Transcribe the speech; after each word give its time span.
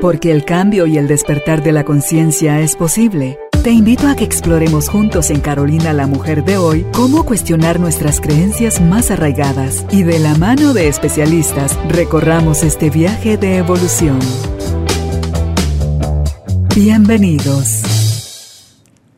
Porque 0.00 0.30
el 0.30 0.46
cambio 0.46 0.86
y 0.86 0.96
el 0.96 1.06
despertar 1.06 1.62
de 1.62 1.72
la 1.72 1.84
conciencia 1.84 2.60
es 2.60 2.74
posible. 2.74 3.38
Te 3.62 3.70
invito 3.70 4.08
a 4.08 4.16
que 4.16 4.24
exploremos 4.24 4.88
juntos 4.88 5.28
en 5.28 5.40
Carolina 5.40 5.92
la 5.92 6.06
Mujer 6.06 6.42
de 6.42 6.56
hoy 6.56 6.86
cómo 6.94 7.26
cuestionar 7.26 7.78
nuestras 7.78 8.22
creencias 8.22 8.80
más 8.80 9.10
arraigadas 9.10 9.84
y 9.90 10.02
de 10.02 10.18
la 10.18 10.34
mano 10.36 10.72
de 10.72 10.88
especialistas 10.88 11.78
recorramos 11.86 12.62
este 12.62 12.88
viaje 12.88 13.36
de 13.36 13.58
evolución. 13.58 14.18
Bienvenidos. 16.74 17.82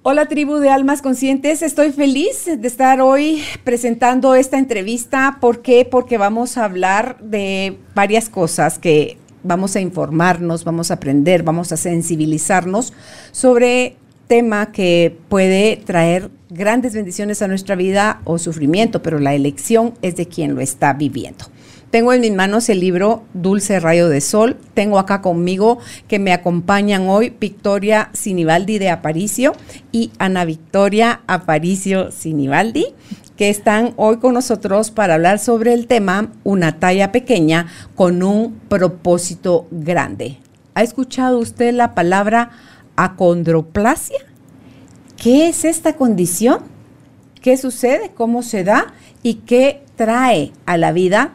Hola 0.02 0.26
tribu 0.26 0.56
de 0.56 0.68
almas 0.68 1.00
conscientes, 1.00 1.62
estoy 1.62 1.92
feliz 1.92 2.46
de 2.46 2.66
estar 2.66 3.00
hoy 3.00 3.40
presentando 3.62 4.34
esta 4.34 4.58
entrevista. 4.58 5.38
¿Por 5.40 5.62
qué? 5.62 5.86
Porque 5.88 6.18
vamos 6.18 6.58
a 6.58 6.64
hablar 6.64 7.20
de 7.20 7.78
varias 7.94 8.28
cosas 8.28 8.80
que 8.80 9.21
vamos 9.42 9.76
a 9.76 9.80
informarnos, 9.80 10.64
vamos 10.64 10.90
a 10.90 10.94
aprender, 10.94 11.42
vamos 11.42 11.72
a 11.72 11.76
sensibilizarnos 11.76 12.92
sobre 13.32 13.96
tema 14.28 14.72
que 14.72 15.16
puede 15.28 15.76
traer 15.76 16.30
grandes 16.48 16.94
bendiciones 16.94 17.42
a 17.42 17.48
nuestra 17.48 17.74
vida 17.74 18.20
o 18.24 18.38
sufrimiento, 18.38 19.02
pero 19.02 19.18
la 19.18 19.34
elección 19.34 19.94
es 20.02 20.16
de 20.16 20.26
quien 20.26 20.54
lo 20.54 20.60
está 20.60 20.92
viviendo. 20.92 21.46
Tengo 21.92 22.14
en 22.14 22.22
mis 22.22 22.32
manos 22.32 22.70
el 22.70 22.80
libro 22.80 23.24
Dulce 23.34 23.78
Rayo 23.78 24.08
de 24.08 24.22
Sol. 24.22 24.56
Tengo 24.72 24.98
acá 24.98 25.20
conmigo 25.20 25.78
que 26.08 26.18
me 26.18 26.32
acompañan 26.32 27.06
hoy 27.10 27.34
Victoria 27.38 28.08
Sinibaldi 28.14 28.78
de 28.78 28.88
Aparicio 28.88 29.52
y 29.92 30.10
Ana 30.18 30.46
Victoria 30.46 31.20
Aparicio 31.26 32.10
Sinibaldi, 32.10 32.86
que 33.42 33.50
están 33.50 33.92
hoy 33.96 34.18
con 34.18 34.34
nosotros 34.34 34.92
para 34.92 35.14
hablar 35.14 35.40
sobre 35.40 35.74
el 35.74 35.88
tema 35.88 36.30
Una 36.44 36.78
talla 36.78 37.10
pequeña 37.10 37.66
con 37.96 38.22
un 38.22 38.54
propósito 38.68 39.66
grande. 39.72 40.36
¿Ha 40.74 40.84
escuchado 40.84 41.40
usted 41.40 41.74
la 41.74 41.92
palabra 41.92 42.52
acondroplasia? 42.94 44.20
¿Qué 45.20 45.48
es 45.48 45.64
esta 45.64 45.94
condición? 45.94 46.60
¿Qué 47.40 47.56
sucede? 47.56 48.12
¿Cómo 48.14 48.44
se 48.44 48.62
da? 48.62 48.94
¿Y 49.24 49.34
qué 49.44 49.82
trae 49.96 50.52
a 50.64 50.76
la 50.76 50.92
vida 50.92 51.32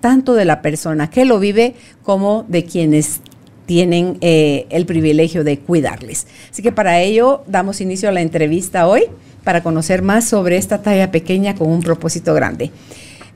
tanto 0.00 0.34
de 0.34 0.46
la 0.46 0.62
persona 0.62 1.10
que 1.10 1.24
lo 1.24 1.38
vive 1.38 1.76
como 2.02 2.44
de 2.48 2.64
quienes 2.64 3.20
tienen 3.66 4.18
eh, 4.20 4.66
el 4.70 4.84
privilegio 4.84 5.44
de 5.44 5.60
cuidarles. 5.60 6.26
Así 6.50 6.62
que 6.62 6.72
para 6.72 7.00
ello 7.00 7.44
damos 7.46 7.80
inicio 7.80 8.08
a 8.08 8.12
la 8.12 8.20
entrevista 8.20 8.88
hoy 8.88 9.04
para 9.46 9.62
conocer 9.62 10.02
más 10.02 10.24
sobre 10.28 10.56
esta 10.56 10.82
talla 10.82 11.12
pequeña 11.12 11.54
con 11.54 11.70
un 11.70 11.80
propósito 11.80 12.34
grande. 12.34 12.72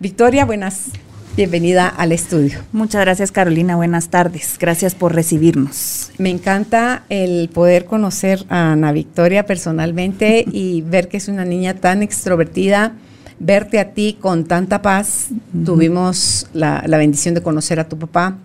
Victoria, 0.00 0.44
buenas, 0.44 0.86
bienvenida 1.36 1.86
al 1.86 2.10
estudio. 2.10 2.58
Muchas 2.72 3.02
gracias 3.02 3.30
Carolina, 3.30 3.76
buenas 3.76 4.08
tardes, 4.08 4.56
gracias 4.58 4.96
por 4.96 5.14
recibirnos. 5.14 6.10
Me 6.18 6.30
encanta 6.30 7.04
el 7.10 7.48
poder 7.48 7.84
conocer 7.84 8.44
a 8.48 8.72
Ana 8.72 8.90
Victoria 8.90 9.46
personalmente 9.46 10.44
y 10.52 10.82
ver 10.82 11.06
que 11.06 11.18
es 11.18 11.28
una 11.28 11.44
niña 11.44 11.74
tan 11.74 12.02
extrovertida, 12.02 12.94
verte 13.38 13.78
a 13.78 13.92
ti 13.92 14.18
con 14.20 14.46
tanta 14.46 14.82
paz. 14.82 15.28
Tuvimos 15.64 16.48
la, 16.52 16.82
bendición 16.88 17.36
de 17.36 17.42
conocer 17.42 17.78
a 17.78 17.88
tu 17.88 18.00
papá. 18.00 18.36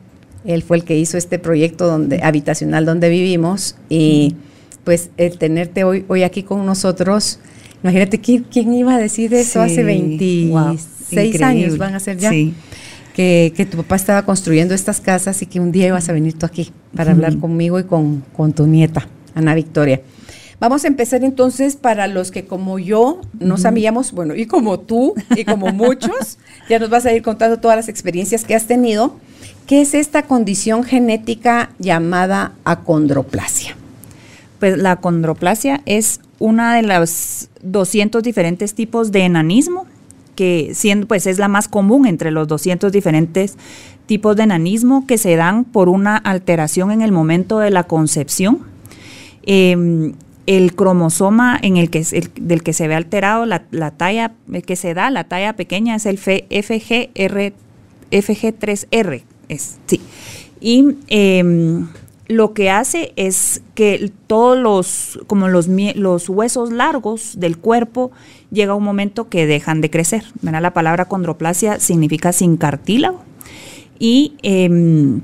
Él 0.46 0.62
fue 0.62 0.78
el 0.78 0.84
que 0.84 0.96
hizo 0.96 1.18
este 1.18 1.40
proyecto 1.40 1.88
donde, 1.88 2.22
habitacional 2.22 2.86
donde 2.86 3.10
vivimos 3.10 3.76
y 3.90 4.36
pues 4.84 5.10
el 5.18 5.40
tenerte 5.40 5.84
hoy, 5.84 6.06
hoy 6.08 6.22
aquí 6.22 6.44
con 6.44 6.64
nosotros, 6.64 7.40
imagínate 7.86 8.20
¿quién, 8.20 8.74
iba 8.74 8.96
a 8.96 8.98
decir 8.98 9.32
eso 9.36 9.62
hace 9.62 9.84
26 9.84 11.42
años 11.44 11.78
van 11.78 11.94
a 11.94 12.00
ser 12.00 12.18
ya. 12.18 12.32
Que, 12.32 13.54
que, 13.56 13.66
tu 13.66 13.78
papá 13.78 13.96
estaba 13.96 14.26
construyendo 14.26 14.74
estas 14.74 15.00
casas 15.00 15.42
y 15.42 15.46
que 15.46 15.60
un 15.60 15.72
día 15.72 15.88
ibas 15.88 16.10
a 16.10 16.12
venir 16.12 16.34
tú 16.34 16.46
aquí 16.46 16.72
para 16.96 17.12
hablar 17.12 17.38
conmigo 17.38 17.80
y 17.80 17.84
con, 17.84 18.26
con 18.36 18.54
tu 18.54 18.68
nieta, 18.68 19.08
Ana 19.36 19.54
Victoria. 19.54 20.02
Vamos 20.60 20.84
a 20.84 20.88
empezar 20.88 21.24
entonces 21.24 21.76
para 21.76 22.08
los 22.08 22.32
que 22.32 22.46
como 22.46 22.80
yo 22.80 23.22
no 23.40 23.58
sabíamos, 23.58 24.14
bueno, 24.14 24.36
y 24.36 24.48
como 24.48 24.80
tú 24.80 25.14
y 25.36 25.46
como 25.46 25.68
muchos, 25.68 26.40
ya 26.70 26.80
nos 26.80 26.90
vas 26.90 27.06
a 27.06 27.14
ir 27.14 27.22
contando 27.22 27.60
todas 27.60 27.78
las 27.78 27.88
experiencias 27.88 28.44
que 28.44 28.56
has 28.56 28.66
tenido. 28.66 29.16
¿Qué 29.68 29.82
es 29.82 29.94
esta 29.94 30.24
condición 30.24 30.84
genética 30.84 31.70
llamada 31.78 32.54
acondroplasia? 32.66 33.78
Pues 34.60 34.78
la 34.78 34.92
acondroplasia 34.92 35.82
es 35.86 36.20
una 36.40 36.76
de 36.76 36.84
los 36.84 37.50
200 37.62 38.24
diferentes 38.24 38.74
tipos 38.74 39.12
de 39.12 39.22
enanismo, 39.22 39.86
que 40.36 40.72
siendo, 40.74 41.08
pues 41.08 41.28
es 41.28 41.40
la 41.40 41.48
más 41.48 41.68
común 41.68 42.06
entre 42.06 42.32
los 42.32 42.48
200 42.48 42.92
diferentes 42.92 43.58
tipos 44.06 44.36
de 44.36 44.44
enanismo 44.44 45.08
que 45.08 45.18
se 45.18 45.36
dan 45.36 45.64
por 45.64 45.90
una 45.90 46.18
alteración 46.18 46.92
en 46.92 47.02
el 47.02 47.12
momento 47.12 47.60
de 47.60 47.72
la 47.72 47.84
concepción. 47.84 48.60
Em, 49.44 50.14
el 50.48 50.76
cromosoma 50.76 51.58
en 51.62 51.78
el 51.78 51.90
que 51.90 52.06
del 52.36 52.62
que 52.62 52.74
se 52.74 52.88
ve 52.88 52.96
alterado 52.96 53.46
la, 53.46 53.92
talla 53.92 54.34
que 54.66 54.76
se 54.76 54.94
da, 54.94 55.10
la 55.10 55.24
talla 55.24 55.54
pequeña 55.54 55.96
es 55.96 56.06
el 56.06 56.20
FGR, 56.20 57.54
FG3R, 58.12 59.24
es, 59.50 59.78
sí. 59.88 60.02
Y 60.62 60.98
em, 61.08 61.88
lo 62.28 62.54
que 62.54 62.70
hace 62.70 63.14
es 63.16 63.62
que 63.76 64.12
todos 64.28 64.58
los, 64.58 65.20
como 65.28 65.48
los, 65.48 65.68
los 65.68 66.30
huesos 66.30 66.72
largos 66.72 67.40
del 67.40 67.58
cuerpo, 67.58 68.12
llega 68.52 68.74
un 68.74 68.84
momento 68.84 69.30
que 69.30 69.46
dejan 69.46 69.82
de 69.82 69.90
crecer. 69.90 70.24
La 70.42 70.74
palabra 70.74 71.06
condroplasia 71.06 71.80
significa 71.80 72.32
sin 72.32 72.58
cartílago. 72.58 73.22
Y 74.00 74.34
em, 74.42 75.22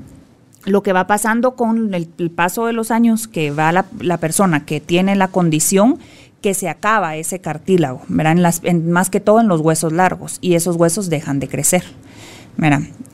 lo 0.64 0.82
que 0.82 0.92
va 0.92 1.06
pasando 1.06 1.56
con 1.56 1.94
el, 1.94 2.06
paso 2.30 2.66
de 2.66 2.72
los 2.72 2.90
años, 2.90 3.26
que 3.26 3.50
va 3.50 3.72
la, 3.72 4.18
persona 4.18 4.64
que 4.64 4.80
tiene 4.80 5.16
la 5.16 5.28
condición, 5.28 5.98
que 6.40 6.54
se 6.54 6.68
acaba 6.68 7.16
ese 7.16 7.40
cartílago, 7.40 8.02
más 8.08 9.10
que 9.10 9.20
todo 9.20 9.40
en 9.40 9.48
los 9.48 9.60
huesos 9.60 9.92
largos, 9.92 10.38
y 10.40 10.54
esos 10.54 10.76
huesos 10.76 11.08
dejan 11.08 11.40
de 11.40 11.48
crecer. 11.48 11.84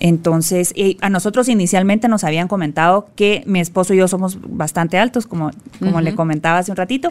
Entonces, 0.00 0.75
a 1.00 1.10
nosotros 1.10 1.49
inicialmente 1.49 2.09
nos 2.09 2.22
habían 2.22 2.49
comentado 2.49 3.09
que 3.16 3.43
mi 3.47 3.60
esposo 3.60 3.94
y 3.94 3.99
yo 3.99 4.09
somos 4.09 4.38
bastante 4.43 4.99
altos, 4.99 5.26
como, 5.26 5.50
como 5.81 6.00
le 6.00 6.15
comentaba 6.15 6.59
hace 6.59 6.71
un 6.71 6.76
ratito. 6.76 7.10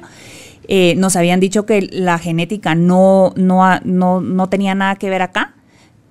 Eh, 0.67 0.95
nos 0.97 1.15
habían 1.15 1.39
dicho 1.39 1.65
que 1.65 1.81
la 1.81 2.17
genética 2.19 2.75
no, 2.75 3.33
no, 3.35 3.79
no, 3.83 4.21
no 4.21 4.49
tenía 4.49 4.75
nada 4.75 4.95
que 4.95 5.09
ver 5.09 5.21
acá, 5.21 5.55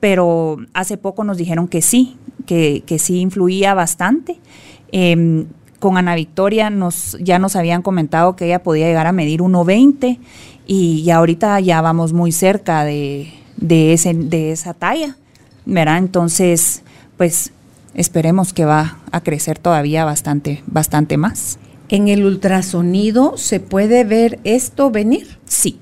pero 0.01 0.59
hace 0.75 0.97
poco 0.97 1.25
nos 1.25 1.37
dijeron 1.37 1.69
que 1.69 1.83
sí, 1.83 2.17
que, 2.47 2.83
sí 2.99 3.21
influía 3.21 3.75
bastante. 3.75 4.39
Em, 4.93 5.47
con 5.79 5.99
Ana 5.99 6.15
Victoria 6.15 6.71
nos, 6.71 7.19
ya 7.21 7.39
nos 7.39 7.55
habían 7.55 7.83
comentado 7.83 8.35
que 8.35 8.47
ella 8.47 8.63
podía 8.63 8.87
llegar 8.87 9.07
a 9.07 9.13
medir 9.13 9.41
1,20 9.41 10.19
y 10.67 11.03
ya 11.03 11.17
ahorita 11.17 11.61
ya 11.61 11.81
vamos 11.81 12.13
muy 12.13 12.33
cerca 12.33 12.85
de, 12.85 13.33
ese, 13.69 14.15
de 14.15 14.53
esa 14.53 14.75
talla, 14.75 15.17
¿verdad? 15.67 15.99
Entonces, 15.99 16.83
pues 17.17 17.53
esperemos 17.95 18.53
que 18.53 18.65
va 18.65 18.99
a 19.11 19.21
crecer 19.21 19.59
todavía 19.59 20.05
bastante, 20.05 20.63
bastante 20.67 21.17
más. 21.17 21.59
¿En 21.89 22.09
el 22.09 22.25
ultrasonido 22.25 23.37
se 23.37 23.61
puede 23.61 24.05
ver 24.05 24.41
esto 24.45 24.91
venir? 24.91 25.39
Sí, 25.45 25.79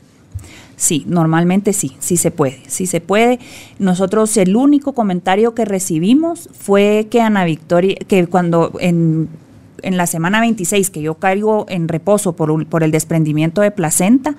Sí, 0.77 1.05
normalmente 1.07 1.73
sí, 1.73 1.97
sí 2.01 2.17
se 2.17 2.31
puede, 2.31 2.61
sí 2.67 2.87
se 2.87 3.01
puede. 3.01 3.39
Nosotros 3.79 4.37
el 4.37 4.57
único 4.57 4.93
comentario 4.93 5.55
que 5.55 5.65
recibimos 5.65 6.51
fue 6.53 7.07
que 7.11 7.21
Ana 7.21 7.45
Victoria, 7.45 7.97
que 8.09 8.27
cuando 8.27 8.73
en, 8.81 9.29
en 9.83 9.97
la 9.97 10.07
semana 10.07 10.41
26, 10.41 10.91
que 10.91 11.01
yo 11.01 11.15
caigo 11.15 11.67
en 11.69 11.89
reposo 11.89 12.35
por, 12.35 12.67
por 12.67 12.83
el 12.83 12.91
desprendimiento 12.91 13.61
de 13.61 13.71
placenta, 13.71 14.35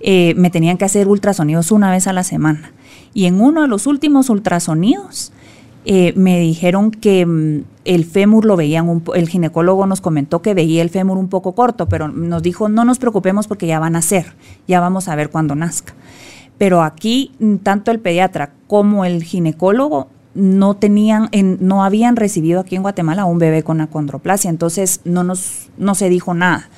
eh, 0.00 0.34
me 0.36 0.50
tenían 0.50 0.78
que 0.78 0.84
hacer 0.84 1.08
ultrasonidos 1.08 1.72
una 1.72 1.90
vez 1.90 2.06
a 2.06 2.12
la 2.12 2.22
semana. 2.22 2.72
Y 3.14 3.26
en 3.26 3.40
uno 3.40 3.62
de 3.62 3.68
los 3.68 3.86
últimos 3.86 4.28
ultrasonidos, 4.28 5.32
eh, 5.86 6.14
me 6.16 6.40
dijeron 6.40 6.90
que 6.90 7.26
mm, 7.26 7.64
el 7.84 8.04
fémur 8.04 8.44
lo 8.44 8.56
veían, 8.56 8.88
un, 8.88 9.04
el 9.14 9.28
ginecólogo 9.28 9.86
nos 9.86 10.00
comentó 10.00 10.40
que 10.40 10.54
veía 10.54 10.82
el 10.82 10.88
fémur 10.90 11.18
un 11.18 11.28
poco 11.28 11.52
corto, 11.52 11.88
pero 11.88 12.08
nos 12.08 12.42
dijo 12.42 12.68
no 12.70 12.84
nos 12.84 12.98
preocupemos 12.98 13.46
porque 13.46 13.66
ya 13.66 13.78
van 13.78 13.94
a 13.94 14.02
ser, 14.02 14.34
ya 14.66 14.80
vamos 14.80 15.08
a 15.08 15.14
ver 15.14 15.30
cuando 15.30 15.54
nazca. 15.54 15.92
Pero 16.56 16.82
aquí 16.82 17.32
mm, 17.38 17.56
tanto 17.56 17.90
el 17.90 18.00
pediatra 18.00 18.52
como 18.66 19.04
el 19.04 19.22
ginecólogo 19.22 20.08
no 20.34 20.74
tenían, 20.74 21.28
no 21.60 21.84
habían 21.84 22.16
recibido 22.16 22.60
aquí 22.60 22.76
en 22.76 22.82
Guatemala 22.82 23.24
un 23.24 23.38
bebé 23.38 23.62
con 23.62 23.80
acondroplasia, 23.80 24.50
entonces 24.50 25.00
no 25.04 25.22
nos, 25.22 25.68
no 25.78 25.94
se 25.94 26.08
dijo 26.08 26.34
nada. 26.34 26.68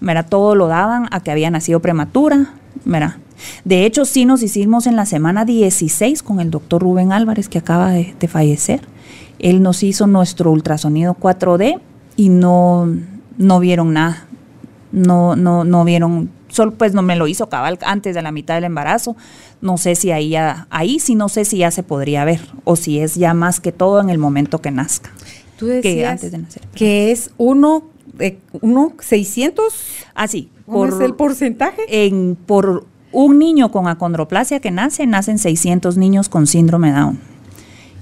Mira, 0.00 0.24
todo 0.24 0.54
lo 0.54 0.66
daban 0.66 1.08
a 1.10 1.20
que 1.20 1.30
había 1.30 1.50
nacido 1.50 1.80
prematura, 1.80 2.54
mira, 2.84 3.18
de 3.64 3.84
hecho, 3.84 4.04
sí 4.04 4.24
nos 4.24 4.42
hicimos 4.42 4.86
en 4.86 4.96
la 4.96 5.06
semana 5.06 5.44
16 5.44 6.22
con 6.22 6.40
el 6.40 6.50
doctor 6.50 6.82
Rubén 6.82 7.12
Álvarez, 7.12 7.48
que 7.48 7.58
acaba 7.58 7.90
de, 7.90 8.14
fallecer. 8.28 8.80
Él 9.38 9.62
nos 9.62 9.82
hizo 9.82 10.06
nuestro 10.06 10.50
ultrasonido 10.50 11.14
4D 11.14 11.80
y 12.16 12.28
no, 12.28 12.88
no 13.38 13.60
vieron 13.60 13.92
nada. 13.92 14.26
No, 14.92 15.36
no, 15.36 15.64
no 15.64 15.84
vieron, 15.84 16.30
solo 16.48 16.72
pues 16.72 16.94
no 16.94 17.02
me 17.02 17.16
lo 17.16 17.26
hizo 17.26 17.48
cabal 17.48 17.78
antes 17.84 18.14
de 18.14 18.22
la 18.22 18.32
mitad 18.32 18.54
del 18.54 18.64
embarazo. 18.64 19.16
No 19.60 19.76
sé 19.76 19.94
si 19.94 20.10
ahí, 20.10 20.34
ahí 20.70 20.98
sí 20.98 21.14
no 21.14 21.28
sé 21.28 21.44
si 21.44 21.58
ya 21.58 21.70
se 21.70 21.82
podría 21.82 22.24
ver 22.24 22.40
o 22.64 22.76
si 22.76 23.00
es 23.00 23.16
ya 23.16 23.34
más 23.34 23.60
que 23.60 23.72
todo 23.72 24.00
en 24.00 24.10
el 24.10 24.18
momento 24.18 24.60
que 24.60 24.70
nazca. 24.70 25.10
Tú 25.58 25.66
decías 25.66 25.94
que 25.94 26.06
antes 26.06 26.32
de 26.32 26.38
nacer. 26.38 26.62
Que 26.74 27.10
es 27.10 27.30
uno, 27.36 27.84
eh, 28.18 28.38
uno 28.60 28.92
600. 28.98 29.74
Ah, 30.14 30.28
sí. 30.28 30.50
¿Cuál 30.66 30.90
es 30.90 31.00
el 31.00 31.14
porcentaje? 31.14 31.82
En, 31.88 32.36
por 32.36 32.86
un 33.12 33.38
niño 33.38 33.70
con 33.70 33.88
acondroplasia 33.88 34.60
que 34.60 34.70
nace, 34.70 35.06
nacen 35.06 35.38
600 35.38 35.96
niños 35.96 36.28
con 36.28 36.46
síndrome 36.46 36.92
Down. 36.92 37.18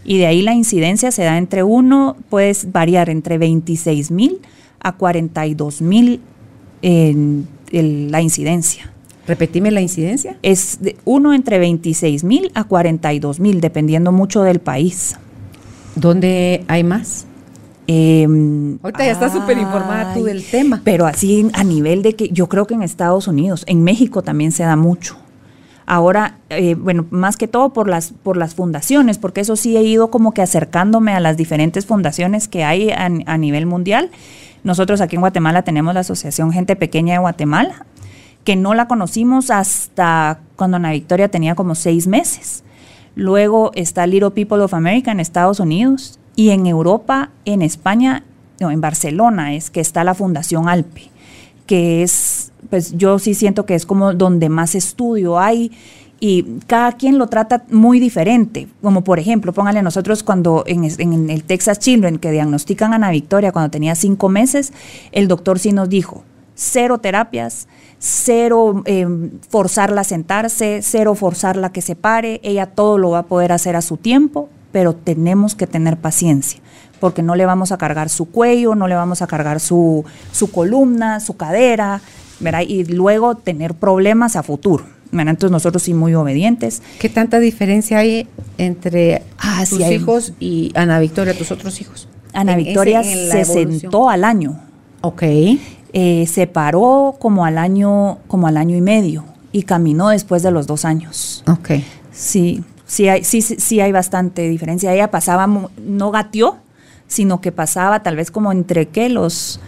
Y 0.04 0.18
de 0.18 0.26
ahí 0.26 0.42
la 0.42 0.54
incidencia 0.54 1.10
se 1.10 1.24
da 1.24 1.38
entre 1.38 1.62
uno, 1.62 2.16
puede 2.28 2.52
variar 2.66 3.08
entre 3.08 3.38
26 3.38 4.10
mil 4.10 4.40
a 4.80 4.92
42 4.92 5.80
mil 5.80 6.20
en, 6.82 7.48
la 7.72 8.20
incidencia. 8.20 8.92
Repetime 9.26 9.70
la 9.70 9.80
incidencia. 9.80 10.36
Es 10.42 10.78
de 10.82 10.96
uno 11.04 11.32
entre 11.32 11.58
26 11.58 12.24
mil 12.24 12.52
a 12.54 12.64
42 12.64 13.40
mil, 13.40 13.60
dependiendo 13.60 14.12
mucho 14.12 14.42
del 14.42 14.60
país. 14.60 15.16
¿Dónde 15.96 16.64
hay 16.68 16.84
más? 16.84 17.26
Em, 17.86 18.78
Ahorita 18.82 19.04
ya 19.04 19.12
estás 19.12 19.32
súper 19.32 19.58
informada 19.58 20.14
tú 20.14 20.24
del 20.24 20.44
tema. 20.44 20.80
Pero 20.84 21.06
así 21.06 21.50
a 21.52 21.64
nivel 21.64 22.02
de 22.02 22.14
que 22.14 22.28
yo 22.28 22.48
creo 22.48 22.66
que 22.66 22.74
en 22.74 22.82
Estados 22.82 23.28
Unidos, 23.28 23.64
en 23.66 23.84
México 23.84 24.22
también 24.22 24.52
se 24.52 24.62
da 24.62 24.76
mucho. 24.76 25.16
Ahora, 25.86 26.38
eh, 26.48 26.76
bueno, 26.76 27.06
más 27.10 27.36
que 27.36 27.46
todo 27.46 27.74
por 27.74 27.88
las, 27.88 28.12
por 28.22 28.38
las 28.38 28.54
fundaciones, 28.54 29.18
porque 29.18 29.42
eso 29.42 29.54
sí 29.54 29.76
he 29.76 29.82
ido 29.82 30.10
como 30.10 30.32
que 30.32 30.40
acercándome 30.40 31.12
a 31.12 31.20
las 31.20 31.36
diferentes 31.36 31.84
fundaciones 31.84 32.48
que 32.48 32.64
hay 32.64 32.90
a, 32.90 33.04
a 33.04 33.38
nivel 33.38 33.66
mundial. 33.66 34.10
Nosotros 34.62 35.02
aquí 35.02 35.16
en 35.16 35.20
Guatemala 35.20 35.60
tenemos 35.60 35.92
la 35.92 36.00
Asociación 36.00 36.52
Gente 36.52 36.74
Pequeña 36.74 37.14
de 37.14 37.18
Guatemala, 37.18 37.84
que 38.44 38.56
no 38.56 38.72
la 38.72 38.88
conocimos 38.88 39.50
hasta 39.50 40.40
cuando 40.56 40.78
Ana 40.78 40.92
Victoria 40.92 41.28
tenía 41.28 41.54
como 41.54 41.74
seis 41.74 42.06
meses. 42.06 42.64
Luego 43.14 43.70
está 43.74 44.06
Little 44.06 44.30
People 44.30 44.62
of 44.62 44.72
America 44.72 45.12
en 45.12 45.20
Estados 45.20 45.60
Unidos 45.60 46.18
y 46.36 46.50
en 46.50 46.66
Europa, 46.66 47.30
en 47.44 47.62
España, 47.62 48.24
no, 48.60 48.70
en 48.70 48.80
Barcelona 48.80 49.54
es 49.54 49.70
que 49.70 49.80
está 49.80 50.04
la 50.04 50.14
Fundación 50.14 50.68
Alpe, 50.68 51.10
que 51.66 52.02
es, 52.02 52.52
pues 52.70 52.96
yo 52.96 53.18
sí 53.18 53.34
siento 53.34 53.66
que 53.66 53.74
es 53.74 53.86
como 53.86 54.12
donde 54.12 54.48
más 54.48 54.74
estudio 54.74 55.38
hay 55.38 55.72
y 56.20 56.44
cada 56.66 56.92
quien 56.92 57.18
lo 57.18 57.26
trata 57.26 57.64
muy 57.70 58.00
diferente. 58.00 58.68
Como 58.82 59.04
por 59.04 59.18
ejemplo, 59.18 59.52
póngale 59.52 59.82
nosotros 59.82 60.22
cuando 60.22 60.64
en, 60.66 60.84
el 61.30 61.44
Texas 61.44 61.78
Children 61.78 62.18
que 62.18 62.30
diagnostican 62.30 62.92
a 62.92 62.96
Ana 62.96 63.10
Victoria 63.10 63.52
cuando 63.52 63.70
tenía 63.70 63.94
cinco 63.94 64.28
meses, 64.28 64.72
el 65.12 65.28
doctor 65.28 65.58
sí 65.58 65.72
nos 65.72 65.88
dijo, 65.88 66.24
cero 66.54 66.98
terapias, 66.98 67.68
cero 67.98 68.82
eh, 68.86 69.06
forzarla 69.48 70.02
a 70.02 70.04
sentarse, 70.04 70.80
cero 70.82 71.14
forzarla 71.14 71.68
a 71.68 71.72
que 71.72 71.82
se 71.82 71.96
pare, 71.96 72.40
ella 72.42 72.66
todo 72.66 72.98
lo 72.98 73.10
va 73.10 73.20
a 73.20 73.26
poder 73.26 73.52
hacer 73.52 73.76
a 73.76 73.82
su 73.82 73.96
tiempo, 73.96 74.48
pero 74.74 74.92
tenemos 74.92 75.54
que 75.54 75.68
tener 75.68 75.98
paciencia, 75.98 76.58
porque 76.98 77.22
no 77.22 77.36
le 77.36 77.46
vamos 77.46 77.70
a 77.70 77.78
cargar 77.78 78.08
su 78.08 78.24
cuello, 78.24 78.74
no 78.74 78.88
le 78.88 78.96
vamos 78.96 79.22
a 79.22 79.28
cargar 79.28 79.60
su, 79.60 80.04
su 80.32 80.50
columna, 80.50 81.20
su 81.20 81.36
cadera, 81.36 82.00
¿verdad? 82.40 82.62
y 82.66 82.82
luego 82.82 83.36
tener 83.36 83.74
problemas 83.74 84.34
a 84.34 84.42
futuro. 84.42 84.84
Entonces 85.12 85.52
nosotros 85.52 85.80
sí 85.84 85.94
muy 85.94 86.12
obedientes. 86.16 86.82
¿Qué 86.98 87.08
tanta 87.08 87.38
diferencia 87.38 87.98
hay 87.98 88.26
entre 88.58 89.22
ah, 89.38 89.62
tus 89.70 89.78
hijos 89.78 90.32
y 90.40 90.72
Ana 90.74 90.98
Victoria, 90.98 91.38
tus 91.38 91.52
otros 91.52 91.80
hijos? 91.80 92.08
Ana 92.32 92.56
Victoria 92.56 93.04
se 93.04 93.44
sentó 93.44 94.10
al 94.10 94.24
año. 94.24 94.58
Ok. 95.02 95.22
Eh, 95.92 96.26
se 96.26 96.48
paró 96.48 97.14
como 97.20 97.44
al 97.44 97.58
año, 97.58 98.18
como 98.26 98.48
al 98.48 98.56
año 98.56 98.76
y 98.76 98.80
medio 98.80 99.22
y 99.52 99.62
caminó 99.62 100.08
después 100.08 100.42
de 100.42 100.50
los 100.50 100.66
dos 100.66 100.84
años. 100.84 101.44
Ok. 101.46 101.74
Sí, 102.10 102.64
sí 102.86 103.08
hay, 103.08 103.24
sí, 103.24 103.42
sí 103.42 103.80
hay 103.80 103.92
bastante 103.92 104.48
diferencia. 104.48 104.92
Ella 104.92 105.10
pasaba, 105.10 105.46
no 105.46 106.10
gateó, 106.10 106.56
sino 107.06 107.40
que 107.40 107.52
pasaba 107.52 108.02
tal 108.02 108.16
vez 108.16 108.30
como 108.30 108.52
entre 108.52 108.88
qué, 108.88 109.08
los 109.08 109.60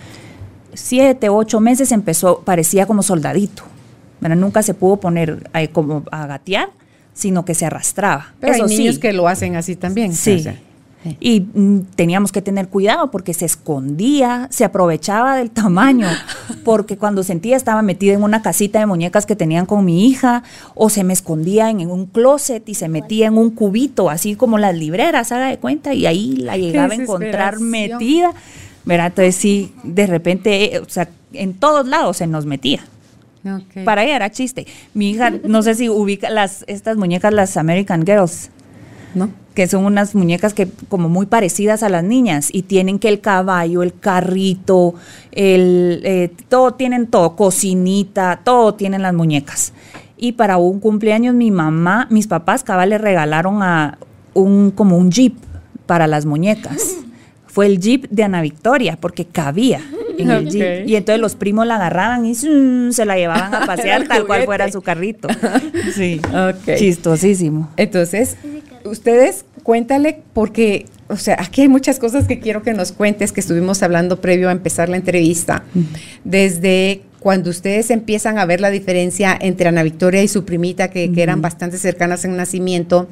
siete, 0.74 1.28
ocho 1.28 1.60
meses 1.60 1.92
empezó, 1.92 2.40
parecía 2.40 2.86
como 2.86 3.02
soldadito. 3.02 3.62
Nunca 4.20 4.62
se 4.62 4.74
pudo 4.74 4.96
poner 4.96 5.48
eh, 5.54 5.68
como 5.68 6.02
a 6.10 6.26
gatear, 6.26 6.70
sino 7.14 7.44
que 7.44 7.54
se 7.54 7.66
arrastraba. 7.66 8.34
Pero 8.40 8.54
hay 8.54 8.62
niños 8.62 8.98
que 8.98 9.12
lo 9.12 9.28
hacen 9.28 9.54
así 9.54 9.76
también. 9.76 10.12
Sí. 10.12 10.44
Y 11.20 11.40
mm, 11.40 11.80
teníamos 11.94 12.32
que 12.32 12.42
tener 12.42 12.68
cuidado 12.68 13.10
porque 13.10 13.34
se 13.34 13.44
escondía, 13.44 14.48
se 14.50 14.64
aprovechaba 14.64 15.36
del 15.36 15.50
tamaño, 15.50 16.08
porque 16.64 16.96
cuando 16.96 17.22
sentía 17.22 17.56
estaba 17.56 17.82
metida 17.82 18.14
en 18.14 18.22
una 18.22 18.42
casita 18.42 18.78
de 18.78 18.86
muñecas 18.86 19.26
que 19.26 19.36
tenían 19.36 19.66
con 19.66 19.84
mi 19.84 20.08
hija, 20.08 20.42
o 20.74 20.90
se 20.90 21.04
me 21.04 21.12
escondía 21.12 21.70
en, 21.70 21.90
un 21.90 22.06
closet 22.06 22.68
y 22.68 22.74
se 22.74 22.88
metía 22.88 23.26
en 23.26 23.38
un 23.38 23.50
cubito, 23.50 24.10
así 24.10 24.34
como 24.34 24.58
las 24.58 24.74
libreras, 24.76 25.32
haga 25.32 25.46
de 25.48 25.58
cuenta, 25.58 25.94
y 25.94 26.06
ahí 26.06 26.36
la 26.36 26.56
llegaba 26.56 26.92
a 26.92 26.96
encontrar 26.96 27.60
metida. 27.60 28.32
¿verdad? 28.84 29.08
Entonces 29.08 29.36
sí, 29.36 29.72
de 29.82 30.06
repente, 30.06 30.78
o 30.78 30.88
sea, 30.88 31.08
en 31.32 31.54
todos 31.54 31.86
lados 31.86 32.16
se 32.16 32.26
nos 32.26 32.46
metía. 32.46 32.84
Para 33.84 34.02
ella 34.02 34.16
era 34.16 34.30
chiste. 34.30 34.66
Mi 34.92 35.10
hija, 35.10 35.30
no 35.30 35.62
sé 35.62 35.76
si 35.76 35.88
ubica 35.88 36.30
las, 36.30 36.64
estas 36.66 36.96
muñecas, 36.96 37.32
las 37.32 37.56
American 37.56 38.04
Girls. 38.04 38.50
¿No? 39.16 39.30
Que 39.54 39.66
son 39.66 39.86
unas 39.86 40.14
muñecas 40.14 40.52
que 40.52 40.68
como 40.88 41.08
muy 41.08 41.26
parecidas 41.26 41.82
a 41.82 41.88
las 41.88 42.04
niñas 42.04 42.50
y 42.52 42.62
tienen 42.62 42.98
que 42.98 43.08
el 43.08 43.20
caballo, 43.20 43.82
el 43.82 43.98
carrito, 43.98 44.94
el 45.32 46.02
eh, 46.04 46.30
todo 46.48 46.74
tienen 46.74 47.06
todo, 47.06 47.34
cocinita, 47.34 48.40
todo 48.44 48.74
tienen 48.74 49.00
las 49.00 49.14
muñecas. 49.14 49.72
Y 50.18 50.32
para 50.32 50.58
un 50.58 50.80
cumpleaños 50.80 51.34
mi 51.34 51.50
mamá, 51.50 52.06
mis 52.10 52.26
papás 52.26 52.62
cabal 52.62 52.90
le 52.90 52.98
regalaron 52.98 53.62
a 53.62 53.96
un 54.34 54.70
como 54.70 54.98
un 54.98 55.10
jeep 55.10 55.34
para 55.86 56.06
las 56.06 56.26
muñecas. 56.26 56.96
Fue 57.46 57.64
el 57.64 57.80
jeep 57.80 58.06
de 58.10 58.22
Ana 58.22 58.42
Victoria 58.42 58.98
porque 59.00 59.24
cabía. 59.24 59.80
Y 60.18 60.94
entonces 60.94 61.20
los 61.20 61.34
primos 61.34 61.66
la 61.66 61.76
agarraban 61.76 62.26
y 62.26 62.34
se 62.34 63.04
la 63.04 63.16
llevaban 63.16 63.54
a 63.54 63.60
pasear 63.66 64.06
tal 64.06 64.26
cual 64.26 64.44
fuera 64.44 64.70
su 64.70 64.82
carrito. 64.82 65.28
Sí. 65.94 66.20
Chistosísimo. 66.76 67.70
Entonces, 67.76 68.36
ustedes 68.86 69.44
cuéntale 69.62 70.22
porque, 70.32 70.86
o 71.08 71.16
sea, 71.16 71.36
aquí 71.38 71.62
hay 71.62 71.68
muchas 71.68 71.98
cosas 71.98 72.26
que 72.26 72.40
quiero 72.40 72.62
que 72.62 72.72
nos 72.72 72.92
cuentes 72.92 73.32
que 73.32 73.40
estuvimos 73.40 73.82
hablando 73.82 74.20
previo 74.20 74.48
a 74.48 74.52
empezar 74.52 74.88
la 74.88 74.96
entrevista. 74.96 75.64
Desde 76.24 77.02
cuando 77.20 77.50
ustedes 77.50 77.90
empiezan 77.90 78.38
a 78.38 78.44
ver 78.44 78.60
la 78.60 78.70
diferencia 78.70 79.36
entre 79.40 79.68
Ana 79.68 79.82
Victoria 79.82 80.22
y 80.22 80.28
su 80.28 80.44
primita, 80.44 80.90
que, 80.90 81.10
eran 81.16 81.42
bastante 81.42 81.78
cercanas 81.78 82.24
en 82.24 82.36
nacimiento, 82.36 83.08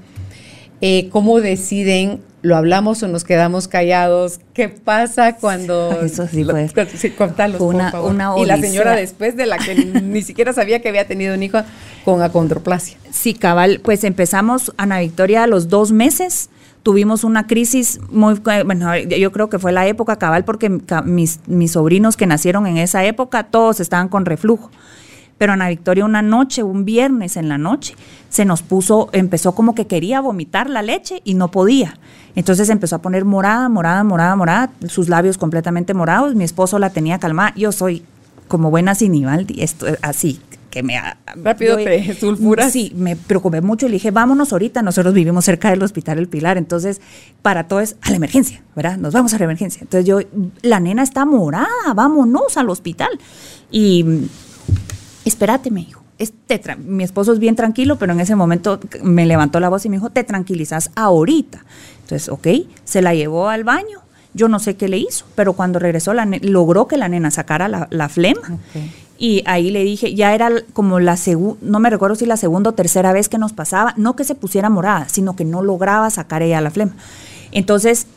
eh, 0.86 1.08
¿cómo 1.10 1.40
deciden 1.40 2.20
¿Lo 2.42 2.56
hablamos 2.56 3.02
o 3.02 3.08
nos 3.08 3.24
quedamos 3.24 3.68
callados? 3.68 4.38
¿Qué 4.52 4.68
pasa 4.68 5.36
cuando... 5.36 5.98
Eso 6.04 6.28
sí, 6.28 6.44
pues. 6.44 6.74
Sí, 6.94 7.08
contalos, 7.08 7.58
una, 7.58 7.90
por 7.90 8.14
favor. 8.14 8.42
y 8.42 8.44
la 8.44 8.58
señora 8.58 8.94
después 8.94 9.34
de 9.34 9.46
la 9.46 9.56
que 9.56 9.74
ni 10.02 10.20
siquiera 10.20 10.52
sabía 10.52 10.82
que 10.82 10.90
había 10.90 11.06
tenido 11.06 11.34
un 11.34 11.42
hijo 11.42 11.60
con 12.04 12.20
acondroplasia. 12.20 12.98
Sí, 13.10 13.32
cabal, 13.32 13.80
pues 13.82 14.04
empezamos, 14.04 14.74
Ana 14.76 15.00
Victoria, 15.00 15.44
a 15.44 15.46
los 15.46 15.70
dos 15.70 15.90
meses 15.90 16.50
tuvimos 16.82 17.24
una 17.24 17.46
crisis 17.46 17.98
muy, 18.10 18.34
bueno, 18.66 18.94
yo 18.98 19.32
creo 19.32 19.48
que 19.48 19.58
fue 19.58 19.72
la 19.72 19.86
época 19.86 20.16
cabal 20.16 20.44
porque 20.44 20.68
mis, 21.06 21.40
mis 21.46 21.72
sobrinos 21.72 22.18
que 22.18 22.26
nacieron 22.26 22.66
en 22.66 22.76
esa 22.76 23.06
época, 23.06 23.44
todos 23.44 23.80
estaban 23.80 24.10
con 24.10 24.26
reflujo. 24.26 24.70
Pero 25.38 25.52
Ana 25.52 25.68
Victoria 25.68 26.04
una 26.04 26.22
noche, 26.22 26.62
un 26.62 26.84
viernes 26.84 27.36
en 27.36 27.48
la 27.48 27.58
noche, 27.58 27.94
se 28.28 28.44
nos 28.44 28.62
puso, 28.62 29.08
empezó 29.12 29.54
como 29.54 29.74
que 29.74 29.86
quería 29.86 30.20
vomitar 30.20 30.70
la 30.70 30.82
leche 30.82 31.22
y 31.24 31.34
no 31.34 31.50
podía. 31.50 31.98
Entonces 32.34 32.68
empezó 32.68 32.96
a 32.96 33.02
poner 33.02 33.24
morada, 33.24 33.68
morada, 33.68 34.04
morada, 34.04 34.36
morada, 34.36 34.70
sus 34.88 35.08
labios 35.08 35.38
completamente 35.38 35.94
morados. 35.94 36.34
Mi 36.34 36.44
esposo 36.44 36.78
la 36.78 36.90
tenía 36.90 37.18
calmada. 37.18 37.52
Yo 37.56 37.72
soy 37.72 38.04
como 38.48 38.70
buena 38.70 38.94
Sinibaldi, 38.94 39.62
esto 39.62 39.86
así, 40.02 40.40
que 40.70 40.82
me... 40.82 41.00
Rápido 41.36 41.76
te 41.76 42.14
sulfuras. 42.14 42.72
Sí, 42.72 42.92
me 42.96 43.16
preocupé 43.16 43.60
mucho 43.60 43.86
y 43.86 43.88
le 43.88 43.94
dije, 43.94 44.10
vámonos 44.10 44.52
ahorita, 44.52 44.82
nosotros 44.82 45.14
vivimos 45.14 45.44
cerca 45.44 45.70
del 45.70 45.82
Hospital 45.82 46.18
El 46.18 46.28
Pilar, 46.28 46.58
entonces 46.58 47.00
para 47.42 47.68
todo 47.68 47.80
es 47.80 47.96
a 48.02 48.10
la 48.10 48.16
emergencia, 48.16 48.62
¿verdad? 48.76 48.96
Nos 48.98 49.14
vamos 49.14 49.32
a 49.34 49.38
la 49.38 49.44
emergencia. 49.44 49.80
Entonces 49.82 50.06
yo, 50.06 50.18
la 50.62 50.80
nena 50.80 51.02
está 51.02 51.24
morada, 51.24 51.94
vámonos 51.94 52.56
al 52.56 52.68
hospital. 52.68 53.10
Y 53.70 54.04
espérate, 55.24 55.70
me 55.70 55.84
dijo. 55.84 56.02
Este, 56.18 56.60
mi 56.76 57.02
esposo 57.02 57.32
es 57.32 57.38
bien 57.40 57.56
tranquilo, 57.56 57.96
pero 57.98 58.12
en 58.12 58.20
ese 58.20 58.36
momento 58.36 58.78
me 59.02 59.26
levantó 59.26 59.58
la 59.58 59.68
voz 59.68 59.84
y 59.84 59.88
me 59.88 59.96
dijo, 59.96 60.10
te 60.10 60.22
tranquilizas 60.24 60.90
ahorita. 60.94 61.64
Entonces, 62.02 62.28
ok, 62.28 62.46
se 62.84 63.02
la 63.02 63.14
llevó 63.14 63.48
al 63.48 63.64
baño. 63.64 64.00
Yo 64.32 64.48
no 64.48 64.58
sé 64.58 64.76
qué 64.76 64.88
le 64.88 64.98
hizo, 64.98 65.26
pero 65.34 65.52
cuando 65.52 65.78
regresó 65.78 66.12
la 66.12 66.26
logró 66.26 66.88
que 66.88 66.96
la 66.96 67.08
nena 67.08 67.30
sacara 67.30 67.68
la, 67.68 68.08
flema. 68.08 68.58
Y 69.16 69.44
ahí 69.46 69.70
le 69.70 69.84
dije, 69.84 70.14
ya 70.14 70.34
era 70.34 70.50
como 70.72 70.98
la 70.98 71.16
segunda, 71.16 71.58
no 71.62 71.78
me 71.78 71.88
recuerdo 71.88 72.16
si 72.16 72.26
la 72.26 72.36
segunda 72.36 72.70
o 72.70 72.74
tercera 72.74 73.12
vez 73.12 73.28
que 73.28 73.38
nos 73.38 73.52
pasaba, 73.52 73.94
no 73.96 74.16
que 74.16 74.24
se 74.24 74.34
pusiera 74.34 74.70
morada, 74.70 75.08
sino 75.08 75.36
que 75.36 75.44
no 75.44 75.62
lograba 75.62 76.10
sacar 76.10 76.42
ella 76.42 76.60
la 76.60 76.72
flema. 76.72 76.92
Entonces, 77.52 78.08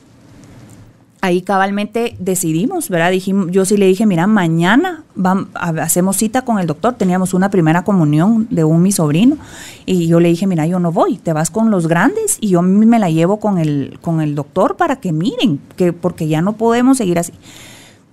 ahí 1.27 1.41
cabalmente 1.41 2.15
decidimos, 2.19 2.89
¿verdad? 2.89 3.11
Dijimos, 3.11 3.51
yo 3.51 3.65
sí 3.65 3.77
le 3.77 3.85
dije, 3.85 4.05
mira, 4.05 4.27
mañana 4.27 5.03
vamos, 5.15 5.49
hacemos 5.53 6.17
cita 6.17 6.43
con 6.43 6.59
el 6.59 6.67
doctor. 6.67 6.95
Teníamos 6.95 7.33
una 7.33 7.49
primera 7.49 7.83
comunión 7.83 8.47
de 8.49 8.63
un 8.63 8.81
mi 8.81 8.91
sobrino 8.91 9.37
y 9.85 10.07
yo 10.07 10.19
le 10.19 10.29
dije, 10.29 10.47
mira, 10.47 10.65
yo 10.65 10.79
no 10.79 10.91
voy, 10.91 11.17
te 11.17 11.33
vas 11.33 11.51
con 11.51 11.69
los 11.69 11.87
grandes 11.87 12.37
y 12.39 12.49
yo 12.49 12.61
me 12.61 12.99
la 12.99 13.09
llevo 13.09 13.39
con 13.39 13.57
el, 13.57 13.99
con 14.01 14.21
el 14.21 14.35
doctor 14.35 14.77
para 14.77 14.97
que 14.97 15.11
miren, 15.11 15.59
que 15.75 15.93
porque 15.93 16.27
ya 16.27 16.41
no 16.41 16.53
podemos 16.53 16.97
seguir 16.97 17.19
así. 17.19 17.33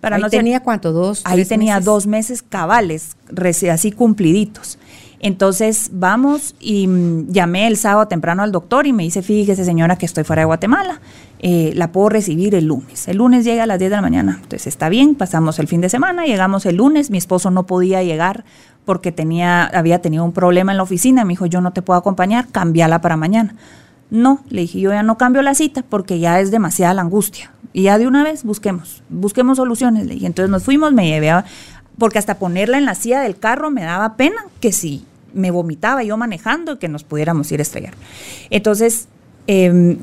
Para 0.01 0.17
ahí 0.17 0.23
no 0.23 0.29
tenía 0.29 0.61
cuánto, 0.61 0.93
dos. 0.93 1.23
Ahí 1.25 1.45
tenía 1.45 1.81
dos 1.81 2.07
meses 2.07 2.43
cabales, 2.43 3.17
así 3.71 3.93
cumpliditos. 3.93 4.79
Entonces 5.25 5.89
vamos 5.91 6.55
y 6.61 6.87
mm, 6.87 7.33
llamé 7.33 7.67
el 7.67 7.79
sábado 7.79 8.07
temprano 8.09 8.43
al 8.43 8.53
doctor 8.53 8.87
y 8.87 8.93
me 8.93 9.05
dice, 9.05 9.23
fíjese 9.23 9.65
señora 9.65 9.97
que 9.97 10.05
estoy 10.05 10.23
fuera 10.23 10.43
de 10.43 10.45
Guatemala, 10.45 11.01
eh, 11.39 11.73
la 11.75 11.93
puedo 11.93 12.11
recibir 12.11 12.55
el 12.55 12.67
lunes. 12.67 13.09
El 13.09 13.17
lunes 13.17 13.43
llega 13.47 13.63
a 13.63 13.67
las 13.67 13.79
10 13.79 13.91
de 13.91 13.97
la 13.97 14.03
mañana, 14.03 14.33
entonces 14.43 14.67
está 14.67 14.91
bien, 14.91 15.15
pasamos 15.15 15.59
el 15.59 15.67
fin 15.67 15.81
de 15.81 15.89
semana, 15.89 16.27
llegamos 16.27 16.67
el 16.67 16.77
lunes, 16.77 17.11
mi 17.11 17.17
esposo 17.17 17.51
no 17.51 17.65
podía 17.65 18.03
llegar 18.03 18.45
porque 18.85 19.13
tenía, 19.13 19.65
había 19.65 20.03
tenido 20.03 20.27
un 20.27 20.33
problema 20.33 20.73
en 20.73 20.77
la 20.77 20.83
oficina, 20.83 21.25
me 21.25 21.31
dijo, 21.31 21.47
yo 21.47 21.63
no 21.63 21.73
te 21.73 21.81
puedo 21.81 21.99
acompañar, 21.99 22.49
cambiala 22.49 23.01
para 23.01 23.17
mañana. 23.17 23.55
No, 24.11 24.41
le 24.51 24.61
dije, 24.61 24.79
yo 24.79 24.91
ya 24.91 25.03
no 25.03 25.17
cambio 25.17 25.41
la 25.41 25.55
cita 25.55 25.83
porque 25.89 26.19
ya 26.19 26.39
es 26.39 26.51
demasiada 26.51 26.93
la 26.93 27.01
angustia. 27.01 27.51
Y 27.73 27.85
ya 27.85 27.97
de 27.97 28.07
una 28.07 28.25
vez 28.25 28.45
busquemos, 28.45 29.03
busquemos 29.09 29.57
soluciones. 29.57 30.07
Le 30.07 30.15
dije, 30.15 30.27
entonces 30.27 30.51
nos 30.51 30.65
fuimos, 30.65 30.93
me 30.93 31.09
llevé 31.09 31.31
a, 31.31 31.47
porque 31.97 32.19
hasta 32.19 32.39
ponerla 32.39 32.77
en 32.77 32.85
la 32.85 32.95
silla 32.95 33.23
del 33.23 33.39
carro 33.39 33.71
me 33.71 33.83
daba 33.85 34.17
pena 34.17 34.45
que 34.61 34.71
si 34.71 35.07
me 35.35 35.51
vomitaba 35.51 36.03
yo 36.03 36.17
manejando 36.17 36.79
que 36.79 36.89
nos 36.89 37.05
pudiéramos 37.05 37.51
ir 37.53 37.61
a 37.61 37.63
estrellar. 37.63 37.95
Entonces, 38.51 39.09
em, 39.47 39.99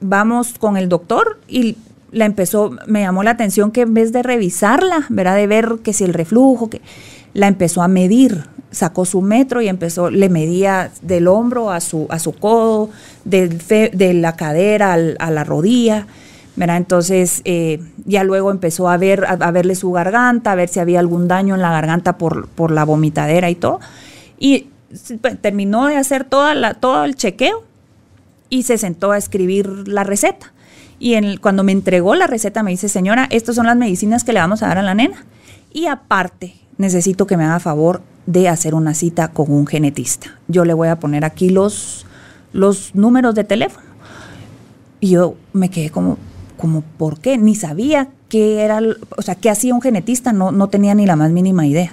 vamos 0.00 0.54
con 0.58 0.76
el 0.76 0.88
doctor 0.88 1.38
y 1.48 1.76
la 2.12 2.26
empezó, 2.26 2.76
me 2.86 3.00
llamó 3.00 3.22
la 3.22 3.32
atención 3.32 3.70
que 3.70 3.82
en 3.82 3.94
vez 3.94 4.12
de 4.12 4.22
revisarla, 4.22 5.06
¿verdad? 5.08 5.36
De 5.36 5.46
ver 5.46 5.76
que 5.82 5.92
si 5.92 6.04
el 6.04 6.14
reflujo, 6.14 6.70
que 6.70 6.80
la 7.32 7.48
empezó 7.48 7.82
a 7.82 7.88
medir, 7.88 8.44
sacó 8.70 9.04
su 9.04 9.20
metro 9.20 9.60
y 9.60 9.68
empezó, 9.68 10.10
le 10.10 10.28
medía 10.28 10.90
del 11.02 11.28
hombro 11.28 11.70
a 11.70 11.80
su, 11.80 12.06
a 12.10 12.18
su 12.18 12.32
codo, 12.32 12.90
de 13.24 14.14
la 14.14 14.36
cadera 14.36 14.94
a 14.94 15.30
la 15.30 15.44
rodilla, 15.44 16.06
¿verdad? 16.56 16.76
Entonces 16.76 17.42
eh, 17.44 17.80
ya 18.04 18.24
luego 18.24 18.50
empezó 18.50 18.88
a 18.88 18.96
ver, 18.96 19.24
a, 19.26 19.50
verle 19.50 19.74
su 19.74 19.90
garganta, 19.92 20.52
a 20.52 20.54
ver 20.54 20.68
si 20.68 20.80
había 20.80 21.00
algún 21.00 21.26
daño 21.26 21.54
en 21.54 21.62
la 21.62 21.70
garganta 21.70 22.16
por, 22.16 22.48
por 22.48 22.70
la 22.70 22.84
vomitadera 22.84 23.50
y 23.50 23.54
todo. 23.54 23.80
Y 24.38 24.68
pues, 25.20 25.40
terminó 25.40 25.86
de 25.86 25.96
hacer 25.96 26.24
toda 26.24 26.54
la, 26.54 26.74
todo 26.74 27.04
el 27.04 27.16
chequeo 27.16 27.64
y 28.48 28.62
se 28.62 28.78
sentó 28.78 29.12
a 29.12 29.18
escribir 29.18 29.88
la 29.88 30.04
receta. 30.04 30.52
Y 30.98 31.36
cuando 31.38 31.64
me 31.64 31.72
entregó 31.72 32.14
la 32.14 32.26
receta 32.26 32.62
me 32.62 32.70
dice, 32.70 32.88
señora, 32.88 33.26
estas 33.30 33.56
son 33.56 33.66
las 33.66 33.76
medicinas 33.76 34.24
que 34.24 34.32
le 34.32 34.40
vamos 34.40 34.62
a 34.62 34.68
dar 34.68 34.78
a 34.78 34.82
la 34.82 34.94
nena. 34.94 35.24
Y 35.72 35.86
aparte, 35.86 36.54
necesito 36.78 37.26
que 37.26 37.36
me 37.36 37.44
haga 37.44 37.60
favor 37.60 38.02
de 38.26 38.48
hacer 38.48 38.74
una 38.74 38.94
cita 38.94 39.28
con 39.28 39.50
un 39.50 39.66
genetista. 39.66 40.38
Yo 40.48 40.64
le 40.64 40.72
voy 40.72 40.88
a 40.88 40.98
poner 41.00 41.24
aquí 41.24 41.50
los, 41.50 42.06
los 42.52 42.94
números 42.94 43.34
de 43.34 43.44
teléfono. 43.44 43.86
Y 45.00 45.10
yo 45.10 45.34
me 45.52 45.68
quedé 45.68 45.90
como, 45.90 46.16
como, 46.56 46.82
¿por 46.82 47.18
qué? 47.18 47.36
Ni 47.36 47.54
sabía 47.54 48.08
qué 48.28 48.62
era, 48.62 48.80
o 49.16 49.22
sea, 49.22 49.34
qué 49.34 49.50
hacía 49.50 49.74
un 49.74 49.82
genetista, 49.82 50.32
no, 50.32 50.52
no 50.52 50.68
tenía 50.68 50.94
ni 50.94 51.04
la 51.06 51.16
más 51.16 51.30
mínima 51.30 51.66
idea. 51.66 51.92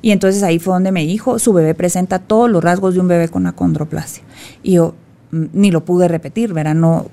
Y 0.00 0.12
entonces 0.12 0.42
ahí 0.42 0.58
fue 0.58 0.74
donde 0.74 0.92
me 0.92 1.04
dijo, 1.04 1.38
su 1.38 1.52
bebé 1.52 1.74
presenta 1.74 2.18
todos 2.18 2.50
los 2.50 2.62
rasgos 2.62 2.94
de 2.94 3.00
un 3.00 3.08
bebé 3.08 3.28
con 3.28 3.46
acondroplasia. 3.46 4.22
Y 4.62 4.74
yo 4.74 4.94
mm, 5.32 5.46
ni 5.52 5.70
lo 5.70 5.84
pude 5.84 6.08
repetir, 6.08 6.52
¿verdad? 6.52 6.74
No, 6.74 7.06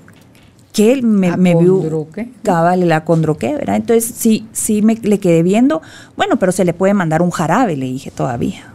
que 0.75 0.91
él 0.91 1.03
me, 1.03 1.37
me 1.37 1.55
vio 1.55 2.05
cabal 2.43 2.85
la 2.85 2.97
acondroqué, 2.97 3.55
¿verdad? 3.55 3.77
Entonces 3.77 4.13
sí, 4.13 4.45
sí 4.51 4.81
me 4.81 4.95
le 4.95 5.19
quedé 5.21 5.41
viendo, 5.41 5.81
bueno, 6.17 6.37
pero 6.37 6.51
se 6.51 6.65
le 6.65 6.73
puede 6.73 6.93
mandar 6.93 7.21
un 7.21 7.31
jarabe, 7.31 7.77
le 7.77 7.85
dije 7.85 8.11
todavía. 8.11 8.73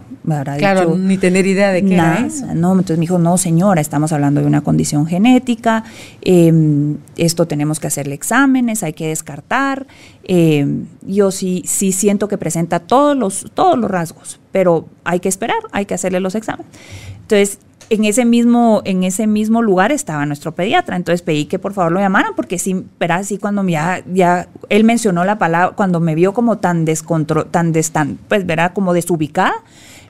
claro, 0.56 0.96
ni 0.96 1.18
tener 1.18 1.46
idea 1.46 1.72
de 1.72 1.84
qué 1.84 1.92
era 1.92 2.26
eso. 2.26 2.46
No, 2.54 2.72
entonces 2.72 2.96
me 2.96 3.02
dijo, 3.02 3.18
no 3.18 3.36
señora, 3.36 3.82
estamos 3.82 4.12
hablando 4.12 4.40
de 4.40 4.46
una 4.46 4.62
condición 4.62 5.06
genética, 5.06 5.84
em, 6.22 6.96
esto 7.18 7.46
tenemos 7.46 7.80
que 7.80 7.88
hacerle 7.88 8.14
exámenes, 8.14 8.82
hay 8.82 8.94
que 8.94 9.08
descartar. 9.08 9.86
Em, 10.24 10.86
yo 11.06 11.30
sí, 11.30 11.64
sí 11.66 11.92
siento 11.92 12.28
que 12.28 12.38
presenta 12.38 12.78
todos 12.80 13.14
los, 13.14 13.50
todos 13.52 13.78
los 13.78 13.90
rasgos, 13.90 14.40
pero 14.52 14.88
hay 15.04 15.20
que 15.20 15.28
esperar, 15.28 15.60
hay 15.70 15.84
que 15.84 15.92
hacerle 15.92 16.20
los 16.20 16.34
exámenes. 16.34 16.72
Entonces, 17.20 17.58
en 17.90 18.04
ese 18.04 18.24
mismo, 18.24 18.82
en 18.84 19.02
ese 19.02 19.26
mismo 19.26 19.62
lugar 19.62 19.90
estaba 19.90 20.24
nuestro 20.24 20.54
pediatra. 20.54 20.96
Entonces 20.96 21.22
pedí 21.22 21.46
que 21.46 21.58
por 21.58 21.74
favor 21.74 21.92
lo 21.92 22.00
llamaran, 22.00 22.34
porque 22.36 22.58
sí, 22.58 22.86
pero 22.98 23.14
así 23.14 23.36
cuando 23.36 23.66
ya, 23.68 24.02
ya 24.12 24.48
él 24.68 24.84
mencionó 24.84 25.24
la 25.24 25.38
palabra, 25.38 25.74
cuando 25.76 25.98
me 25.98 26.14
vio 26.14 26.32
como 26.32 26.58
tan 26.58 26.84
descontro, 26.84 27.46
tan, 27.46 27.72
destan, 27.72 28.18
pues 28.28 28.46
verá, 28.46 28.72
como 28.72 28.94
desubicada, 28.94 29.52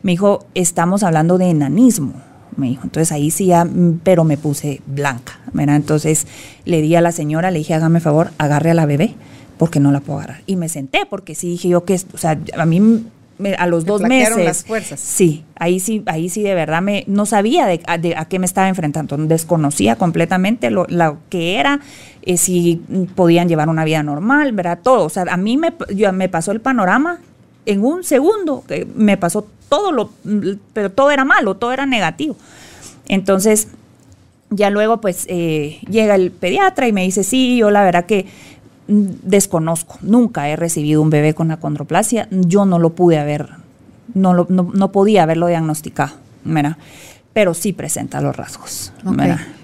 me 0.02 0.12
dijo, 0.12 0.46
estamos 0.54 1.02
hablando 1.02 1.38
de 1.38 1.48
enanismo. 1.48 2.12
Me 2.56 2.68
dijo, 2.68 2.82
entonces 2.84 3.12
ahí 3.12 3.30
sí 3.30 3.46
ya, 3.46 3.64
mm, 3.64 4.00
pero 4.04 4.24
me 4.24 4.36
puse 4.36 4.82
blanca. 4.86 5.38
Entonces 5.56 6.26
le 6.66 6.82
di 6.82 6.94
a 6.96 7.00
la 7.00 7.12
señora, 7.12 7.50
le 7.50 7.58
dije, 7.58 7.72
hágame 7.72 8.00
favor, 8.00 8.30
agarre 8.36 8.72
a 8.72 8.74
la 8.74 8.84
bebé, 8.84 9.14
porque 9.56 9.80
no 9.80 9.90
la 9.90 10.00
puedo 10.00 10.18
agarrar. 10.18 10.42
Y 10.46 10.56
me 10.56 10.68
senté, 10.68 11.06
porque 11.08 11.34
sí 11.34 11.48
dije 11.48 11.68
yo 11.68 11.84
que, 11.86 11.98
o 12.12 12.18
sea, 12.18 12.38
a 12.58 12.66
mí 12.66 13.06
a 13.58 13.66
los 13.66 13.84
dos 13.84 14.02
meses. 14.02 14.36
las 14.36 14.64
fuerzas. 14.64 15.00
Sí, 15.00 15.44
ahí 15.56 15.80
sí, 15.80 16.02
ahí 16.06 16.28
sí 16.28 16.42
de 16.42 16.54
verdad 16.54 16.82
me 16.82 17.04
no 17.06 17.26
sabía 17.26 17.66
de, 17.66 17.80
a 17.86 18.24
qué 18.26 18.38
me 18.38 18.46
estaba 18.46 18.68
enfrentando, 18.68 19.16
desconocía 19.16 19.96
completamente 19.96 20.70
lo, 20.70 20.86
que 21.28 21.56
era, 21.56 21.80
eh, 22.22 22.36
si 22.36 22.82
podían 23.14 23.48
llevar 23.48 23.68
una 23.68 23.84
vida 23.84 24.02
normal, 24.02 24.52
¿verdad? 24.52 24.78
Todo, 24.82 25.04
o 25.04 25.10
sea, 25.10 25.24
a 25.30 25.36
mí 25.36 25.56
me, 25.56 25.72
me 26.12 26.28
pasó 26.28 26.52
el 26.52 26.60
panorama 26.60 27.18
en 27.66 27.84
un 27.84 28.04
segundo, 28.04 28.64
me 28.94 29.16
pasó 29.16 29.46
todo 29.68 29.92
lo, 29.92 30.10
pero 30.72 30.90
todo 30.90 31.10
era 31.10 31.24
malo, 31.24 31.56
todo 31.56 31.72
era 31.72 31.86
negativo. 31.86 32.36
Entonces, 33.08 33.68
ya 34.50 34.70
luego 34.70 35.00
pues 35.00 35.26
eh, 35.28 35.78
llega 35.88 36.14
el 36.16 36.30
pediatra 36.32 36.88
y 36.88 36.92
me 36.92 37.04
dice, 37.04 37.22
sí, 37.22 37.56
yo 37.56 37.70
la 37.70 37.84
verdad 37.84 38.04
que 38.04 38.26
desconozco, 38.90 39.98
nunca 40.02 40.48
he 40.48 40.56
recibido 40.56 41.00
un 41.00 41.10
bebé 41.10 41.34
con 41.34 41.50
acondroplasia, 41.50 42.28
yo 42.30 42.66
no 42.66 42.78
lo 42.78 42.90
pude 42.90 43.18
haber, 43.18 43.50
no, 44.14 44.34
lo, 44.34 44.46
no, 44.48 44.92
podía 44.92 45.22
haberlo 45.22 45.46
diagnosticado, 45.46 46.12
pero 47.40 47.54
sí 47.54 47.72
presenta 47.72 48.20
los 48.20 48.36
rasgos. 48.36 48.92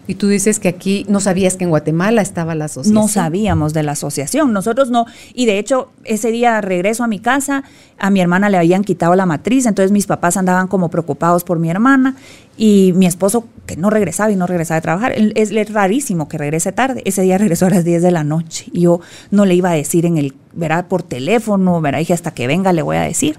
Y 0.06 0.14
tú 0.14 0.28
dices 0.28 0.58
que 0.60 0.68
aquí 0.68 1.04
no 1.10 1.20
sabías 1.20 1.58
que 1.58 1.64
en 1.64 1.68
Guatemala 1.68 2.22
estaba 2.22 2.54
la 2.54 2.64
asociación. 2.64 2.94
No 2.94 3.06
sabíamos 3.06 3.74
de 3.74 3.82
la 3.82 3.92
asociación, 3.92 4.54
nosotros 4.54 4.88
no. 4.88 5.04
Y 5.34 5.44
de 5.44 5.58
hecho, 5.58 5.90
ese 6.04 6.30
día 6.30 6.62
regreso 6.62 7.04
a 7.04 7.06
mi 7.06 7.18
casa, 7.18 7.64
a 7.98 8.08
mi 8.08 8.22
hermana 8.22 8.48
le 8.48 8.56
habían 8.56 8.82
quitado 8.82 9.14
la 9.14 9.26
matriz, 9.26 9.66
entonces 9.66 9.92
mis 9.92 10.06
papás 10.06 10.38
andaban 10.38 10.68
como 10.68 10.88
preocupados 10.88 11.44
por 11.44 11.58
mi 11.58 11.68
hermana 11.68 12.16
y 12.56 12.94
mi 12.96 13.04
esposo, 13.04 13.46
que 13.66 13.76
no 13.76 13.90
regresaba 13.90 14.30
y 14.30 14.36
no 14.36 14.46
regresaba 14.46 14.78
a 14.78 14.80
trabajar, 14.80 15.12
es, 15.12 15.50
es 15.50 15.70
rarísimo 15.70 16.30
que 16.30 16.38
regrese 16.38 16.72
tarde. 16.72 17.02
Ese 17.04 17.20
día 17.20 17.36
regresó 17.44 17.66
a 17.66 17.70
las 17.70 17.84
10 17.84 18.00
de 18.00 18.10
la 18.10 18.24
noche 18.24 18.70
y 18.72 18.80
yo 18.80 19.00
no 19.30 19.44
le 19.44 19.54
iba 19.54 19.68
a 19.68 19.74
decir 19.74 20.06
en 20.06 20.16
el, 20.16 20.32
verá, 20.54 20.88
por 20.88 21.02
teléfono, 21.02 21.78
verá, 21.82 21.98
dije 21.98 22.14
hasta 22.14 22.30
que 22.30 22.46
venga 22.46 22.72
le 22.72 22.80
voy 22.80 22.96
a 22.96 23.02
decir. 23.02 23.38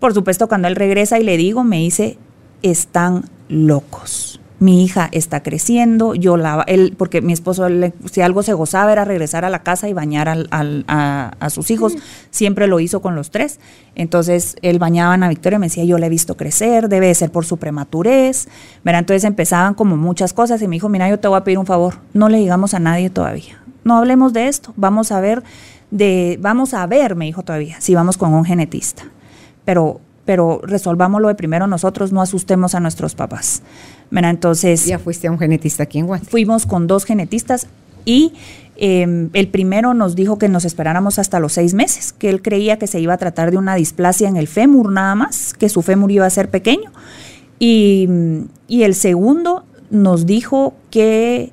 Por 0.00 0.12
supuesto, 0.12 0.48
cuando 0.48 0.68
él 0.68 0.76
regresa 0.76 1.18
y 1.18 1.24
le 1.24 1.38
digo, 1.38 1.64
me 1.64 1.78
dice, 1.78 2.18
están 2.62 3.24
locos 3.50 4.40
mi 4.60 4.84
hija 4.84 5.08
está 5.10 5.42
creciendo, 5.42 6.14
yo 6.14 6.36
la, 6.36 6.62
él, 6.66 6.94
porque 6.96 7.22
mi 7.22 7.32
esposo, 7.32 7.66
si 8.12 8.20
algo 8.20 8.42
se 8.42 8.52
gozaba 8.52 8.92
era 8.92 9.06
regresar 9.06 9.46
a 9.46 9.50
la 9.50 9.62
casa 9.62 9.88
y 9.88 9.94
bañar 9.94 10.28
a, 10.28 11.48
sus 11.48 11.70
hijos, 11.70 11.94
siempre 12.30 12.66
lo 12.66 12.78
hizo 12.78 13.00
con 13.00 13.14
los 13.14 13.30
tres. 13.30 13.58
Entonces 13.94 14.56
él 14.60 14.78
bañaba 14.78 15.14
a 15.14 15.28
Victoria 15.30 15.56
y 15.56 15.60
me 15.60 15.66
decía, 15.66 15.84
yo 15.84 15.96
la 15.96 16.06
he 16.06 16.10
visto 16.10 16.36
crecer, 16.36 16.90
debe 16.90 17.06
de 17.06 17.14
ser 17.14 17.32
por 17.32 17.46
su 17.46 17.56
prematurez. 17.56 18.48
Entonces 18.84 19.24
empezaban 19.24 19.72
como 19.72 19.96
muchas 19.96 20.34
cosas 20.34 20.60
y 20.60 20.68
me 20.68 20.76
dijo, 20.76 20.90
mira, 20.90 21.08
yo 21.08 21.18
te 21.18 21.26
voy 21.26 21.38
a 21.38 21.44
pedir 21.44 21.58
un 21.58 21.66
favor, 21.66 21.94
no 22.12 22.28
le 22.28 22.36
digamos 22.36 22.74
a 22.74 22.80
nadie 22.80 23.08
todavía, 23.08 23.62
no 23.82 23.96
hablemos 23.96 24.34
de 24.34 24.48
esto, 24.48 24.74
vamos 24.76 25.10
a 25.10 25.20
ver, 25.20 25.42
de, 25.90 26.38
vamos 26.38 26.74
a 26.74 26.86
ver, 26.86 27.16
me 27.16 27.24
dijo 27.24 27.42
todavía, 27.42 27.80
si 27.80 27.94
vamos 27.94 28.18
con 28.18 28.34
un 28.34 28.44
genetista. 28.44 29.04
Pero 29.64 30.00
pero 30.30 30.60
resolvámoslo 30.62 31.26
de 31.26 31.34
primero 31.34 31.66
nosotros, 31.66 32.12
no 32.12 32.22
asustemos 32.22 32.76
a 32.76 32.80
nuestros 32.80 33.16
papás. 33.16 33.62
Entonces... 34.12 34.86
Ya 34.86 35.00
fuiste 35.00 35.26
a 35.26 35.32
un 35.32 35.40
genetista 35.40 35.82
aquí 35.82 35.98
en 35.98 36.06
Guatemala. 36.06 36.30
Fuimos 36.30 36.66
con 36.66 36.86
dos 36.86 37.04
genetistas 37.04 37.66
y 38.04 38.32
em, 38.76 39.30
el 39.32 39.48
primero 39.48 39.92
nos 39.92 40.14
dijo 40.14 40.38
que 40.38 40.48
nos 40.48 40.64
esperáramos 40.64 41.18
hasta 41.18 41.40
los 41.40 41.54
seis 41.54 41.74
meses, 41.74 42.12
que 42.12 42.30
él 42.30 42.42
creía 42.42 42.78
que 42.78 42.86
se 42.86 43.00
iba 43.00 43.12
a 43.12 43.18
tratar 43.18 43.50
de 43.50 43.56
una 43.56 43.74
displasia 43.74 44.28
en 44.28 44.36
el 44.36 44.46
fémur 44.46 44.92
nada 44.92 45.16
más, 45.16 45.52
que 45.52 45.68
su 45.68 45.82
fémur 45.82 46.12
iba 46.12 46.26
a 46.26 46.30
ser 46.30 46.48
pequeño. 46.48 46.92
Y, 47.58 48.08
y 48.68 48.84
el 48.84 48.94
segundo 48.94 49.64
nos 49.90 50.26
dijo 50.26 50.74
que 50.92 51.52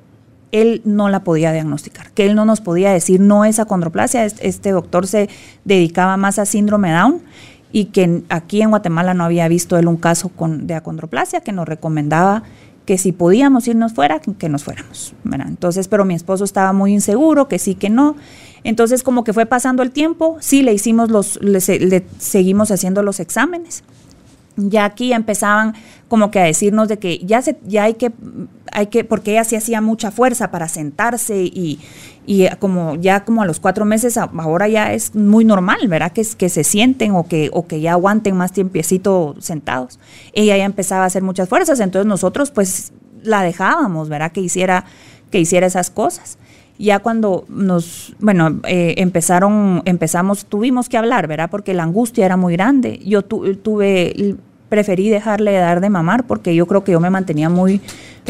él 0.51 0.83
no 0.85 1.09
la 1.09 1.23
podía 1.23 1.51
diagnosticar, 1.51 2.11
que 2.11 2.27
él 2.27 2.35
no 2.35 2.45
nos 2.45 2.61
podía 2.61 2.91
decir 2.91 3.21
no 3.21 3.43
es 3.43 3.57
acondroplasia, 3.57 4.23
este 4.23 4.69
doctor 4.69 5.07
se 5.07 5.29
dedicaba 5.65 6.15
más 6.15 6.37
a 6.37 6.45
síndrome 6.45 6.91
Down 6.91 7.23
y 7.71 7.85
que 7.85 8.23
aquí 8.29 8.61
en 8.61 8.69
Guatemala 8.69 9.13
no 9.13 9.23
había 9.23 9.47
visto 9.47 9.77
él 9.77 9.87
un 9.87 9.97
caso 9.97 10.29
con, 10.29 10.67
de 10.67 10.75
acondroplasia, 10.75 11.41
que 11.41 11.51
nos 11.51 11.67
recomendaba 11.67 12.43
que 12.85 12.97
si 12.97 13.11
podíamos 13.11 13.67
irnos 13.67 13.93
fuera, 13.93 14.21
que 14.21 14.47
nos 14.47 14.63
fuéramos. 14.63 15.13
Entonces, 15.45 15.89
pero 15.89 16.05
mi 16.05 16.15
esposo 16.15 16.45
estaba 16.45 16.71
muy 16.71 16.93
inseguro, 16.93 17.49
que 17.49 17.59
sí, 17.59 17.75
que 17.75 17.89
no. 17.89 18.15
Entonces, 18.63 19.03
como 19.03 19.25
que 19.25 19.33
fue 19.33 19.45
pasando 19.45 19.83
el 19.83 19.91
tiempo, 19.91 20.37
sí, 20.39 20.63
le 20.63 20.73
hicimos 20.73 21.11
los, 21.11 21.37
le, 21.41 21.59
seguimos 21.59 22.71
haciendo 22.71 23.03
los 23.03 23.19
exámenes. 23.19 23.83
Ya 24.57 24.85
aquí 24.85 25.13
empezaban 25.13 25.75
como 26.07 26.31
que 26.31 26.39
a 26.39 26.43
decirnos 26.43 26.87
de 26.87 26.97
que 26.97 27.19
ya 27.19 27.41
se, 27.41 27.57
ya 27.65 27.83
hay 27.83 27.93
que, 27.93 28.11
hay 28.71 28.87
que, 28.87 29.03
porque 29.03 29.31
ella 29.31 29.43
sí 29.43 29.55
hacía 29.55 29.81
mucha 29.81 30.09
fuerza 30.09 30.49
para 30.49 30.67
sentarse 30.67 31.43
y, 31.43 31.79
y 32.25 32.47
como 32.59 32.95
ya 32.95 33.23
como 33.23 33.43
a 33.43 33.45
los 33.45 33.59
cuatro 33.59 33.85
meses, 33.85 34.17
ahora 34.17 34.67
ya 34.67 34.93
es 34.93 35.15
muy 35.15 35.45
normal, 35.45 35.87
¿verdad? 35.87 36.11
Que, 36.11 36.25
que 36.37 36.49
se 36.49 36.63
sienten 36.63 37.11
o 37.11 37.27
que, 37.27 37.49
o 37.53 37.67
que 37.67 37.81
ya 37.81 37.91
aguanten 37.91 38.35
más 38.35 38.51
tiempecito 38.51 39.35
sentados. 39.39 39.99
Ella 40.33 40.57
ya 40.57 40.65
empezaba 40.65 41.03
a 41.03 41.07
hacer 41.07 41.21
muchas 41.21 41.47
fuerzas, 41.47 41.79
entonces 41.79 42.07
nosotros 42.07 42.51
pues 42.51 42.93
la 43.23 43.43
dejábamos, 43.43 44.09
¿verdad? 44.09 44.31
Que 44.31 44.41
hiciera, 44.41 44.85
que 45.29 45.39
hiciera 45.39 45.67
esas 45.67 45.91
cosas 45.91 46.37
ya 46.79 46.99
cuando 46.99 47.45
nos, 47.49 48.15
bueno, 48.19 48.59
eh, 48.67 48.95
empezaron, 48.97 49.81
empezamos, 49.85 50.45
tuvimos 50.45 50.89
que 50.89 50.97
hablar, 50.97 51.27
¿verdad? 51.27 51.49
Porque 51.49 51.73
la 51.73 51.83
angustia 51.83 52.25
era 52.25 52.37
muy 52.37 52.53
grande. 52.53 52.99
Yo 53.03 53.23
tuve, 53.23 54.35
preferí 54.69 55.09
dejarle 55.09 55.51
de 55.51 55.57
dar 55.57 55.81
de 55.81 55.89
mamar 55.89 56.25
porque 56.25 56.55
yo 56.55 56.65
creo 56.65 56.83
que 56.83 56.91
yo 56.91 56.99
me 56.99 57.09
mantenía 57.09 57.49
muy, 57.49 57.81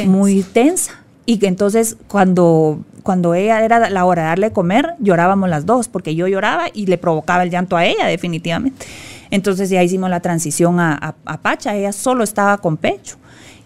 muy 0.05 0.43
tensa. 0.43 0.93
Y 1.25 1.39
que 1.39 1.47
entonces 1.47 1.97
cuando, 2.07 2.79
cuando 3.03 3.33
ella 3.33 3.61
era 3.63 3.89
la 3.89 4.05
hora 4.05 4.21
de 4.21 4.27
darle 4.29 4.51
comer, 4.51 4.95
llorábamos 4.99 5.49
las 5.49 5.65
dos, 5.65 5.89
porque 5.89 6.15
yo 6.15 6.27
lloraba 6.27 6.67
y 6.73 6.85
le 6.85 6.97
provocaba 6.97 7.43
el 7.43 7.49
llanto 7.49 7.75
a 7.75 7.85
ella, 7.85 8.05
definitivamente. 8.05 8.85
Entonces 9.29 9.69
ya 9.69 9.83
hicimos 9.83 10.09
la 10.09 10.21
transición 10.21 10.79
a 10.79 11.13
Pacha, 11.41 11.75
ella 11.75 11.91
solo 11.91 12.23
estaba 12.23 12.57
con 12.59 12.77
pecho 12.77 13.17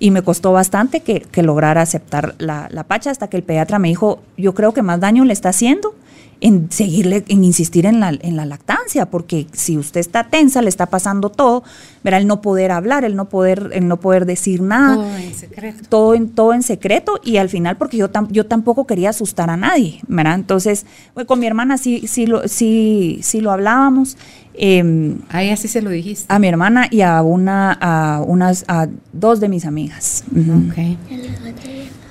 y 0.01 0.09
me 0.09 0.23
costó 0.23 0.51
bastante 0.51 1.01
que, 1.01 1.21
que 1.21 1.43
lograra 1.43 1.83
aceptar 1.83 2.33
la, 2.39 2.67
la, 2.71 2.83
pacha 2.85 3.11
hasta 3.11 3.27
que 3.27 3.37
el 3.37 3.43
pediatra 3.43 3.77
me 3.77 3.87
dijo, 3.89 4.19
yo 4.35 4.55
creo 4.55 4.73
que 4.73 4.81
más 4.81 4.99
daño 4.99 5.23
le 5.25 5.31
está 5.31 5.49
haciendo 5.49 5.93
en 6.41 6.71
seguirle, 6.71 7.23
en 7.27 7.43
insistir 7.43 7.85
en 7.85 7.99
la, 7.99 8.09
en 8.19 8.35
la 8.35 8.45
lactancia, 8.45 9.05
porque 9.05 9.45
si 9.53 9.77
usted 9.77 9.99
está 9.99 10.23
tensa, 10.23 10.63
le 10.63 10.69
está 10.69 10.87
pasando 10.87 11.29
todo, 11.29 11.63
verá 12.03 12.17
el 12.17 12.25
no 12.25 12.41
poder 12.41 12.71
hablar, 12.71 13.05
el 13.05 13.15
no 13.15 13.29
poder, 13.29 13.69
el 13.73 13.87
no 13.87 13.99
poder 13.99 14.25
decir 14.25 14.59
nada. 14.59 14.95
Todo 14.95 15.15
en 15.15 15.33
secreto. 15.35 15.83
Todo 15.87 16.15
en, 16.15 16.29
todo 16.29 16.53
en 16.53 16.63
secreto 16.63 17.19
y 17.23 17.37
al 17.37 17.49
final 17.49 17.77
porque 17.77 17.97
yo, 17.97 18.09
yo 18.29 18.47
tampoco 18.47 18.87
quería 18.87 19.11
asustar 19.11 19.51
a 19.51 19.57
nadie, 19.57 20.01
¿verdad? 20.07 20.33
Entonces, 20.33 20.87
con 21.27 21.39
mi 21.39 21.45
hermana 21.45 21.77
sí, 21.77 22.07
sí, 22.07 22.25
lo, 22.25 22.47
sí, 22.47 23.19
sí 23.21 23.39
lo 23.39 23.51
hablábamos. 23.51 24.17
Eh, 24.55 25.15
a 25.29 25.43
ella 25.43 25.55
sí 25.55 25.67
se 25.67 25.83
lo 25.83 25.91
dijiste. 25.91 26.25
A 26.33 26.39
mi 26.39 26.47
hermana 26.47 26.87
y 26.89 27.01
a 27.01 27.21
una, 27.21 27.77
a 27.79 28.21
unas, 28.25 28.65
a 28.67 28.87
dos 29.13 29.39
de 29.39 29.47
mis 29.47 29.65
amigas. 29.65 30.23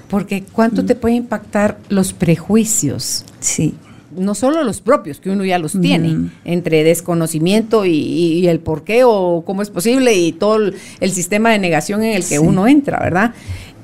Porque 0.08 0.44
¿cuánto 0.44 0.84
te 0.84 0.94
puede 0.94 1.16
impactar 1.16 1.78
los 1.88 2.12
prejuicios? 2.12 3.24
Sí 3.40 3.74
no 4.16 4.34
solo 4.34 4.62
los 4.64 4.80
propios, 4.80 5.20
que 5.20 5.30
uno 5.30 5.44
ya 5.44 5.58
los 5.58 5.80
tiene, 5.80 6.30
entre 6.44 6.84
desconocimiento 6.84 7.84
y, 7.84 8.46
el 8.48 8.60
por 8.60 8.82
qué 8.84 9.02
o 9.04 9.44
cómo 9.46 9.62
es 9.62 9.70
posible 9.70 10.14
y 10.14 10.32
todo 10.32 10.56
el, 11.00 11.10
sistema 11.10 11.50
de 11.50 11.58
negación 11.58 12.02
en 12.02 12.16
el 12.16 12.24
que 12.24 12.38
uno 12.38 12.66
entra, 12.66 12.98
¿verdad? 12.98 13.34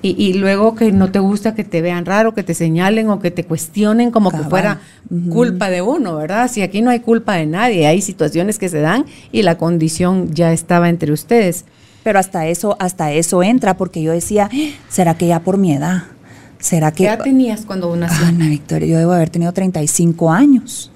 Y, 0.03 0.35
luego 0.35 0.77
que 0.77 0.93
no 0.93 1.11
te 1.11 1.19
gusta 1.19 1.55
que 1.55 1.65
te 1.65 1.83
vean 1.83 2.05
raro, 2.07 2.33
que 2.33 2.45
te 2.45 2.55
señalen 2.55 3.11
o 3.11 3.19
que 3.19 3.33
te 3.33 3.43
cuestionen 3.45 4.13
como 4.13 4.31
que 4.31 4.39
fuera 4.39 4.81
culpa 5.33 5.69
de 5.69 5.83
uno, 5.83 6.17
¿verdad? 6.17 6.49
Si 6.49 6.63
aquí 6.63 6.81
no 6.81 6.91
hay 6.91 7.01
culpa 7.01 7.35
de 7.35 7.47
nadie, 7.47 7.87
hay 7.87 8.01
situaciones 8.01 8.59
que 8.59 8.69
se 8.69 8.81
dan 8.81 9.07
y 9.33 9.43
la 9.43 9.59
condición 9.59 10.33
ya 10.33 10.53
estaba 10.53 10.89
entre 10.89 11.13
ustedes. 11.13 11.65
Pero 12.05 12.21
hasta 12.21 12.47
eso, 12.47 12.77
hasta 12.79 13.13
eso 13.13 13.43
entra, 13.43 13.77
porque 13.77 14.01
yo 14.01 14.13
decía, 14.13 14.49
¿será 14.89 15.19
que 15.19 15.27
ya 15.27 15.41
por 15.41 15.59
mi 15.59 15.73
edad? 15.73 16.05
¿Será 16.59 16.91
que... 16.91 17.05
¿Qué 17.05 17.05
edad 17.05 17.23
tenías 17.23 17.67
cuando 17.67 17.95
naciste? 17.97 18.25
Ana 18.25 18.49
Victoria, 18.49 18.89
yo 18.89 18.99
debo 18.99 19.13
haber 19.13 19.31
tenido 19.31 19.53
35 19.53 20.33
años. 20.33 20.91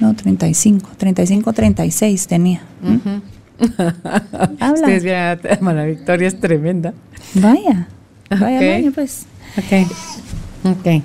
No, 0.00 0.14
35, 0.14 0.90
35, 0.96 1.52
36 1.52 2.26
tenía. 2.26 2.62
Habla. 4.60 4.72
Ustedes 4.74 5.02
vieron, 5.02 5.68
Ana 5.68 5.84
Victoria 5.84 6.28
es 6.28 6.38
tremenda. 6.38 6.92
Vaya, 7.34 7.88
vaya, 8.28 8.58
vaya 8.58 8.90
pues. 8.90 9.26
Ok, 9.56 9.90
ok. 10.64 11.02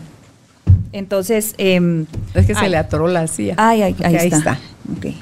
Entonces, 0.92 1.54
eh, 1.58 2.06
es 2.34 2.46
que 2.48 2.56
se 2.56 2.68
le 2.68 2.78
atoró 2.78 3.08
la 3.08 3.28
silla. 3.28 3.54
Ay, 3.58 3.84
ahí, 3.84 3.96
ahí, 4.04 4.16
está. 4.16 4.60
Okay. 4.98 5.16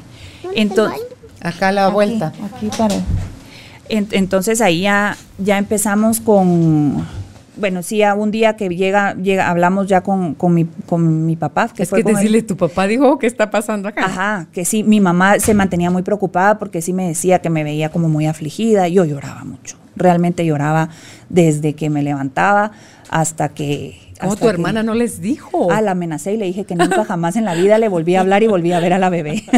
Entonces, 0.56 1.02
acá 1.42 1.70
a 1.70 1.72
la 1.74 1.90
vuelta. 1.90 2.32
Aquí 2.46 2.70
para. 2.78 2.96
entonces 3.90 4.62
ahí 4.62 4.82
ya, 4.82 5.18
ya 5.38 5.58
empezamos 5.58 6.22
con 6.22 7.06
bueno, 7.60 7.84
sí, 7.84 8.02
un 8.04 8.32
día 8.32 8.56
que 8.56 8.70
llega, 8.70 9.15
llega 9.15 9.50
hablamos 9.50 9.88
ya 9.88 10.02
con, 10.02 10.34
con, 10.36 10.54
mi, 10.54 10.65
con 10.65 11.26
mi 11.26 11.36
papá. 11.36 11.70
Que 11.70 11.84
es 11.84 11.91
que 11.91 12.04
decirle, 12.04 12.41
tu 12.41 12.58
papá 12.58 12.88
dijo, 12.88 13.17
¿qué 13.20 13.28
está 13.28 13.50
pasando 13.50 13.89
acá? 13.89 14.06
Ajá, 14.06 14.48
que 14.52 14.65
sí, 14.65 14.84
mi 14.84 15.02
mamá 15.02 15.39
se 15.39 15.54
mantenía 15.54 15.89
muy 15.89 16.04
preocupada 16.04 16.58
porque 16.60 16.82
sí 16.82 16.93
me 16.93 17.08
decía 17.08 17.39
que 17.39 17.50
me 17.50 17.63
veía 17.63 17.89
como 17.89 18.10
muy 18.10 18.28
afligida. 18.28 18.88
Yo 18.88 19.06
lloraba 19.06 19.43
mucho, 19.43 19.78
realmente 19.96 20.46
lloraba 20.46 20.89
desde 21.30 21.74
que 21.74 21.89
me 21.89 22.04
levantaba 22.04 22.72
hasta 23.10 23.50
que... 23.50 23.98
¿Cómo 24.20 24.36
tu 24.36 24.50
hermana 24.50 24.82
no 24.82 24.96
les 24.96 25.22
dijo? 25.22 25.72
Ah, 25.72 25.82
la 25.82 25.91
amenacé 25.91 26.34
y 26.34 26.38
le 26.38 26.46
dije 26.46 26.65
que 26.65 26.76
nunca 26.76 27.06
jamás 27.06 27.36
en 27.36 27.46
la 27.46 27.54
vida 27.54 27.78
le 27.78 27.88
volví 27.88 28.15
a 28.15 28.22
hablar 28.22 28.41
y 28.41 28.48
volví 28.48 28.72
a 28.72 28.80
ver 28.80 28.93
a 28.93 28.98
la 28.98 29.10
bebé. 29.10 29.43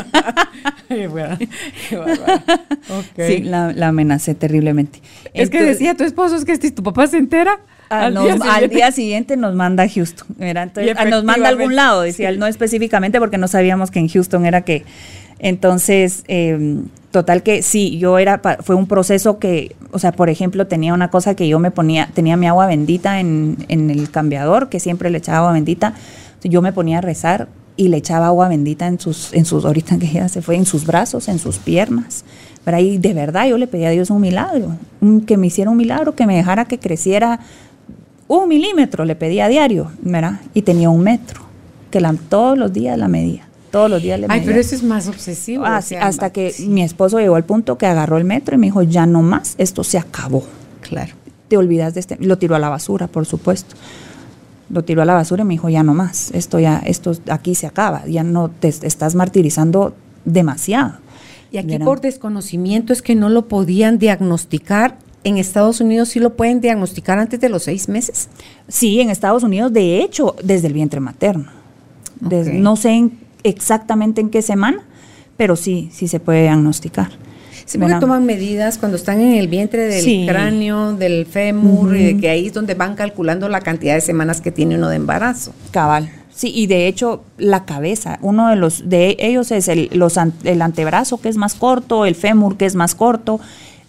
Sí, 3.16 3.44
la, 3.44 3.88
amenacé 3.88 4.34
terriblemente. 4.34 5.02
Es 5.34 5.50
que 5.50 5.62
decía 5.62 5.96
tu 5.96 6.04
esposo, 6.04 6.36
es 6.36 6.46
que 6.46 6.56
si 6.56 6.72
tu 6.72 6.82
papá 6.82 7.06
se 7.08 7.18
entera, 7.18 7.60
al, 7.90 8.70
día 8.70 8.92
siguiente 8.92 9.36
nos 9.36 9.56
manda 9.56 9.84
a 9.84 9.90
Houston. 9.90 10.28
Entonces, 10.40 10.96
nos 11.10 11.24
manda 11.24 11.48
a 11.48 11.50
algún 11.50 11.76
lado, 11.76 12.02
decía 12.02 12.30
él, 12.30 12.40
no 12.40 12.48
específicamente 12.48 13.20
porque 13.20 13.38
no 13.38 13.48
sabíamos 13.48 13.92
que 13.92 14.00
en 14.00 14.08
Houston 14.08 14.46
era 14.46 14.62
que. 14.62 14.86
Entonces, 15.40 16.24
em, 16.28 16.86
total 17.12 17.44
que 17.44 17.62
sí, 17.62 17.98
yo 17.98 18.20
era, 18.20 18.42
fue 18.62 18.76
un 18.76 18.88
proceso 18.88 19.40
que, 19.40 19.76
o 19.92 20.00
sea, 20.00 20.12
por 20.12 20.30
ejemplo, 20.30 20.68
tenía 20.68 20.94
una 20.94 21.10
cosa 21.10 21.34
que 21.36 21.48
yo 21.48 21.60
me 21.60 21.72
ponía, 21.72 22.10
tenía 22.14 22.36
mi 22.36 22.48
agua 22.48 22.68
bendita 22.68 23.20
en, 23.20 23.58
en 23.70 23.90
el 23.90 24.12
cambiador, 24.12 24.70
que 24.70 24.80
siempre 24.80 25.10
le 25.10 25.18
echaba 25.20 25.40
agua 25.40 25.54
bendita. 25.54 25.94
Yo 26.44 26.62
me 26.62 26.74
ponía 26.74 27.00
a 27.00 27.02
rezar 27.02 27.48
y 27.80 27.88
le 27.88 27.96
echaba 27.96 28.28
agua 28.28 28.50
bendita 28.50 28.88
en 28.88 29.00
sus, 29.00 29.34
en 29.34 29.46
sus, 29.46 29.64
ahorita 29.64 29.98
que 29.98 30.08
ya 30.08 30.28
se 30.28 30.42
fue, 30.42 30.58
en 30.58 30.66
sus 30.66 30.86
brazos, 30.86 31.30
en 31.30 31.40
sus 31.40 31.60
piernas. 31.60 32.26
Pero 32.66 32.76
ahí 32.76 32.98
de 32.98 33.14
verdad 33.14 33.48
yo 33.48 33.58
le 33.58 33.68
pedí 33.68 33.86
a 33.86 33.90
Dios 33.90 34.10
un 34.10 34.20
milagro, 34.20 34.76
que 35.26 35.38
me 35.38 35.48
hiciera 35.48 35.72
un 35.72 35.78
milagro, 35.78 36.14
que 36.14 36.28
me 36.28 36.36
dejara 36.36 36.66
que 36.66 36.78
creciera 36.78 37.40
un 38.38 38.48
milímetro 38.48 39.06
le 39.06 39.16
pedía 39.16 39.46
a 39.46 39.48
diario, 39.50 39.92
¿verdad? 40.02 40.40
Y 40.54 40.62
tenía 40.62 40.90
un 40.90 41.02
metro, 41.02 41.42
que 41.90 42.00
la, 42.00 42.14
todos 42.30 42.58
los 42.58 42.72
días 42.72 42.98
la 42.98 43.08
medía. 43.08 43.48
Todos 43.72 43.90
los 43.90 44.02
días 44.02 44.20
le 44.20 44.28
medía. 44.28 44.42
Ay, 44.42 44.48
pero 44.48 44.60
eso 44.60 44.76
es 44.76 44.84
más 44.84 45.08
obsesivo. 45.08 45.66
Ah, 45.66 45.82
hasta 46.00 46.30
que 46.32 46.54
mi 46.68 46.84
esposo 46.84 47.20
llegó 47.20 47.36
al 47.36 47.44
punto 47.44 47.78
que 47.78 47.88
agarró 47.88 48.18
el 48.18 48.24
metro 48.24 48.56
y 48.56 48.60
me 48.60 48.68
dijo, 48.68 48.84
ya 48.84 49.06
no 49.06 49.24
más, 49.24 49.56
esto 49.58 49.84
se 49.84 49.98
acabó. 49.98 50.44
Claro. 50.82 51.14
Te 51.48 51.58
olvidas 51.58 51.96
de 51.96 52.02
este. 52.02 52.18
Lo 52.20 52.38
tiró 52.38 52.56
a 52.56 52.60
la 52.60 52.70
basura, 52.70 53.08
por 53.08 53.26
supuesto. 53.26 53.76
Lo 54.70 54.84
tiró 54.84 55.02
a 55.02 55.06
la 55.06 55.16
basura 55.16 55.42
y 55.42 55.46
me 55.46 55.56
dijo, 55.56 55.70
ya 55.70 55.82
no 55.82 55.96
más, 55.96 56.30
esto 56.32 56.60
ya, 56.60 56.78
esto 56.86 57.14
aquí 57.30 57.56
se 57.56 57.66
acaba, 57.66 58.06
ya 58.06 58.24
no 58.24 58.50
te 58.50 58.68
estás 58.68 59.16
martirizando 59.16 59.96
demasiado. 60.26 60.94
Y 61.52 61.58
aquí 61.58 61.80
por 61.80 62.00
desconocimiento 62.02 62.94
es 62.94 63.02
que 63.02 63.16
no 63.16 63.30
lo 63.30 63.48
podían 63.48 63.98
diagnosticar 63.98 64.98
¿En 65.24 65.38
Estados 65.38 65.82
Unidos 65.82 66.10
sí 66.10 66.20
lo 66.20 66.36
pueden 66.36 66.62
diagnosticar 66.62 67.20
antes 67.20 67.40
de 67.40 67.50
los 67.50 67.64
seis 67.64 67.90
meses? 67.90 68.30
Sí, 68.68 69.02
en 69.02 69.10
Estados 69.10 69.44
Unidos, 69.44 69.74
de 69.74 70.02
hecho, 70.02 70.36
desde 70.44 70.68
el 70.68 70.74
vientre 70.74 71.00
materno. 71.00 71.52
no 72.22 72.76
sé 72.76 73.10
exactamente 73.44 74.22
en 74.22 74.30
qué 74.30 74.42
semana, 74.42 74.84
pero 75.38 75.56
sí, 75.56 75.90
sí 75.92 76.08
se 76.08 76.20
puede 76.20 76.44
diagnosticar. 76.44 77.10
¿Se 77.66 77.78
toman 77.78 78.26
medidas 78.26 78.80
cuando 78.80 78.98
están 78.98 79.22
en 79.22 79.36
el 79.36 79.48
vientre 79.48 79.84
del 79.84 80.28
cráneo, 80.28 80.94
del 80.94 81.28
fémur, 81.28 81.96
y 81.96 82.04
de 82.04 82.18
que 82.18 82.30
ahí 82.30 82.48
es 82.48 82.54
donde 82.54 82.74
van 82.74 82.96
calculando 82.96 83.48
la 83.48 83.62
cantidad 83.62 83.94
de 83.94 84.02
semanas 84.02 84.42
que 84.42 84.52
tiene 84.52 84.76
uno 84.76 84.90
de 84.90 84.96
embarazo? 84.96 85.54
Cabal. 85.70 86.10
Sí, 86.34 86.52
y 86.56 86.66
de 86.66 86.88
hecho 86.88 87.24
la 87.38 87.66
cabeza, 87.66 88.18
uno 88.22 88.50
de 88.50 88.56
los 88.56 88.90
de 88.90 89.18
ellos 89.20 89.52
es 89.52 89.68
el, 89.68 89.90
los, 89.94 90.18
el 90.46 90.62
antebrazo 90.62 91.20
que 91.22 91.30
es 91.30 91.38
más 91.38 91.54
corto, 91.54 92.06
el 92.06 92.16
fémur 92.16 92.58
que 92.58 92.66
es 92.66 92.74
más 92.74 92.96
corto, 92.96 93.40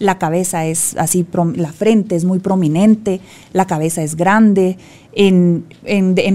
la 0.01 0.19
cabeza 0.19 0.67
es 0.67 0.97
así, 0.97 1.25
la 1.55 1.73
frente 1.73 2.17
es 2.17 2.25
muy 2.25 2.41
prominente, 2.41 3.21
la 3.53 3.67
cabeza 3.67 4.03
es 4.03 4.17
grande. 4.17 4.79
En, 5.13 5.65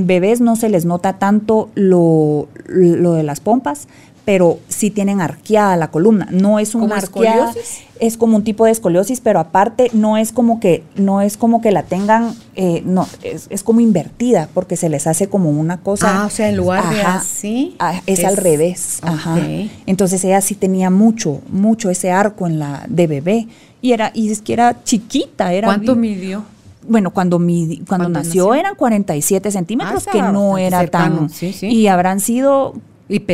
bebés 0.06 0.40
no 0.40 0.56
se 0.56 0.70
les 0.70 0.86
nota 0.86 1.14
tanto 1.20 1.70
lo, 1.76 2.48
lo 2.68 3.14
de 3.14 3.24
las 3.24 3.40
pompas, 3.42 3.88
pero 4.26 4.60
sí 4.68 4.90
tienen 4.90 5.22
arqueada 5.22 5.78
la 5.78 5.92
columna. 5.92 6.28
No 6.32 6.58
es 6.58 6.74
una 6.74 6.98
arqueada, 6.98 7.54
es 8.00 8.18
como 8.18 8.36
un 8.36 8.44
tipo 8.44 8.66
de 8.66 8.72
escoliosis, 8.72 9.22
pero 9.22 9.40
aparte 9.40 9.92
no 9.94 10.18
es 10.18 10.32
como 10.32 10.60
que, 10.60 10.84
no 10.96 11.22
es 11.22 11.38
como 11.38 11.62
que 11.62 11.72
la 11.72 11.84
tengan, 11.84 12.36
eh, 12.56 12.82
no, 12.86 13.08
es, 13.22 13.64
como 13.64 13.80
invertida, 13.80 14.50
porque 14.54 14.78
se 14.78 14.90
les 14.90 15.06
hace 15.06 15.30
como 15.30 15.52
una 15.52 15.82
cosa. 15.82 16.24
Ah, 16.24 16.26
o 16.26 16.30
sea, 16.32 16.50
en 16.50 16.58
lugar 16.58 16.90
de 16.90 17.02
así. 17.04 17.76
Ah, 17.78 18.02
es, 18.08 18.26
al 18.26 18.38
revés. 18.38 19.00
Ajá. 19.04 19.38
Entonces 19.86 20.24
ella 20.26 20.42
sí 20.42 20.56
tenía 20.56 20.90
mucho, 20.90 21.42
mucho 21.50 21.92
ese 21.92 22.12
arco 22.12 22.48
en 22.48 22.58
la 22.58 22.86
de 22.90 23.08
bebé. 23.08 23.48
Y 23.82 23.92
era, 23.92 24.12
y 24.16 24.32
es 24.32 24.42
que 24.42 24.54
era 24.54 24.84
chiquita, 24.84 25.54
era. 25.54 25.68
¿Cuánto 25.68 25.96
midió? 25.96 26.44
bueno, 26.88 27.12
cuando, 27.12 27.40
mi, 27.40 27.82
cuando, 27.88 28.10
nació, 28.10 28.54
eran 28.54 28.76
47 28.76 29.50
centímetros, 29.50 30.08
ah, 30.08 30.12
que 30.12 30.22
no 30.22 30.58
era 30.58 30.86
tan... 30.88 31.30
Y 31.62 31.88
habrán 31.88 32.20
sido 32.20 32.76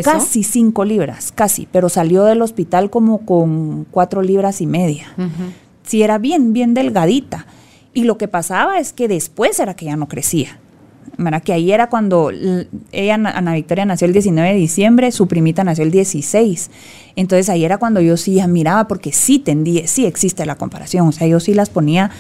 casi 0.04 0.44
5 0.44 0.86
libras, 0.86 1.32
casi, 1.32 1.68
pero 1.72 1.90
salió 1.90 2.24
del 2.26 2.42
hospital 2.42 2.90
como 2.90 3.26
con 3.26 3.86
4 3.92 4.22
libras 4.22 4.62
y 4.62 4.68
media. 4.68 5.16
Sí, 5.84 6.04
era 6.04 6.18
bien, 6.18 6.54
bien 6.54 6.74
delgadita. 6.74 7.46
Y 7.94 8.04
lo 8.06 8.18
que 8.18 8.28
pasaba 8.28 8.80
es 8.80 8.94
que 8.94 9.08
después 9.08 9.60
era 9.60 9.74
que 9.74 9.86
ya 9.86 9.96
no 9.96 10.08
crecía. 10.08 10.60
¿verdad? 11.18 11.44
Que 11.44 11.54
ahí 11.54 11.72
era 11.72 11.90
cuando 11.90 12.32
ella, 12.92 13.14
Ana 13.16 13.54
Victoria, 13.54 13.86
nació 13.86 14.08
el 14.08 14.14
19 14.14 14.54
de 14.54 14.56
diciembre, 14.56 15.12
su 15.12 15.28
primita 15.28 15.64
nació 15.64 15.84
el 15.84 15.92
16. 15.92 16.72
Entonces 17.16 17.50
ahí 17.50 17.66
era 17.66 17.78
cuando 17.78 18.02
yo 18.02 18.18
sí 18.18 18.40
admiraba, 18.40 18.88
porque 18.88 19.12
sí 19.12 19.40
tendía, 19.40 19.88
sí 19.88 20.06
existe 20.06 20.46
la 20.46 20.56
comparación. 20.56 21.08
O 21.08 21.12
sea, 21.12 21.28
yo 21.28 21.40
sí 21.40 21.54
las 21.54 21.70
ponía 21.70 22.12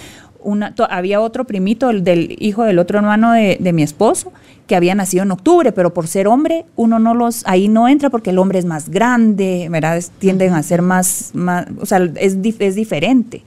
una, 0.44 0.74
había 0.90 1.22
otro 1.22 1.46
primito, 1.46 1.90
el 1.90 2.04
del 2.04 2.36
hijo 2.40 2.64
del 2.64 2.80
otro 2.80 3.00
hermano 3.00 3.32
de, 3.34 3.74
mi 3.74 3.84
esposo, 3.84 4.32
que 4.68 4.76
había 4.76 4.96
nacido 4.96 5.24
en 5.24 5.32
octubre, 5.32 5.72
pero 5.72 5.94
por 5.94 6.08
ser 6.08 6.28
hombre, 6.28 6.66
uno 6.76 7.00
no 7.00 7.14
los, 7.14 7.44
ahí 7.46 7.68
no 7.68 7.88
entra 7.88 8.10
porque 8.10 8.30
el 8.30 8.40
hombre 8.40 8.60
es 8.60 8.66
más 8.66 8.90
grande, 8.90 9.68
¿verdad? 9.70 10.02
tienden 10.20 10.54
a 10.54 10.64
ser 10.64 10.82
más, 10.82 11.32
más 11.34 11.66
o 11.80 11.86
sea, 11.86 12.00
es, 12.16 12.38
es 12.44 12.76
diferente. 12.76 13.44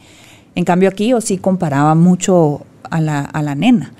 En 0.54 0.64
cambio 0.64 0.88
aquí 0.88 1.08
yo 1.08 1.20
sí 1.20 1.38
comparaba 1.38 1.94
mucho 1.94 2.62
a 2.90 3.00
la, 3.00 3.20
a 3.20 3.42
la 3.42 3.54
nena. 3.54 3.92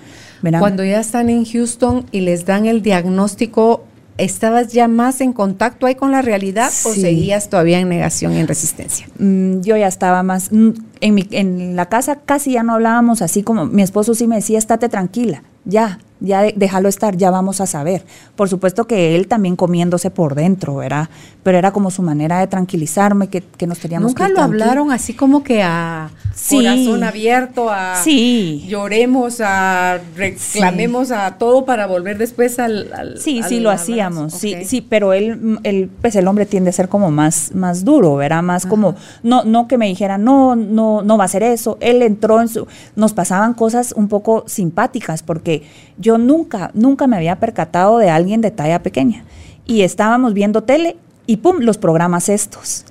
Cuando 0.59 0.85
ya 0.85 1.00
están 1.00 1.30
en 1.30 1.46
Houston 1.46 2.04
y 2.12 2.20
les 2.20 2.44
dan 2.44 2.66
el 2.66 2.83
diagnóstico 2.83 3.85
¿Estabas 4.16 4.72
ya 4.72 4.87
más 4.87 5.20
en 5.20 5.33
contacto 5.33 5.87
ahí 5.87 5.96
con 5.96 6.12
la 6.12 6.22
realidad 6.22 6.70
o 6.85 6.92
seguías 6.92 7.50
todavía 7.50 7.80
en 7.80 7.88
negación 7.88 8.33
y 8.35 8.38
en 8.38 8.46
resistencia? 8.46 9.09
Mm, 9.18 9.61
yo 9.62 9.76
ya 9.76 9.88
estaba 9.88 10.22
más, 10.22 10.52
mm, 10.52 10.70
en, 11.00 11.14
mi, 11.14 11.26
en 11.30 11.76
la 11.76 11.87
casa 11.87 12.20
casi 12.24 12.52
ya 12.52 12.62
no 12.62 12.74
hablábamos 12.74 13.22
así 13.22 13.42
como 13.42 13.66
mi 13.66 13.83
esposo 13.83 14.14
sí 14.14 14.26
me 14.26 14.37
decía, 14.37 14.59
estate 14.59 14.88
tranquila, 14.88 15.42
ya, 15.64 15.98
ya 16.20 16.42
déjalo 16.42 16.88
estar, 16.88 17.16
ya 17.16 17.30
vamos 17.30 17.61
a 17.61 17.66
saber. 17.66 18.04
Por 18.37 18.48
supuesto 18.48 18.87
que 18.87 19.14
él 19.16 19.28
también 19.28 19.57
comiéndose 19.57 20.11
por 20.11 20.35
dentro, 20.35 20.76
¿verdad? 20.76 21.09
Pero 21.42 21.59
era 21.59 21.72
como 21.72 21.90
su 21.90 22.02
manera 22.02 22.40
de 22.40 22.46
tranquilizarme, 22.46 23.28
que, 23.28 23.42
que 23.42 23.66
nos 23.66 23.78
teníamos 23.78 24.11
¿Nunca 24.11 24.28
lo 24.28 24.40
hablaron 24.40 24.90
así 24.90 25.14
como 25.14 25.42
que 25.42 25.62
a 25.62 26.11
corazón 26.50 27.04
abierto, 27.04 27.70
a 27.70 27.96
sí. 28.02 28.64
lloremos, 28.68 29.40
a 29.40 30.00
reclamemos 30.16 31.11
a 31.11 31.37
todo 31.38 31.64
para 31.64 31.87
volver 31.87 32.18
después 32.18 32.59
al... 32.59 33.16
sí, 33.18 33.42
sí, 33.46 33.61
lo 33.61 33.70
hacíamos, 33.70 34.33
sí, 34.33 34.64
sí, 34.64 34.80
pero 34.80 35.12
él, 35.12 35.59
él, 35.62 35.90
pues 36.00 36.16
el 36.16 36.26
hombre 36.26 36.46
tiende 36.46 36.70
a 36.70 36.72
ser 36.72 36.88
como 36.88 37.11
más, 37.11 37.54
más 37.54 37.85
duro, 37.85 38.16
¿verdad? 38.16 38.42
Más 38.42 38.66
como, 38.66 38.94
no, 39.22 39.44
no 39.44 39.68
que 39.68 39.78
me 39.78 39.87
dijera, 39.87 40.18
no, 40.18 40.57
no, 40.57 40.83
no 41.04 41.16
va 41.18 41.24
a 41.24 41.28
ser 41.28 41.42
eso. 41.42 41.76
Él 41.80 42.02
entró 42.02 42.40
en 42.40 42.48
su, 42.48 42.66
nos 42.96 43.12
pasaban 43.12 43.54
cosas 43.54 43.92
un 43.96 44.08
poco 44.08 44.44
simpáticas 44.46 45.22
porque 45.22 45.62
yo 45.98 46.18
nunca, 46.18 46.70
nunca 46.74 47.06
me 47.06 47.16
había 47.16 47.40
percatado 47.40 47.98
de 47.98 48.10
alguien 48.10 48.40
de 48.40 48.50
talla 48.50 48.82
pequeña. 48.82 49.24
Y 49.66 49.82
estábamos 49.82 50.34
viendo 50.34 50.62
tele 50.62 50.96
y 51.26 51.38
pum, 51.38 51.58
los 51.60 51.78
programas 51.78 52.28
estos. 52.28 52.84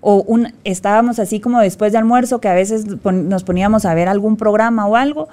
O 0.00 0.22
un, 0.22 0.52
estábamos 0.64 1.18
así 1.18 1.40
como 1.40 1.60
después 1.60 1.92
de 1.92 1.98
almuerzo, 1.98 2.40
que 2.40 2.48
a 2.48 2.54
veces 2.54 2.86
nos 3.04 3.44
poníamos 3.44 3.84
a 3.84 3.94
ver 3.94 4.08
algún 4.08 4.36
programa 4.36 4.86
o 4.86 4.96
algo, 4.96 5.28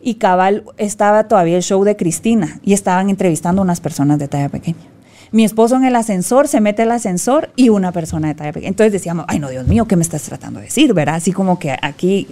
y 0.00 0.16
cabal 0.16 0.64
estaba 0.76 1.28
todavía 1.28 1.56
el 1.56 1.62
show 1.62 1.82
de 1.82 1.96
Cristina 1.96 2.60
y 2.62 2.74
estaban 2.74 3.08
entrevistando 3.08 3.62
a 3.62 3.64
unas 3.64 3.80
personas 3.80 4.18
de 4.18 4.28
talla 4.28 4.48
pequeña. 4.48 4.93
Mi 5.34 5.44
esposo 5.44 5.74
en 5.74 5.82
el 5.82 5.96
ascensor 5.96 6.46
se 6.46 6.60
mete 6.60 6.84
el 6.84 6.92
ascensor 6.92 7.50
y 7.56 7.68
una 7.68 7.90
persona 7.90 8.28
de 8.28 8.36
talla 8.36 8.52
pequeña. 8.52 8.68
Entonces 8.68 8.92
decíamos, 8.92 9.24
ay 9.26 9.40
no, 9.40 9.48
Dios 9.50 9.66
mío, 9.66 9.84
¿qué 9.88 9.96
me 9.96 10.02
estás 10.02 10.22
tratando 10.22 10.60
de 10.60 10.66
decir? 10.66 10.94
¿Verdad? 10.94 11.16
Así 11.16 11.32
como 11.32 11.58
que 11.58 11.76
aquí. 11.82 12.28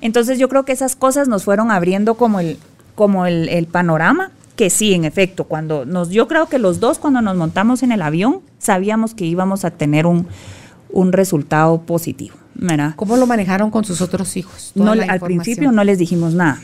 Entonces 0.00 0.38
yo 0.38 0.48
creo 0.48 0.64
que 0.64 0.72
esas 0.72 0.96
cosas 0.96 1.28
nos 1.28 1.44
fueron 1.44 1.70
abriendo 1.70 2.14
como 2.14 2.40
el, 2.40 2.56
como 2.94 3.26
el, 3.26 3.66
panorama, 3.66 4.30
que 4.56 4.70
sí, 4.70 4.94
en 4.94 5.04
efecto, 5.04 5.44
cuando 5.44 5.84
nos, 5.84 6.08
yo 6.08 6.26
creo 6.26 6.46
que 6.46 6.58
los 6.58 6.80
dos 6.80 6.98
cuando 6.98 7.20
nos 7.20 7.36
montamos 7.36 7.82
en 7.82 7.92
el 7.92 8.00
avión 8.00 8.40
sabíamos 8.58 9.12
que 9.12 9.26
íbamos 9.26 9.66
a 9.66 9.70
tener 9.70 10.06
un, 10.06 10.26
resultado 11.12 11.82
positivo. 11.82 12.34
¿verdad? 12.54 12.94
¿Cómo 12.96 13.18
lo 13.18 13.26
manejaron 13.26 13.70
con 13.70 13.84
sus 13.84 14.00
otros 14.00 14.38
hijos? 14.38 14.72
No, 14.74 14.92
al 14.92 15.20
principio 15.20 15.70
no 15.70 15.84
les 15.84 15.98
dijimos 15.98 16.32
nada. 16.32 16.58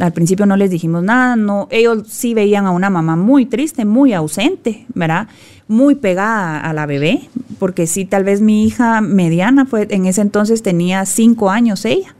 Al 0.00 0.12
principio 0.12 0.46
no 0.46 0.56
les 0.56 0.70
dijimos 0.70 1.02
nada, 1.02 1.36
no, 1.36 1.68
ellos 1.70 2.08
sí 2.08 2.32
veían 2.34 2.66
a 2.66 2.70
una 2.70 2.88
mamá 2.88 3.14
muy 3.16 3.44
triste, 3.46 3.84
muy 3.84 4.14
ausente, 4.14 4.86
¿verdad? 4.94 5.28
Muy 5.68 5.94
pegada 5.94 6.60
a 6.60 6.72
la 6.72 6.86
bebé, 6.86 7.28
porque 7.58 7.86
sí, 7.86 8.04
tal 8.04 8.24
vez 8.24 8.40
mi 8.40 8.64
hija 8.64 9.00
mediana 9.02 9.66
fue, 9.66 9.86
en 9.90 10.06
ese 10.06 10.22
entonces 10.22 10.62
tenía 10.62 11.04
cinco 11.04 11.50
años 11.50 11.84
ella, 11.84 12.14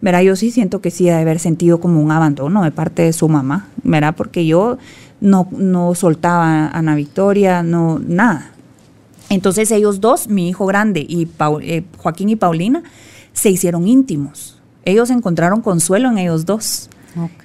Verá, 0.00 0.22
yo 0.22 0.34
sí 0.34 0.50
siento 0.50 0.80
que 0.80 0.90
sí 0.90 1.04
debe 1.04 1.18
haber 1.18 1.38
sentido 1.38 1.78
como 1.78 2.00
un 2.00 2.10
abandono 2.10 2.62
de 2.62 2.70
parte 2.70 3.02
de 3.02 3.12
su 3.12 3.28
mamá, 3.28 3.68
¿verdad? 3.82 4.14
Porque 4.16 4.46
yo 4.46 4.78
no, 5.20 5.48
no 5.52 5.94
soltaba 5.94 6.68
a 6.68 6.78
Ana 6.78 6.94
Victoria, 6.94 7.62
no, 7.62 7.98
nada. 7.98 8.52
Entonces 9.28 9.70
ellos 9.70 10.00
dos, 10.00 10.28
mi 10.28 10.48
hijo 10.48 10.64
grande 10.64 11.04
y 11.06 11.28
eh, 11.62 11.84
Joaquín 11.98 12.30
y 12.30 12.36
Paulina, 12.36 12.82
se 13.32 13.50
hicieron 13.50 13.86
íntimos. 13.86 14.58
Ellos 14.86 15.10
encontraron 15.10 15.60
consuelo 15.60 16.08
en 16.08 16.16
ellos 16.16 16.46
dos. 16.46 16.88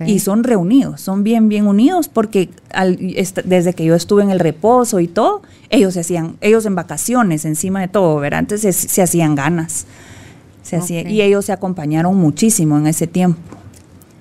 Y 0.06 0.20
son 0.20 0.44
reunidos, 0.44 1.02
son 1.02 1.24
bien, 1.24 1.50
bien 1.50 1.66
unidos 1.66 2.08
porque 2.08 2.50
desde 3.46 3.74
que 3.74 3.86
yo 3.86 3.96
estuve 3.96 4.24
en 4.24 4.30
el 4.30 4.40
reposo 4.40 5.00
y 5.00 5.08
todo, 5.08 5.42
ellos 5.70 5.96
se 5.96 6.02
hacían, 6.02 6.38
ellos 6.42 6.66
en 6.66 6.76
vacaciones 6.76 7.46
encima 7.46 7.82
de 7.82 7.88
todo, 7.88 8.18
¿verdad? 8.20 8.42
Entonces 8.42 8.76
se 8.76 9.02
hacían 9.02 9.36
ganas 9.36 9.88
y 10.90 11.22
ellos 11.22 11.46
se 11.46 11.52
acompañaron 11.52 12.16
muchísimo 12.16 12.78
en 12.78 12.88
ese 12.88 13.08
tiempo. 13.08 13.40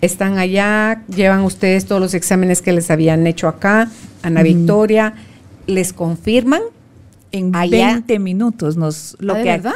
Están 0.00 0.38
allá, 0.38 1.02
llevan 1.08 1.42
ustedes 1.42 1.86
todos 1.86 2.00
los 2.00 2.14
exámenes 2.14 2.60
que 2.60 2.72
les 2.72 2.90
habían 2.90 3.26
hecho 3.26 3.48
acá, 3.48 3.90
Ana 4.22 4.42
Victoria, 4.42 5.14
¿les 5.66 5.92
confirman? 5.92 6.60
En 7.32 7.50
20 7.52 8.18
minutos 8.18 8.76
nos 8.76 9.16
lo 9.18 9.34
¿Ah, 9.34 9.36
que 9.38 9.44
verdad? 9.44 9.74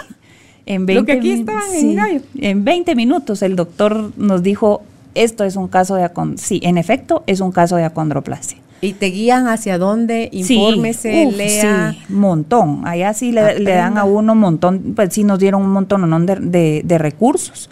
En 0.67 0.85
20, 0.85 1.01
lo 1.01 1.07
que 1.07 1.13
aquí 1.13 1.33
estaban 1.33 1.75
en 1.75 2.23
En 2.37 2.65
20 2.65 2.95
minutos 2.95 3.43
el 3.43 3.57
doctor 3.57 4.13
nos 4.19 4.43
dijo, 4.43 4.83
esto 5.15 5.45
es 5.45 5.57
un 5.57 5.69
caso 5.69 5.95
de 5.97 6.09
sí, 6.37 6.61
en 6.63 6.79
efecto 6.79 7.23
es 7.27 7.41
un 7.41 7.53
caso 7.53 7.77
de 7.77 7.85
acondroplasia. 7.85 8.59
¿Y 8.81 8.93
te 8.93 9.07
guían 9.07 9.49
hacia 9.49 9.77
dónde? 9.77 10.29
Infórmese, 10.33 11.31
sí, 11.31 11.37
lea. 11.37 11.93
Sí, 11.93 12.13
montón. 12.13 12.87
Allá 12.87 13.13
sí 13.13 13.33
le, 13.33 13.65
dan 13.65 13.99
a 13.99 14.05
uno 14.05 14.35
un 14.35 14.39
montón, 14.39 14.93
pues 14.95 15.13
sí 15.13 15.25
nos 15.25 15.41
dieron 15.41 15.63
un 15.63 15.73
montón 15.73 16.27
de, 16.27 16.83
de, 16.85 16.99
recursos. 16.99 17.71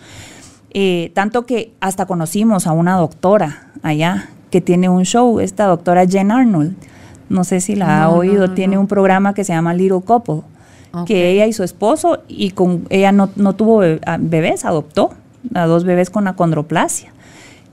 Eh, 0.72 1.12
tanto 1.14 1.46
que 1.46 1.72
hasta 1.80 2.06
conocimos 2.06 2.66
a 2.66 2.72
una 2.72 2.96
doctora 2.96 3.68
allá 3.82 4.30
que 4.50 4.60
tiene 4.60 4.88
un 4.88 5.04
show, 5.04 5.38
esta 5.38 5.66
doctora 5.66 6.06
Jen 6.06 6.32
Arnold. 6.32 6.74
No 7.28 7.44
sé 7.44 7.60
si 7.60 7.76
la 7.76 8.04
ha 8.04 8.10
oído, 8.10 8.52
tiene 8.52 8.78
un 8.78 8.86
programa 8.86 9.32
que 9.34 9.44
se 9.44 9.52
llama 9.52 9.74
Little 9.74 10.00
Couple, 10.00 10.42
que 11.06 11.30
ella 11.30 11.46
y 11.46 11.52
su 11.52 11.62
esposo, 11.62 12.22
y 12.28 12.50
con 12.50 12.86
ella 12.88 13.12
no, 13.12 13.30
no 13.36 13.54
tuvo 13.54 13.82
bebés, 14.18 14.64
adoptó 14.64 15.10
a 15.54 15.66
dos 15.66 15.84
bebés 15.84 16.10
con 16.10 16.28
acondroplasia. 16.28 17.12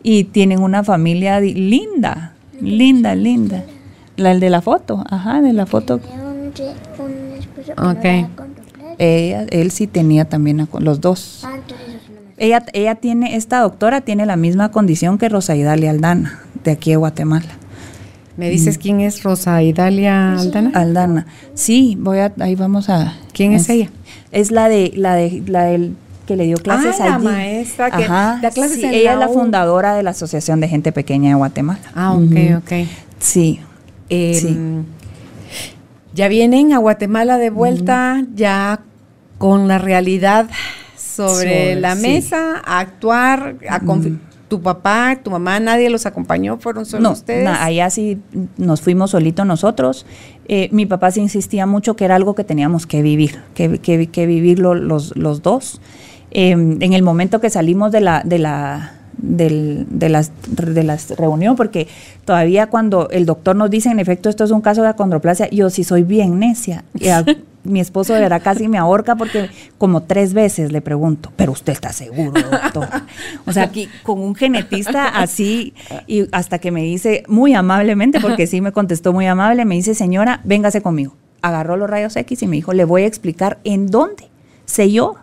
Y 0.04 0.26
tienen 0.26 0.62
una 0.62 0.84
familia 0.84 1.40
linda, 1.40 2.34
Linda, 2.60 3.16
linda. 3.16 3.64
La 4.16 4.38
de 4.38 4.50
la 4.50 4.62
foto, 4.62 5.04
ajá, 5.10 5.42
de 5.42 5.54
la 5.54 5.66
foto. 5.66 6.00
Ok. 7.78 8.06
Ella, 9.00 9.46
él 9.50 9.72
sí 9.72 9.88
tenía 9.88 10.26
también 10.26 10.68
los 10.80 11.02
dos. 11.02 11.42
Ah, 11.44 11.58
ella, 12.38 12.64
ella 12.74 12.96
tiene, 12.96 13.36
esta 13.36 13.60
doctora 13.60 14.02
tiene 14.02 14.26
la 14.26 14.36
misma 14.36 14.72
condición 14.72 15.18
que 15.18 15.30
Rosa 15.30 15.56
Idalia 15.56 15.92
Aldana, 15.92 16.42
de 16.64 16.72
aquí 16.72 16.92
de 16.92 16.98
Guatemala. 16.98 17.58
¿Me 18.38 18.50
dices 18.50 18.78
quién 18.78 19.00
es 19.00 19.24
Rosa 19.24 19.62
Idalia 19.62 20.34
Aldana? 20.34 20.72
Aldana. 20.74 21.28
Sí, 21.54 21.98
voy 22.00 22.20
a, 22.20 22.34
ahí 22.40 22.56
vamos 22.56 22.90
a. 22.90 23.16
¿Quién 23.32 23.54
es, 23.54 23.70
ella? 23.70 23.90
Es 24.32 24.52
la 24.52 24.70
de, 24.70 24.92
la 24.96 25.16
de, 25.16 25.44
la 25.48 25.64
del 25.66 25.96
que 26.34 26.38
le 26.38 26.46
dio 26.46 26.58
clases 26.58 27.00
ah, 27.00 27.10
la 27.10 27.20
maestra 27.20 27.92
que 27.92 28.08
da 28.08 28.40
clases 28.54 28.78
sí, 28.78 28.86
ella 28.86 29.14
es 29.14 29.20
la 29.20 29.30
fundadora 29.30 29.94
de 29.94 30.02
la 30.02 30.10
Asociación 30.12 30.60
de 30.60 30.68
Gente 30.68 30.92
Pequeña 30.92 31.30
de 31.30 31.36
Guatemala. 31.36 31.80
Ah, 31.94 32.14
ok, 32.14 32.58
ok. 32.58 32.88
Sí, 33.20 33.60
em, 34.10 34.84
Ya 36.16 36.28
vienen 36.28 36.74
a 36.74 36.80
Guatemala 36.80 37.38
de 37.38 37.50
vuelta, 37.52 38.24
ya 38.34 38.80
con 39.38 39.68
la 39.68 39.78
realidad 39.78 40.48
sobre, 40.96 41.76
la 41.76 41.96
mesa, 41.96 42.62
a 42.66 42.80
actuar, 42.80 43.56
a 43.70 43.80
tu 44.48 44.62
papá, 44.62 45.18
tu 45.24 45.32
mamá, 45.32 45.60
nadie 45.60 45.90
los 45.90 46.06
acompañó, 46.06 46.58
fueron 46.58 46.86
solo 46.86 47.02
no, 47.04 47.12
ustedes. 47.14 47.44
na- 47.44 47.64
allá 47.64 47.90
sí 47.90 48.20
nos 48.58 48.82
fuimos 48.82 49.10
solitos 49.12 49.48
nosotros. 49.48 50.06
Eh, 50.48 50.70
mi 50.72 50.86
papá 50.86 51.10
sí 51.10 51.22
insistía 51.22 51.66
mucho 51.66 51.96
que 51.96 52.06
era 52.06 52.16
algo 52.16 52.36
que 52.36 52.44
teníamos 52.44 52.86
que 52.86 53.02
vivir, 53.02 53.42
que, 53.56 53.80
que, 53.80 54.08
que 54.08 54.26
vivirlo 54.28 54.76
los, 54.76 55.16
los 55.18 55.42
dos. 55.42 55.82
Eh, 56.34 56.52
en 56.52 56.94
el 56.94 57.04
momento 57.04 57.40
que 57.40 57.50
salimos 57.50 57.92
de 57.92 58.02
la, 58.02 58.22
de 58.26 58.40
la 58.40 58.94
del- 59.18 59.86
de 59.90 60.10
las 60.10 60.32
de 60.50 60.84
las 60.84 61.12
reunión 61.12 61.56
porque 61.56 61.88
todavía 62.26 62.68
cuando 62.68 63.08
el 63.12 63.26
doctor 63.28 63.56
nos 63.56 63.70
dice 63.70 63.90
en 63.90 64.00
efecto 64.00 64.28
esto 64.30 64.44
es 64.44 64.50
un 64.52 64.60
caso 64.62 64.82
de 64.82 64.88
acondroplasia 64.90 65.48
yo 65.52 65.70
sí 65.70 65.84
soy 65.84 66.02
bien 66.04 66.40
necia. 66.40 66.84
Y 67.00 67.10
a- 67.10 67.24
mi 67.64 67.80
esposo 67.80 68.14
de 68.14 68.20
verdad 68.20 68.42
casi 68.44 68.68
me 68.68 68.78
ahorca 68.78 69.16
porque 69.16 69.50
como 69.78 70.04
tres 70.04 70.34
veces 70.34 70.74
le 70.74 70.82
pregunto 70.82 71.32
pero 71.38 71.54
usted 71.54 71.72
está 71.72 71.94
seguro 71.94 72.42
doctor 72.42 72.90
o 73.46 73.54
sea 73.54 73.64
aquí 73.64 73.88
con 74.04 74.20
un 74.20 74.36
genetista 74.36 75.08
así 75.08 75.74
y 76.06 76.28
hasta 76.34 76.60
que 76.60 76.72
me 76.72 76.82
dice 76.84 77.24
muy 77.30 77.54
amablemente 77.54 78.20
porque 78.20 78.48
sí 78.48 78.60
me 78.60 78.74
contestó 78.74 79.14
muy 79.14 79.28
amable 79.28 79.64
me 79.64 79.76
dice 79.76 79.96
señora 79.96 80.42
véngase 80.44 80.82
conmigo 80.82 81.14
agarró 81.42 81.78
los 81.78 81.90
rayos 81.90 82.18
X 82.18 82.44
y 82.44 82.48
me 82.48 82.58
dijo 82.58 82.74
le 82.74 82.84
voy 82.84 83.04
a 83.04 83.08
explicar 83.08 83.60
en 83.64 83.88
dónde 83.88 84.26
sé 84.66 84.92
yo 84.92 85.16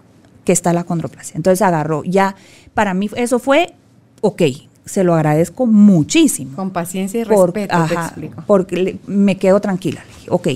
que 0.45 0.53
está 0.53 0.73
la 0.73 0.85
condroplasia. 0.85 1.37
Entonces 1.37 1.63
agarró, 1.63 2.03
ya, 2.05 2.35
para 2.75 2.95
mí 2.95 3.09
eso 3.17 3.39
fue, 3.39 3.75
ok, 4.21 4.43
se 4.85 5.05
lo 5.05 5.15
agradezco 5.15 5.67
muchísimo. 5.67 6.57
Con 6.57 6.71
paciencia 6.71 7.21
y 7.21 7.25
Por- 7.25 7.55
respeto, 7.55 7.77
te 7.87 7.95
ajá, 7.95 8.07
explico. 8.07 8.43
Porque 8.47 8.99
me 9.07 9.37
quedo 9.37 9.61
tranquila. 9.61 10.03
Le 10.09 10.15
dije, 10.17 10.27
ok, 10.31 10.49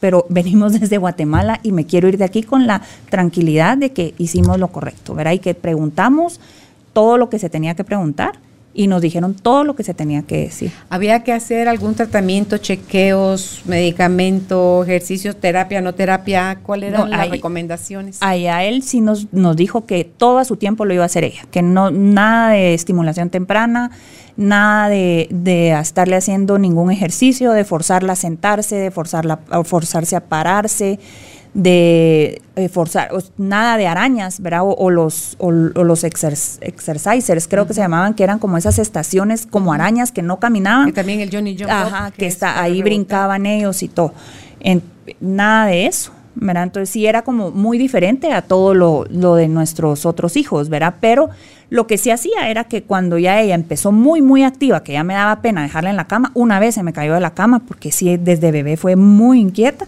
pero 0.00 0.26
venimos 0.30 0.78
desde 0.78 0.98
Guatemala 0.98 1.60
y 1.62 1.72
me 1.72 1.86
quiero 1.86 2.08
ir 2.08 2.18
de 2.18 2.24
aquí 2.24 2.42
con 2.42 2.66
la 2.66 2.82
tranquilidad 3.08 3.76
de 3.78 3.92
que 3.92 4.14
hicimos 4.18 4.58
lo 4.58 4.68
correcto, 4.68 5.14
¿verdad? 5.14 5.32
Y 5.32 5.38
que 5.38 5.54
preguntamos 5.54 6.40
todo 6.92 7.16
lo 7.18 7.30
que 7.30 7.38
se 7.38 7.48
tenía 7.48 7.74
que 7.74 7.84
preguntar 7.84 8.38
y 8.72 8.86
nos 8.86 9.02
dijeron 9.02 9.34
todo 9.34 9.64
lo 9.64 9.74
que 9.74 9.82
se 9.82 9.94
tenía 9.94 10.22
que 10.22 10.38
decir. 10.42 10.70
¿Había 10.90 11.24
que 11.24 11.32
hacer 11.32 11.68
algún 11.68 11.94
tratamiento, 11.94 12.58
chequeos, 12.58 13.62
medicamento, 13.66 14.82
ejercicio, 14.84 15.34
terapia, 15.34 15.80
no 15.80 15.94
terapia? 15.94 16.58
¿Cuáles 16.62 16.90
eran 16.90 17.02
No, 17.02 17.06
las 17.08 17.20
ahí- 17.20 17.30
recomendaciones? 17.30 18.18
Allá 18.20 18.64
él 18.64 18.82
sí 18.82 19.00
nos, 19.00 19.32
nos 19.32 19.56
dijo 19.56 19.86
que 19.86 20.04
todo 20.04 20.38
a 20.38 20.44
su 20.44 20.56
tiempo 20.56 20.84
lo 20.84 20.94
iba 20.94 21.02
a 21.02 21.06
hacer 21.06 21.24
ella, 21.24 21.42
que 21.50 21.62
no 21.62 21.90
nada 21.90 22.50
de 22.50 22.74
estimulación 22.74 23.30
temprana, 23.30 23.90
nada 24.36 24.88
de, 24.88 25.26
de 25.30 25.70
estarle 25.72 26.16
haciendo 26.16 26.58
ningún 26.58 26.90
ejercicio, 26.90 27.52
de 27.52 27.64
forzarla 27.64 28.12
a 28.14 28.16
sentarse, 28.16 28.76
de 28.76 28.90
forzarla, 28.90 29.40
a 29.50 29.64
forzarse 29.64 30.16
a 30.16 30.20
pararse, 30.20 30.98
de 31.54 32.40
eh, 32.56 32.68
forzar, 32.68 33.12
o- 33.12 33.22
nada 33.38 33.76
de 33.76 33.86
arañas, 33.86 34.40
¿verdad? 34.40 34.62
O, 34.62 34.74
o 34.74 34.90
los, 34.90 35.36
o, 35.38 35.50
los 35.50 36.04
exer- 36.04 36.58
exercisers, 36.60 37.48
creo 37.48 37.66
que 37.66 37.74
se 37.74 37.80
llamaban, 37.80 38.14
que 38.14 38.22
eran 38.22 38.38
como 38.38 38.56
esas 38.56 38.78
estaciones 38.78 39.46
como 39.46 39.72
arañas 39.72 40.12
que 40.12 40.22
no 40.22 40.38
caminaban. 40.38 40.88
Y 40.88 40.92
también 40.92 41.20
el 41.20 41.30
Johnny 41.34 41.56
Jump 41.58 41.70
Ajá, 41.70 42.10
que, 42.12 42.26
es 42.26 42.34
está 42.34 42.62
ahí 42.62 42.82
brincaban 42.82 43.46
ellos 43.46 43.82
y 43.82 43.88
todo. 43.88 44.14
En- 44.60 44.82
nada 45.20 45.66
de 45.66 45.86
eso, 45.86 46.12
¿verdad? 46.36 46.62
Entonces 46.64 46.90
sí 46.90 47.06
era 47.06 47.22
como 47.22 47.50
muy 47.50 47.78
diferente 47.78 48.32
a 48.32 48.42
todo 48.42 48.72
lo, 48.74 49.04
lo 49.10 49.34
de 49.34 49.48
nuestros 49.48 50.06
otros 50.06 50.36
hijos, 50.36 50.68
¿verdad? 50.68 50.94
Pero 51.00 51.30
lo 51.68 51.86
que 51.88 51.98
sí 51.98 52.10
hacía 52.12 52.48
era 52.48 52.64
que 52.64 52.84
cuando 52.84 53.18
ya 53.18 53.40
ella 53.40 53.56
empezó 53.56 53.90
muy, 53.90 54.22
muy 54.22 54.44
activa, 54.44 54.84
que 54.84 54.92
ya 54.92 55.02
me 55.02 55.14
daba 55.14 55.42
pena 55.42 55.62
dejarla 55.62 55.90
en 55.90 55.96
la 55.96 56.06
cama, 56.06 56.30
una 56.34 56.60
vez 56.60 56.76
se 56.76 56.82
me 56.84 56.92
cayó 56.92 57.14
de 57.14 57.20
la 57.20 57.34
cama 57.34 57.60
porque 57.66 57.90
sí, 57.90 58.16
desde 58.16 58.52
bebé 58.52 58.76
fue 58.76 58.94
muy 58.94 59.40
inquieta. 59.40 59.86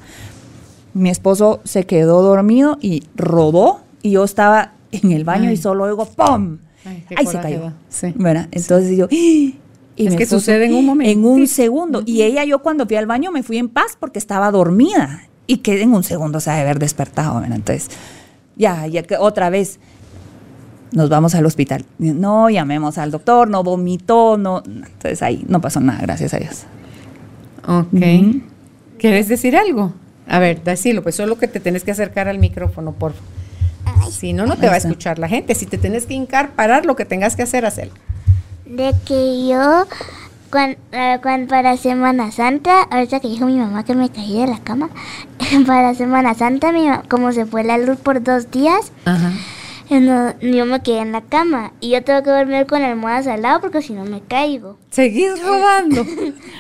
Mi 0.94 1.10
esposo 1.10 1.60
se 1.64 1.84
quedó 1.84 2.22
dormido 2.22 2.78
y 2.80 3.04
rodó 3.16 3.80
y 4.02 4.10
yo 4.12 4.24
estaba 4.24 4.72
en 4.90 5.12
el 5.12 5.24
baño 5.24 5.48
Ay. 5.48 5.54
y 5.54 5.56
solo 5.56 5.84
oigo 5.84 6.04
¡pum! 6.06 6.58
Ay, 6.84 7.04
Ahí 7.16 7.26
se 7.26 7.40
cayó. 7.40 7.72
Sí. 7.88 8.12
¿verdad? 8.16 8.48
Entonces 8.50 8.96
yo... 8.96 9.06
"¡Ah!". 9.06 9.58
Y 9.94 10.06
Es 10.06 10.16
que 10.16 10.22
esposo, 10.22 10.40
sucede 10.40 10.66
en 10.66 10.74
un 10.74 10.86
momentito. 10.86 11.18
En 11.20 11.24
un 11.26 11.46
segundo. 11.46 12.02
Y 12.06 12.22
ella, 12.22 12.44
yo 12.44 12.60
cuando 12.60 12.86
fui 12.86 12.96
al 12.96 13.06
baño 13.06 13.30
me 13.30 13.42
fui 13.42 13.58
en 13.58 13.68
paz 13.68 13.96
porque 14.00 14.18
estaba 14.18 14.50
dormida. 14.50 15.28
Y 15.46 15.58
que 15.58 15.82
en 15.82 15.92
un 15.92 16.02
segundo 16.02 16.40
se 16.40 16.50
ha 16.50 16.54
de 16.54 16.60
haber 16.62 16.78
despertado. 16.78 17.40
¿verdad? 17.40 17.56
Entonces, 17.56 17.88
ya, 18.56 18.86
ya 18.86 19.02
que 19.02 19.16
otra 19.16 19.50
vez 19.50 19.78
nos 20.92 21.08
vamos 21.10 21.34
al 21.34 21.44
hospital. 21.44 21.84
No, 21.98 22.48
llamemos 22.48 22.96
al 22.96 23.10
doctor, 23.10 23.48
no 23.48 23.62
vomitó, 23.62 24.38
no. 24.38 24.62
Entonces 24.64 25.22
ahí 25.22 25.44
no 25.46 25.60
pasó 25.60 25.80
nada, 25.80 26.00
gracias 26.02 26.32
a 26.34 26.38
Dios. 26.38 26.62
Ok. 27.66 27.92
Ujú. 27.92 28.40
¿Quieres 28.98 29.28
decir 29.28 29.56
algo? 29.56 29.92
A 30.28 30.38
ver, 30.38 30.62
decilo, 30.62 31.02
pues 31.02 31.14
solo 31.16 31.36
que 31.38 31.48
te 31.48 31.60
tenés 31.60 31.84
que 31.84 31.90
acercar 31.90 32.28
al 32.28 32.38
micrófono, 32.38 32.92
por 32.92 33.12
favor. 33.12 34.12
Si 34.12 34.32
no, 34.32 34.46
no 34.46 34.56
te 34.56 34.66
va 34.68 34.74
a 34.74 34.76
escuchar 34.78 35.18
la 35.18 35.28
gente. 35.28 35.54
Si 35.54 35.66
te 35.66 35.78
tenés 35.78 36.06
que 36.06 36.14
hincar, 36.14 36.50
parar, 36.50 36.86
lo 36.86 36.96
que 36.96 37.04
tengas 37.04 37.34
que 37.36 37.42
hacer, 37.42 37.64
hacerlo. 37.66 37.94
De 38.64 38.94
que 39.06 39.48
yo, 39.48 39.86
cuan- 40.50 40.76
eh, 40.92 41.18
cuan- 41.22 41.46
para 41.48 41.76
Semana 41.76 42.30
Santa, 42.30 42.82
ahorita 42.84 43.20
que 43.20 43.28
dijo 43.28 43.46
mi 43.46 43.56
mamá 43.56 43.84
que 43.84 43.94
me 43.94 44.10
caí 44.10 44.38
de 44.40 44.46
la 44.46 44.58
cama, 44.60 44.90
para 45.66 45.94
Semana 45.94 46.34
Santa, 46.34 46.72
mi 46.72 46.86
como 47.08 47.32
se 47.32 47.44
fue 47.46 47.64
la 47.64 47.78
luz 47.78 47.98
por 47.98 48.22
dos 48.22 48.50
días, 48.50 48.92
Ajá. 49.04 49.32
no- 49.90 50.38
yo 50.40 50.64
me 50.66 50.80
quedé 50.82 50.98
en 51.00 51.12
la 51.12 51.22
cama 51.22 51.72
y 51.80 51.90
yo 51.90 52.02
tengo 52.04 52.22
que 52.22 52.30
dormir 52.30 52.66
con 52.66 52.82
almohadas 52.82 53.26
al 53.26 53.42
lado 53.42 53.60
porque 53.60 53.82
si 53.82 53.92
no 53.92 54.04
me 54.04 54.20
caigo. 54.20 54.78
Seguís 54.90 55.42
rodando. 55.44 56.06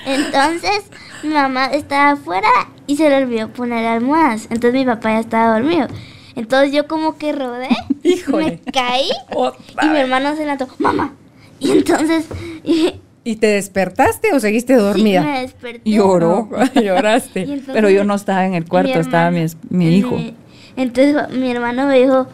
Entonces, 0.06 0.82
mi 1.22 1.34
mamá 1.34 1.66
estaba 1.66 2.12
afuera 2.12 2.48
y 2.86 2.96
se 2.96 3.08
le 3.08 3.16
olvidó 3.22 3.48
poner 3.48 3.86
almohadas. 3.86 4.44
Entonces 4.50 4.74
mi 4.74 4.84
papá 4.84 5.10
ya 5.12 5.20
estaba 5.20 5.58
dormido. 5.58 5.88
Entonces 6.34 6.72
yo 6.72 6.86
como 6.88 7.18
que 7.18 7.32
rodé, 7.32 7.68
Híjole. 8.02 8.60
me 8.64 8.72
caí 8.72 9.10
Otra 9.34 9.84
y 9.86 9.88
mi 9.90 9.98
hermano 9.98 10.34
se 10.34 10.42
levantó, 10.42 10.68
mamá. 10.78 11.12
Y 11.60 11.70
entonces 11.72 12.26
y- 12.64 13.00
¿Y 13.24 13.36
te 13.36 13.46
despertaste 13.46 14.32
o 14.34 14.40
seguiste 14.40 14.74
sí, 14.74 14.80
dormida? 14.82 15.22
me 15.22 15.42
desperté. 15.42 15.88
Lloró, 15.88 16.48
lloraste. 16.74 17.42
entonces- 17.42 17.72
Pero 17.72 17.88
yo 17.88 18.02
no 18.02 18.14
estaba 18.16 18.44
en 18.46 18.54
el 18.54 18.68
cuarto, 18.68 18.98
estaba 18.98 19.30
mi, 19.30 19.46
mi 19.70 19.96
hijo. 19.96 20.16
mi- 20.16 20.34
entonces 20.76 21.28
mi 21.38 21.50
hermano 21.52 21.86
me 21.86 22.00
dijo, 22.00 22.26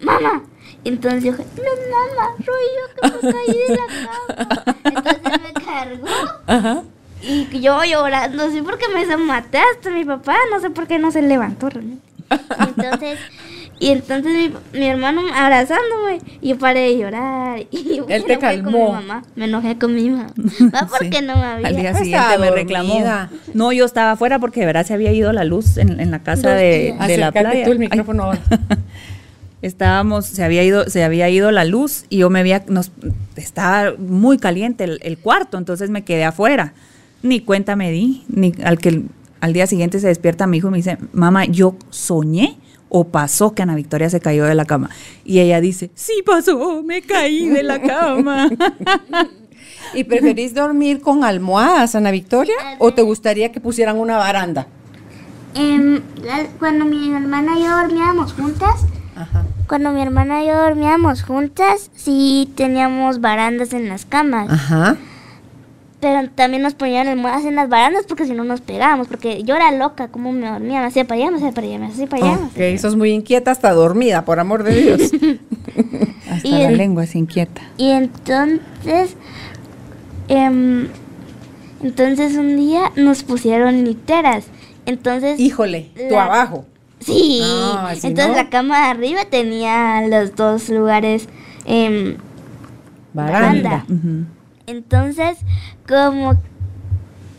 mamá. 0.00 0.44
Y 0.84 0.90
entonces 0.90 1.24
yo 1.24 1.32
dije, 1.32 1.44
no, 1.56 2.16
mamá, 2.16 2.36
soy 2.44 2.54
yo 2.76 3.10
que 3.20 3.26
me 3.26 3.32
caí 3.32 3.58
de 3.68 3.76
la 3.76 3.86
cama. 4.06 4.76
Entonces 4.84 5.42
me 5.42 5.64
cargó. 5.64 6.06
Ajá. 6.46 6.82
Y 7.22 7.60
yo 7.60 7.82
llorando, 7.84 8.50
sí, 8.50 8.62
porque 8.62 8.84
me 8.94 9.16
maté 9.16 9.58
hasta 9.58 9.90
mi 9.90 10.04
papá, 10.04 10.34
no 10.52 10.60
sé 10.60 10.70
por 10.70 10.86
qué 10.86 10.98
no 10.98 11.10
se 11.12 11.22
levantó 11.22 11.68
realmente. 11.70 12.02
Y 12.30 12.62
entonces, 12.80 13.18
y 13.78 13.88
entonces 13.90 14.32
mi, 14.72 14.78
mi 14.78 14.86
hermano 14.86 15.20
abrazándome, 15.34 16.18
y 16.40 16.48
yo 16.50 16.58
paré 16.58 16.80
de 16.80 16.98
llorar. 16.98 17.60
Y 17.70 17.96
yo 17.96 18.06
Él 18.08 18.22
me 18.22 18.26
te 18.26 18.32
enojé 18.34 18.62
con 18.62 18.72
calmó. 18.72 18.86
mi 18.88 18.92
mamá, 18.92 19.22
me 19.36 19.44
enojé 19.44 19.78
con 19.78 19.94
mi 19.94 20.08
mamá. 20.10 20.26
Va 20.74 20.86
porque 20.90 21.18
Sí. 21.18 21.24
no 21.26 21.36
me 21.36 21.44
había. 21.44 21.66
Al 21.68 21.76
día 21.76 21.94
siguiente 21.94 22.16
estaba 22.26 22.38
me 22.38 22.50
reclamó. 22.50 22.88
dormida. 22.94 23.30
No, 23.54 23.72
yo 23.72 23.84
estaba 23.84 24.12
afuera 24.12 24.38
porque 24.38 24.60
de 24.60 24.66
verdad 24.66 24.86
se 24.86 24.94
había 24.94 25.12
ido 25.12 25.32
la 25.32 25.44
luz 25.44 25.76
en, 25.76 26.00
en 26.00 26.10
la 26.10 26.20
casa 26.22 26.50
de, 26.54 26.96
de 27.06 27.18
la 27.18 27.30
playa. 27.32 27.64
tú 27.64 27.72
el 27.72 27.78
micrófono 27.78 28.24
ahora. 28.24 28.40
estábamos, 29.62 30.26
se 30.26 30.42
había 30.42 30.62
ido, 30.64 30.88
se 30.88 31.04
había 31.04 31.28
ido 31.28 31.50
la 31.52 31.64
luz 31.64 32.04
y 32.08 32.18
yo 32.18 32.30
me 32.30 32.40
había, 32.40 32.64
nos, 32.66 32.90
estaba 33.36 33.92
muy 33.96 34.38
caliente 34.38 34.84
el, 34.84 34.98
el 35.02 35.18
cuarto, 35.18 35.56
entonces 35.58 35.88
me 35.90 36.02
quedé 36.04 36.24
afuera. 36.24 36.72
Ni 37.22 37.40
cuenta 37.40 37.76
me 37.76 37.90
di, 37.90 38.24
ni 38.28 38.52
al 38.64 38.78
que 38.78 39.02
al 39.40 39.52
día 39.52 39.66
siguiente 39.66 39.98
se 40.00 40.08
despierta 40.08 40.46
mi 40.46 40.58
hijo 40.58 40.68
y 40.68 40.70
me 40.72 40.76
dice, 40.78 40.98
mamá, 41.12 41.44
yo 41.46 41.76
soñé 41.90 42.56
o 42.88 43.04
pasó 43.04 43.54
que 43.54 43.62
Ana 43.62 43.74
Victoria 43.74 44.10
se 44.10 44.20
cayó 44.20 44.44
de 44.44 44.54
la 44.54 44.64
cama. 44.64 44.90
Y 45.24 45.40
ella 45.40 45.60
dice, 45.60 45.90
sí 45.94 46.22
pasó, 46.26 46.82
me 46.82 47.00
caí 47.02 47.48
de 47.48 47.62
la 47.62 47.80
cama. 47.80 48.50
¿Y 49.94 50.04
preferís 50.04 50.54
dormir 50.54 51.00
con 51.00 51.24
almohadas, 51.24 51.94
Ana 51.94 52.10
Victoria? 52.10 52.54
¿O 52.78 52.92
te 52.94 53.02
gustaría 53.02 53.52
que 53.52 53.60
pusieran 53.60 53.98
una 53.98 54.16
baranda? 54.16 54.66
Em, 55.54 56.00
la- 56.22 56.46
cuando 56.58 56.84
mi 56.84 57.12
hermana 57.14 57.58
y 57.58 57.62
yo 57.62 57.70
dormíamos 57.70 58.32
juntas, 58.32 58.86
Ajá. 59.16 59.44
cuando 59.68 59.90
mi 59.92 60.00
hermana 60.00 60.42
y 60.42 60.46
yo 60.48 60.54
dormíamos 60.56 61.22
juntas, 61.22 61.90
sí 61.94 62.50
teníamos 62.56 63.20
barandas 63.20 63.72
en 63.74 63.88
las 63.88 64.04
camas. 64.06 64.50
Ajá. 64.50 64.96
Pero 66.02 66.28
también 66.34 66.62
nos 66.64 66.74
ponían 66.74 67.06
almohadas 67.06 67.44
en 67.44 67.54
las 67.54 67.68
barandas 67.68 68.06
porque 68.08 68.26
si 68.26 68.32
no 68.32 68.42
nos 68.42 68.60
pegábamos. 68.60 69.06
Porque 69.06 69.44
yo 69.44 69.54
era 69.54 69.70
loca, 69.70 70.08
como 70.08 70.32
me 70.32 70.50
dormía, 70.50 70.80
me 70.80 70.86
hacía 70.86 71.06
para 71.06 71.20
allá, 71.22 71.30
me 71.30 71.36
hacía 71.36 71.52
para 71.52 71.66
allá, 71.68 71.78
me 71.78 71.86
hacía 71.86 72.06
para 72.08 72.24
allá. 72.26 72.38
Ok, 72.46 72.78
sos 72.80 72.96
muy 72.96 73.12
inquieta 73.12 73.52
hasta 73.52 73.70
dormida, 73.72 74.24
por 74.24 74.40
amor 74.40 74.64
de 74.64 74.74
Dios. 74.82 75.00
Hasta 76.28 76.48
Y 76.48 76.50
la 76.50 76.68
el- 76.70 76.76
lengua 76.76 77.04
es 77.04 77.14
inquieta. 77.14 77.62
Y 77.76 77.90
entonces, 77.90 79.16
em, 80.26 80.88
entonces 81.82 82.36
un 82.36 82.56
día 82.56 82.90
nos 82.96 83.22
pusieron 83.22 83.84
literas. 83.84 84.46
Entonces, 84.86 85.38
Híjole, 85.38 85.90
tú 85.94 86.14
La- 86.14 86.24
abajo. 86.24 86.64
sí. 86.98 87.40
Ah, 87.44 87.92
si 87.96 88.08
entonces 88.08 88.34
no- 88.36 88.42
la 88.42 88.50
cama 88.50 88.78
de 88.86 88.90
arriba 88.90 89.24
tenía 89.26 90.02
los 90.08 90.34
dos 90.34 90.68
lugares. 90.68 91.28
em, 91.64 92.16
Baranda. 93.14 93.84
Baranda. 93.88 94.26
Entonces, 94.66 95.38
como 95.88 96.34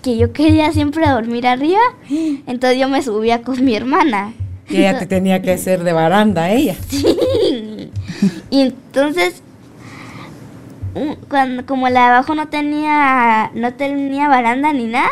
que 0.02 0.18
yo 0.18 0.34
quería 0.34 0.72
siempre 0.72 1.08
dormir 1.10 1.48
arriba, 1.48 1.80
entonces 2.48 2.78
yo 2.80 2.90
me 2.90 3.02
subía 3.02 3.42
con 3.42 3.64
mi 3.64 3.76
hermana. 3.76 4.34
Y 4.70 4.78
ella 4.78 4.98
te 5.00 5.06
tenía 5.08 5.42
que 5.42 5.52
hacer 5.52 5.84
de 5.84 5.94
baranda, 5.94 6.50
ella. 6.52 6.76
Y 8.50 8.62
entonces, 8.62 9.42
cuando 11.30 11.66
como 11.66 11.90
la 11.90 12.00
de 12.02 12.06
abajo 12.08 12.36
no 12.36 12.48
tenía 12.50 13.52
no 13.56 13.74
tenía 13.74 14.28
baranda 14.28 14.72
ni 14.74 14.86
nada, 14.86 15.10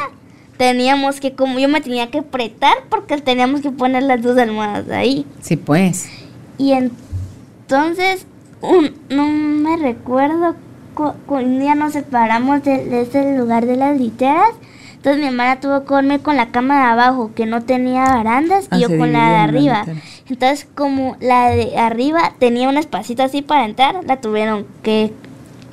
teníamos 0.57 1.19
que 1.19 1.33
como 1.33 1.59
yo 1.59 1.67
me 1.67 1.81
tenía 1.81 2.09
que 2.11 2.19
apretar 2.19 2.73
porque 2.89 3.17
teníamos 3.17 3.61
que 3.61 3.71
poner 3.71 4.03
las 4.03 4.21
dos 4.21 4.37
almohadas 4.37 4.89
ahí. 4.89 5.25
Sí, 5.41 5.55
pues. 5.57 6.07
Y 6.57 6.73
entonces, 6.73 8.25
un- 8.61 8.93
no 9.09 9.27
me 9.27 9.75
recuerdo, 9.77 10.53
cu- 10.53 10.59
cu- 10.59 10.70
un 11.27 11.59
día 11.59 11.75
nos 11.75 11.93
separamos 11.93 12.63
de, 12.63 12.85
de 12.85 13.01
ese 13.01 13.37
lugar 13.37 13.65
de 13.65 13.77
las 13.77 13.99
literas. 13.99 14.49
Entonces 15.01 15.19
mi 15.19 15.29
hermana 15.29 15.59
tuvo 15.59 15.83
que 15.83 15.95
dormir 15.95 16.21
con 16.21 16.37
la 16.37 16.51
cama 16.51 16.77
de 16.77 16.91
abajo 16.91 17.31
que 17.33 17.47
no 17.47 17.63
tenía 17.63 18.03
barandas 18.03 18.67
Ah, 18.69 18.77
y 18.77 18.81
yo 18.81 18.87
con 18.99 19.11
la 19.11 19.31
de 19.31 19.35
arriba. 19.37 19.83
Entonces 20.29 20.67
como 20.75 21.17
la 21.19 21.49
de 21.49 21.75
arriba 21.75 22.33
tenía 22.37 22.69
un 22.69 22.77
espacito 22.77 23.23
así 23.23 23.41
para 23.41 23.65
entrar, 23.65 23.95
la 24.05 24.21
tuvieron 24.21 24.67
que 24.83 25.11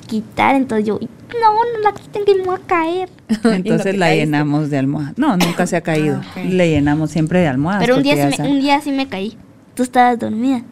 quitar. 0.07 0.55
Entonces 0.55 0.87
yo, 0.87 0.99
no, 0.99 1.53
no 1.53 1.79
la 1.83 1.93
quiten 1.93 2.25
que 2.25 2.33
me 2.33 2.43
voy 2.43 2.55
a 2.55 2.65
caer. 2.65 3.09
Entonces 3.43 3.95
la 3.97 4.07
caíste? 4.07 4.25
llenamos 4.25 4.71
de 4.71 4.79
almohada. 4.79 5.13
No, 5.15 5.37
nunca 5.37 5.67
se 5.67 5.77
ha 5.77 5.81
caído. 5.81 6.21
Ah, 6.23 6.31
ok. 6.31 6.45
Le 6.45 6.69
llenamos 6.69 7.11
siempre 7.11 7.39
de 7.39 7.49
almohadas. 7.49 7.81
Pero 7.81 7.97
un 7.97 8.03
día, 8.03 8.31
sí 8.31 8.41
me, 8.41 8.49
un 8.49 8.59
día 8.61 8.81
sí 8.81 8.91
me 8.91 9.07
caí. 9.07 9.37
Tú 9.75 9.83
estabas 9.83 10.17
dormida. 10.17 10.63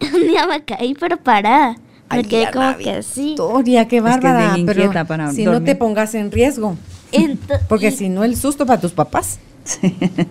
un 0.14 0.26
día 0.26 0.48
me 0.48 0.64
caí, 0.64 0.94
pero 0.98 1.16
parada. 1.16 1.76
Me 2.10 2.16
Ay, 2.18 2.24
quedé 2.24 2.46
Ana 2.46 2.52
como 2.74 2.78
que 2.78 2.90
así. 2.90 3.24
Victoria, 3.28 3.88
qué 3.88 3.96
Es 3.98 4.02
que 4.02 4.08
es 4.10 4.20
bárbara. 4.22 4.56
pero 4.66 4.92
para 5.06 5.32
si 5.32 5.44
no 5.44 5.62
te 5.62 5.74
pongas 5.74 6.14
en 6.14 6.30
riesgo. 6.30 6.76
Ento- 7.12 7.60
Porque 7.68 7.90
si 7.90 8.08
no, 8.08 8.24
el 8.24 8.36
susto 8.36 8.66
para 8.66 8.80
tus 8.80 8.92
papás. 8.92 9.38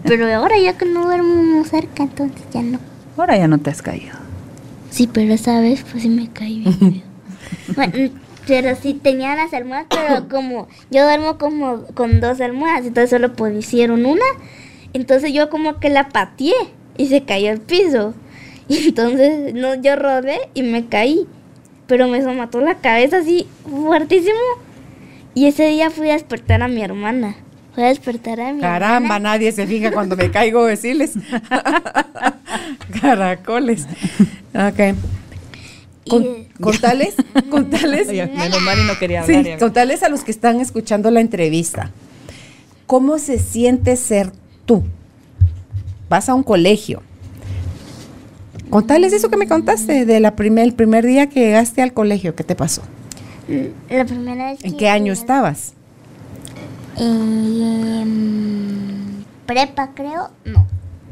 Pero 0.04 0.32
ahora 0.34 0.60
ya 0.60 0.78
que 0.78 0.86
no 0.86 1.06
duermo 1.06 1.64
cerca, 1.66 2.04
entonces 2.04 2.44
ya 2.54 2.62
no. 2.62 2.78
Ahora 3.18 3.36
ya 3.38 3.48
no 3.48 3.58
te 3.58 3.72
has 3.72 3.82
caído. 3.82 4.16
Sí, 4.92 5.10
pero 5.12 5.34
esa 5.34 5.60
vez 5.60 5.84
pues 5.90 6.04
sí 6.04 6.10
me 6.10 6.30
caí 6.30 6.60
bien 6.60 7.02
bueno, 7.76 8.12
pero 8.46 8.76
sí 8.76 8.94
tenía 8.94 9.34
las 9.36 9.52
almohadas, 9.54 9.88
pero 9.90 10.28
como 10.30 10.68
yo 10.92 11.04
duermo 11.04 11.40
como 11.40 11.84
con 11.96 12.20
dos 12.22 12.40
almohadas, 12.42 12.86
entonces 12.86 13.10
solo 13.10 13.34
pusieron 13.34 14.06
una. 14.06 14.22
Entonces 14.94 15.34
yo 15.34 15.50
como 15.50 15.80
que 15.80 15.90
la 15.90 16.10
pateé 16.10 16.54
y 16.98 17.08
se 17.08 17.24
cayó 17.24 17.50
al 17.50 17.60
piso. 17.60 18.14
Y 18.68 18.90
entonces 18.90 19.56
no, 19.56 19.74
yo 19.76 19.96
rodé 19.96 20.38
y 20.54 20.62
me 20.62 20.86
caí. 20.86 21.26
Pero 21.88 22.08
me 22.08 22.22
mató 22.36 22.62
la 22.62 22.76
cabeza 22.76 23.18
así 23.18 23.48
fuertísimo. 23.70 24.38
Y 25.36 25.48
ese 25.48 25.68
día 25.70 25.90
fui 25.90 26.10
a 26.10 26.14
despertar 26.14 26.62
a 26.62 26.68
mi 26.68 26.82
hermana. 26.84 27.36
Fui 27.74 27.84
a 27.84 27.88
despertar 27.88 28.40
a 28.40 28.54
mi 28.54 28.62
Caramba, 28.62 28.98
hermana. 29.16 29.20
nadie 29.32 29.52
se 29.52 29.66
fija 29.66 29.92
cuando 29.92 30.16
me 30.16 30.30
caigo 30.32 30.64
decirles. 30.66 31.14
Caracoles. 33.02 33.88
Ok. 34.54 34.96
Con- 36.10 36.24
Y- 36.24 36.48
contales, 36.62 37.16
contales. 37.50 38.08
Menos 38.08 38.62
mal 38.62 38.78
y 38.80 38.84
no 38.86 38.98
quería 39.00 39.24
Sí, 39.24 39.34
hablar. 39.36 39.46
ya. 39.54 39.58
contales 39.58 40.04
a 40.04 40.10
los 40.10 40.24
que 40.24 40.32
están 40.32 40.60
escuchando 40.60 41.10
la 41.12 41.22
entrevista. 41.22 41.92
¿Cómo 42.88 43.18
se 43.20 43.40
siente 43.40 43.96
ser 43.96 44.32
tú? 44.66 44.84
Vas 46.10 46.30
a 46.30 46.34
un 46.36 46.44
colegio. 46.44 47.02
Contales 48.74 49.14
eso 49.14 49.30
que 49.30 49.38
me 49.38 49.48
contaste 49.48 50.04
de 50.04 50.20
la 50.20 50.36
primer, 50.36 50.66
el 50.66 50.74
primer 50.74 51.06
día 51.06 51.30
que 51.30 51.42
llegaste 51.42 51.84
al 51.84 51.94
colegio. 51.94 52.36
¿Qué 52.36 52.44
te 52.44 52.56
pasó? 52.56 52.82
La 53.88 54.04
primera 54.04 54.50
vez 54.50 54.64
¿En 54.64 54.72
que 54.72 54.78
qué 54.78 54.90
año 54.90 55.14
estabas? 55.14 55.74
En 56.98 58.34
prepa, 59.46 59.92
creo. 59.94 60.32
No. 60.44 60.66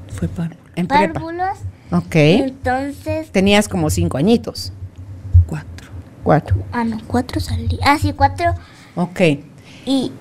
Fue 0.07 0.27
para 0.27 0.55
En 0.75 0.87
prepa. 0.87 1.13
Párvulos. 1.13 1.59
Ok. 1.91 2.15
Entonces. 2.15 3.31
Tenías 3.31 3.67
como 3.67 3.91
cinco 3.91 4.17
añitos. 4.17 4.73
cuatro. 5.45 5.91
Cuatro. 6.23 6.55
Ah, 6.71 6.83
no, 6.83 6.97
cuatro 7.05 7.39
salí. 7.39 7.77
Ah, 7.83 7.99
sí, 8.01 8.11
cuatro. 8.13 8.55
Ok. 8.95 9.21
Y, 9.85 10.11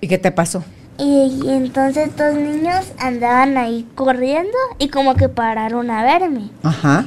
¿Y 0.00 0.08
qué 0.08 0.16
te 0.16 0.32
pasó? 0.32 0.64
Y, 0.98 1.40
y 1.44 1.50
entonces 1.50 2.16
dos 2.16 2.34
niños 2.34 2.92
andaban 2.98 3.56
ahí 3.56 3.86
corriendo 3.94 4.56
y 4.78 4.88
como 4.88 5.14
que 5.14 5.28
pararon 5.28 5.90
a 5.90 6.02
verme. 6.02 6.50
Ajá. 6.62 7.06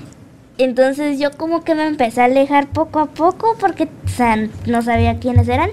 Entonces 0.57 1.19
yo 1.19 1.31
como 1.31 1.63
que 1.63 1.75
me 1.75 1.85
empecé 1.85 2.21
a 2.21 2.25
alejar 2.25 2.67
poco 2.67 2.99
a 2.99 3.07
poco 3.07 3.55
porque 3.59 3.89
o 4.05 4.09
sea, 4.09 4.37
no 4.65 4.81
sabía 4.81 5.19
quiénes 5.19 5.47
eran. 5.47 5.69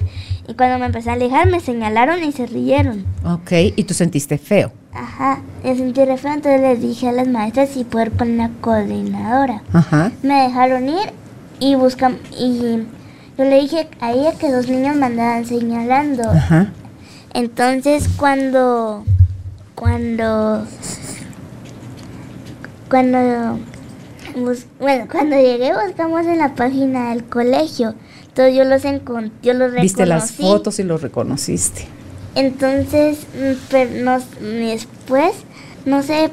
Y 0.49 0.55
cuando 0.55 0.79
me 0.79 0.87
empecé 0.87 1.11
a 1.11 1.13
alejar 1.13 1.49
me 1.49 1.61
señalaron 1.61 2.23
y 2.25 2.33
se 2.33 2.47
rieron. 2.47 3.07
Ok. 3.25 3.53
Y 3.77 3.85
tú 3.85 3.95
sentiste 3.95 4.39
feo. 4.39 4.73
Ajá, 4.93 5.41
me 5.65 5.75
sentí 5.75 6.05
re 6.05 6.19
feo, 6.19 6.33
entonces 6.35 6.61
les 6.61 6.83
dije 6.83 7.09
a 7.09 7.13
las 7.13 7.27
maestras 7.27 7.71
si 7.71 7.85
poder 7.85 8.13
con 8.13 8.37
la 8.37 8.51
coordinadora. 8.61 9.63
Ajá. 9.73 10.13
Me 10.23 10.43
dejaron 10.43 10.89
ir 10.89 11.13
y 11.61 11.77
buscan 11.77 12.19
y 12.39 12.85
yo 13.39 13.45
le 13.45 13.61
dije 13.61 13.89
a 14.01 14.13
ella 14.13 14.33
que 14.39 14.51
dos 14.51 14.69
niños 14.69 14.97
me 14.97 15.07
andaban 15.07 15.47
señalando. 15.47 16.29
Ajá. 16.29 16.73
Entonces 17.35 18.09
cuando 18.17 19.05
cuando 19.75 20.67
cuando 22.89 23.59
bueno, 24.79 25.07
cuando 25.11 25.37
llegué 25.37 25.73
buscamos 25.73 26.27
en 26.27 26.39
la 26.39 26.55
página 26.55 27.11
del 27.11 27.25
colegio. 27.25 27.95
Entonces 28.29 28.57
yo 28.57 28.65
los 28.65 28.85
encontré, 28.85 29.33
yo 29.43 29.55
los 29.55 29.73
Viste 29.75 30.07
las 30.07 30.31
reconocí. 30.31 30.43
fotos 30.43 30.79
y 30.79 30.83
los 30.85 31.03
reconociste. 31.03 31.87
Entonces, 32.35 33.27
mm, 33.35 33.53
pero 33.71 33.91
no, 34.05 34.19
después, 34.41 35.33
no 35.85 36.03
sé, 36.03 36.31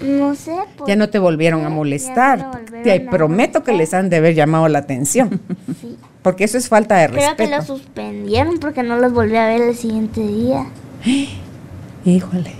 no 0.00 0.34
sé. 0.36 0.54
Ya 0.86 0.94
no 0.94 1.08
te 1.10 1.18
volvieron 1.18 1.64
a 1.64 1.68
no 1.68 1.74
molestar. 1.76 2.46
volvieron 2.52 2.82
Te 2.84 2.92
a 2.92 3.10
prometo 3.10 3.62
que 3.64 3.72
les 3.72 3.92
han 3.94 4.10
de 4.10 4.18
haber 4.18 4.34
llamado 4.34 4.68
la 4.68 4.78
atención. 4.80 5.40
Sí. 5.80 5.96
Porque 6.22 6.44
eso 6.44 6.58
es 6.58 6.68
falta 6.68 6.96
de 6.96 7.06
Creo 7.08 7.18
que 7.36 7.44
respeto. 7.44 7.56
los 7.56 7.66
suspendieron 7.66 8.58
porque 8.58 8.82
no 8.82 8.98
los 8.98 9.12
volví 9.12 9.36
a 9.36 9.46
ver 9.46 9.62
el 9.62 9.76
siguiente 9.76 10.20
día. 10.20 10.66
Híjole. 12.04 12.52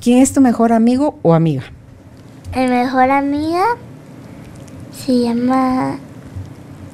¿Quién 0.00 0.18
es 0.18 0.32
tu 0.32 0.40
mejor 0.40 0.72
amigo 0.72 1.18
o 1.22 1.34
amiga? 1.34 1.64
Mi 2.56 2.66
mejor 2.66 3.10
amiga 3.10 3.62
se 4.92 5.20
llama 5.20 5.98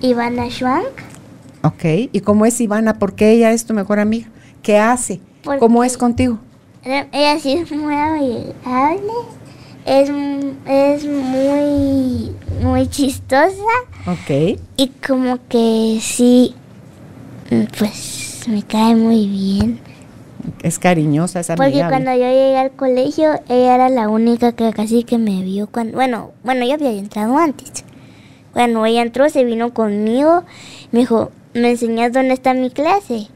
Ivana 0.01 0.51
Schwank. 0.51 0.85
Ok. 1.63 1.85
¿Y 2.13 2.21
cómo 2.21 2.47
es 2.47 2.61
Ivana? 2.61 2.95
¿Por 2.99 3.15
qué 3.15 3.31
ella 3.33 3.53
es 3.53 3.65
tu 3.65 3.75
mejor 3.75 3.99
amiga? 3.99 4.29
¿Qué 4.63 4.79
hace? 4.79 5.21
Porque- 5.43 5.61
¿Cómo 5.61 5.83
es 5.85 5.97
contigo? 5.97 6.39
Ella 6.85 7.39
sí 7.41 7.53
es 7.53 7.71
muy 7.73 7.95
amigable, 7.95 9.13
es, 9.89 10.11
es 10.67 11.05
muy, 11.07 12.33
muy 12.63 12.87
chistosa. 12.89 13.63
Ok. 14.07 14.59
Y 14.77 14.89
como 15.07 15.39
que 15.49 15.99
sí, 16.01 16.55
pues 17.79 18.45
me 18.49 18.63
cae 18.63 18.95
muy 18.95 19.27
bien. 19.27 19.81
Es 20.63 20.79
cariñosa, 20.79 21.41
es 21.41 21.49
Porque 21.49 21.65
amigable. 21.65 21.91
cuando 21.91 22.13
yo 22.13 22.29
llegué 22.29 22.57
al 22.57 22.71
colegio, 22.71 23.33
ella 23.49 23.75
era 23.75 23.89
la 23.89 24.09
única 24.09 24.53
que 24.53 24.73
casi 24.73 25.05
que 25.05 25.19
me 25.19 25.43
vio 25.43 25.67
cuando... 25.67 25.97
Bueno, 25.97 26.33
bueno, 26.45 26.65
yo 26.67 26.75
había 26.75 26.91
entrado 26.93 27.37
antes. 27.37 27.85
Cuando 28.53 28.85
ella 28.87 29.03
entró, 29.03 29.29
se 29.29 29.45
vino 29.45 29.75
conmigo, 29.75 30.45
me 30.91 31.01
dijo, 31.01 31.33
¿me 31.55 31.71
enseñas 31.71 32.13
dónde 32.13 32.35
está 32.35 32.55
mi 32.55 32.71
clase? 32.71 33.29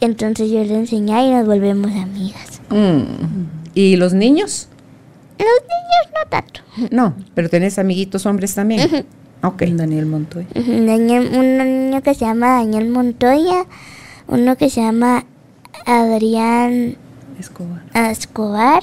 Entonces 0.00 0.50
yo 0.50 0.62
le 0.64 0.74
enseñé 0.76 1.26
y 1.26 1.30
nos 1.30 1.46
volvemos 1.46 1.90
amigas. 1.92 2.60
Mm. 2.70 3.02
¿Y 3.74 3.96
los 3.96 4.14
niños? 4.14 4.68
Los 5.40 5.62
niños 5.62 6.14
no 6.14 6.28
tanto. 6.28 6.60
No, 6.94 7.14
pero 7.34 7.48
tenés 7.48 7.78
amiguitos 7.78 8.26
hombres 8.26 8.54
también. 8.54 9.06
Ok. 9.42 9.62
Daniel 9.62 10.06
Montoya. 10.06 10.46
Daniel- 10.54 11.30
un 11.34 11.58
niño 11.58 12.02
que 12.02 12.14
se 12.14 12.24
llama 12.26 12.58
Daniel 12.58 12.88
Montoya, 12.90 13.64
uno 14.28 14.56
que 14.56 14.68
se 14.70 14.80
llama 14.82 15.24
Adrián 15.86 16.96
Escobar. 17.38 17.82
Escobar 17.94 18.82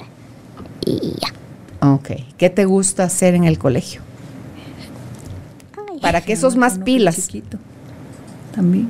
y 0.85 1.13
ya. 1.21 1.87
Ok. 1.93 2.09
¿Qué 2.37 2.49
te 2.49 2.65
gusta 2.65 3.03
hacer 3.03 3.35
en 3.35 3.43
el 3.43 3.59
colegio? 3.59 4.01
Ay, 5.91 5.99
¿Para 5.99 6.21
qué 6.21 6.35
sos 6.35 6.55
más 6.55 6.73
Uno 6.75 6.85
que 6.85 6.91
pilas? 6.91 7.15
chiquito. 7.15 7.57
También. 8.55 8.89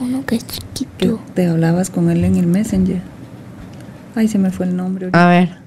uno 0.00 0.24
que 0.26 0.36
es 0.36 0.44
Que 0.44 0.58
chiquito. 0.58 1.18
te 1.34 1.46
hablabas 1.46 1.88
con 1.90 2.10
él 2.10 2.24
en 2.24 2.36
el 2.36 2.46
Messenger. 2.46 3.00
Ay, 4.14 4.28
se 4.28 4.38
me 4.38 4.50
fue 4.50 4.66
el 4.66 4.76
nombre. 4.76 5.06
ahorita. 5.06 5.26
A 5.26 5.30
ver. 5.30 5.59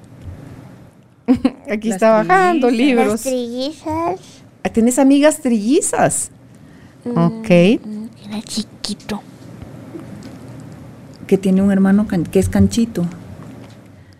Aquí 1.72 1.90
Las 1.90 1.96
está 1.96 2.12
bajando 2.24 2.68
trillizas. 2.68 2.88
libros. 2.88 3.08
Las 3.12 3.22
trillizas. 3.22 4.20
Ah, 4.64 4.70
¿Tienes 4.70 5.00
amigas 5.00 5.40
trillizas? 5.42 6.32
mm, 7.06 7.18
Ok. 7.18 7.50
mm, 7.50 8.06
Era 8.28 8.42
chiquito. 8.42 9.22
Que 11.28 11.38
tiene 11.38 11.62
un 11.62 11.72
hermano 11.72 12.08
can- 12.08 12.24
que 12.26 12.40
es 12.40 12.50
canchito. 12.50 13.06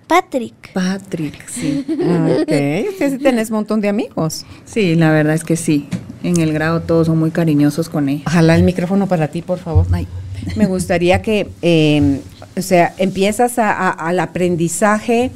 Patrick. 0.08 0.72
Patrick, 0.74 1.48
sí. 1.50 1.86
Ok. 1.90 3.10
Sí 3.10 3.18
tenés 3.20 3.50
un 3.50 3.56
montón 3.58 3.82
de 3.82 3.90
amigos. 3.90 4.46
Sí, 4.66 4.96
la 4.96 5.12
verdad 5.12 5.34
es 5.34 5.44
que 5.44 5.56
sí. 5.56 5.88
En 6.24 6.40
el 6.40 6.54
grado 6.54 6.82
todos 6.82 7.08
son 7.08 7.18
muy 7.20 7.32
cariñosos 7.32 7.90
con 7.90 8.10
él. 8.10 8.22
Ojalá 8.28 8.56
el 8.56 8.64
micrófono 8.64 9.08
para 9.08 9.28
ti, 9.30 9.42
por 9.42 9.60
favor. 9.60 9.86
Ay. 9.92 10.08
Me 10.56 10.66
gustaría 10.66 11.22
que, 11.22 11.50
eh, 11.62 12.20
o 12.58 12.62
sea, 12.62 12.94
empiezas 12.98 13.58
a- 13.60 13.72
a- 13.72 13.90
al 13.92 14.20
aprendizaje, 14.20 15.32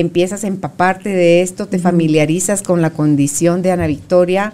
empiezas 0.00 0.44
a 0.44 0.48
empaparte 0.48 1.08
de 1.10 1.42
esto, 1.42 1.66
te 1.66 1.78
familiarizas 1.78 2.62
con 2.62 2.82
la 2.82 2.90
condición 2.90 3.62
de 3.62 3.70
Ana 3.72 3.86
Victoria. 3.86 4.52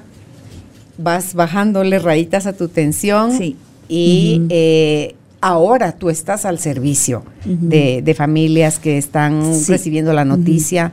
vas 1.03 1.33
bajándole 1.35 1.99
rayitas 1.99 2.47
a 2.47 2.53
tu 2.53 2.69
tensión 2.69 3.33
Sí. 3.33 3.57
y 3.89 4.43
eh, 4.51 5.15
ahora 5.41 5.93
tú 5.93 6.11
estás 6.11 6.45
al 6.45 6.59
servicio 6.59 7.23
de, 7.47 8.03
de 8.03 8.15
familias 8.15 8.79
que 8.79 8.99
están 8.99 9.55
Sí. 9.55 9.73
recibiendo 9.73 10.13
la 10.13 10.27
noticia. 10.27 10.93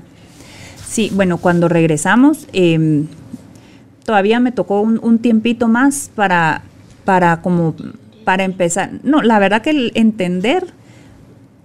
Sí, 0.89 1.11
bueno, 1.13 1.39
cuando 1.39 1.67
regresamos, 1.67 2.47
eh, 2.53 3.03
todavía 4.05 4.39
me 4.39 4.53
tocó 4.53 4.79
un, 4.79 4.97
un 5.03 5.19
tiempito 5.19 5.67
más 5.67 6.09
para, 6.15 6.61
para 7.03 7.41
como, 7.41 7.75
para 8.23 8.45
empezar. 8.45 8.91
No, 9.03 9.21
la 9.21 9.39
verdad 9.39 9.61
que 9.61 9.71
el 9.71 9.91
entender, 9.95 10.67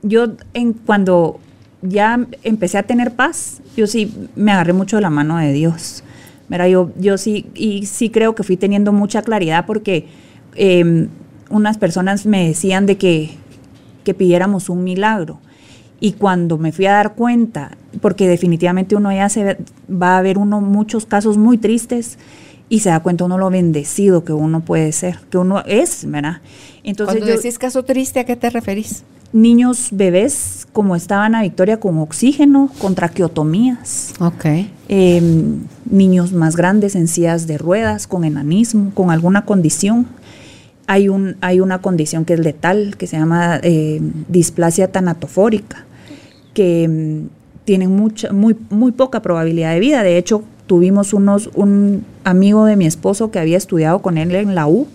yo 0.02 0.32
en, 0.54 0.72
cuando 0.72 1.38
ya 1.82 2.26
empecé 2.42 2.78
a 2.78 2.82
tener 2.84 3.12
paz, 3.12 3.60
yo 3.76 3.86
sí 3.86 4.12
me 4.36 4.52
agarré 4.52 4.72
mucho 4.72 4.96
de 4.96 5.02
la 5.02 5.10
mano 5.10 5.36
de 5.38 5.52
Dios. 5.52 6.02
Mira, 6.48 6.68
yo, 6.68 6.90
yo 6.98 7.18
sí, 7.18 7.46
y 7.54 7.86
sí 7.86 8.10
creo 8.10 8.34
que 8.34 8.42
fui 8.42 8.56
teniendo 8.56 8.92
mucha 8.92 9.22
claridad 9.22 9.64
porque 9.66 10.06
eh, 10.54 11.08
unas 11.50 11.78
personas 11.78 12.26
me 12.26 12.46
decían 12.48 12.86
de 12.86 12.96
que, 12.98 13.30
que 14.04 14.14
pidiéramos 14.14 14.68
un 14.68 14.84
milagro. 14.84 15.38
Y 16.00 16.12
cuando 16.14 16.58
me 16.58 16.72
fui 16.72 16.86
a 16.86 16.92
dar 16.92 17.14
cuenta, 17.14 17.76
porque 18.00 18.26
definitivamente 18.26 18.96
uno 18.96 19.12
ya 19.12 19.28
se 19.28 19.56
va 19.90 20.18
a 20.18 20.22
ver 20.22 20.36
uno 20.36 20.60
muchos 20.60 21.06
casos 21.06 21.38
muy 21.38 21.58
tristes 21.58 22.18
y 22.68 22.80
se 22.80 22.88
da 22.88 23.00
cuenta 23.00 23.24
uno 23.24 23.38
lo 23.38 23.50
bendecido 23.50 24.24
que 24.24 24.32
uno 24.32 24.60
puede 24.60 24.90
ser, 24.92 25.18
que 25.30 25.38
uno 25.38 25.62
es, 25.64 26.04
¿verdad? 26.10 26.40
Entonces 26.82 27.14
Cuando 27.16 27.26
yo- 27.28 27.36
decís 27.36 27.58
caso 27.58 27.84
triste, 27.84 28.18
¿a 28.20 28.24
qué 28.24 28.34
te 28.34 28.50
referís? 28.50 29.04
Niños 29.32 29.88
bebés 29.92 30.66
como 30.72 30.96
estaban 30.96 31.34
a 31.34 31.42
Victoria 31.42 31.80
con 31.80 31.98
oxígeno, 31.98 32.70
con 32.78 32.94
traqueotomías, 32.94 34.14
Ok. 34.20 34.44
eh, 34.88 35.22
niños 35.90 36.32
más 36.32 36.56
grandes 36.56 36.94
en 36.94 37.08
sillas 37.08 37.46
de 37.46 37.58
ruedas, 37.58 38.06
con 38.06 38.24
enanismo, 38.24 38.90
con 38.94 39.10
alguna 39.10 39.44
condición. 39.44 40.06
Hay, 40.86 41.08
un, 41.08 41.36
hay 41.40 41.60
una 41.60 41.80
condición 41.80 42.24
que 42.24 42.34
es 42.34 42.40
letal, 42.40 42.96
que 42.96 43.06
se 43.06 43.16
llama 43.16 43.60
eh, 43.62 44.00
displasia 44.28 44.90
tanatofórica, 44.90 45.84
que 46.54 46.88
mm, 46.88 47.28
tienen 47.64 47.94
mucha, 47.94 48.32
muy, 48.32 48.56
muy 48.70 48.92
poca 48.92 49.22
probabilidad 49.22 49.72
de 49.72 49.80
vida. 49.80 50.02
De 50.02 50.18
hecho, 50.18 50.42
tuvimos 50.66 51.14
unos, 51.14 51.50
un 51.54 52.04
amigo 52.24 52.64
de 52.64 52.76
mi 52.76 52.86
esposo 52.86 53.30
que 53.30 53.38
había 53.38 53.56
estudiado 53.56 54.00
con 54.00 54.18
él 54.18 54.34
en 54.34 54.54
la 54.54 54.66
U, 54.66 54.86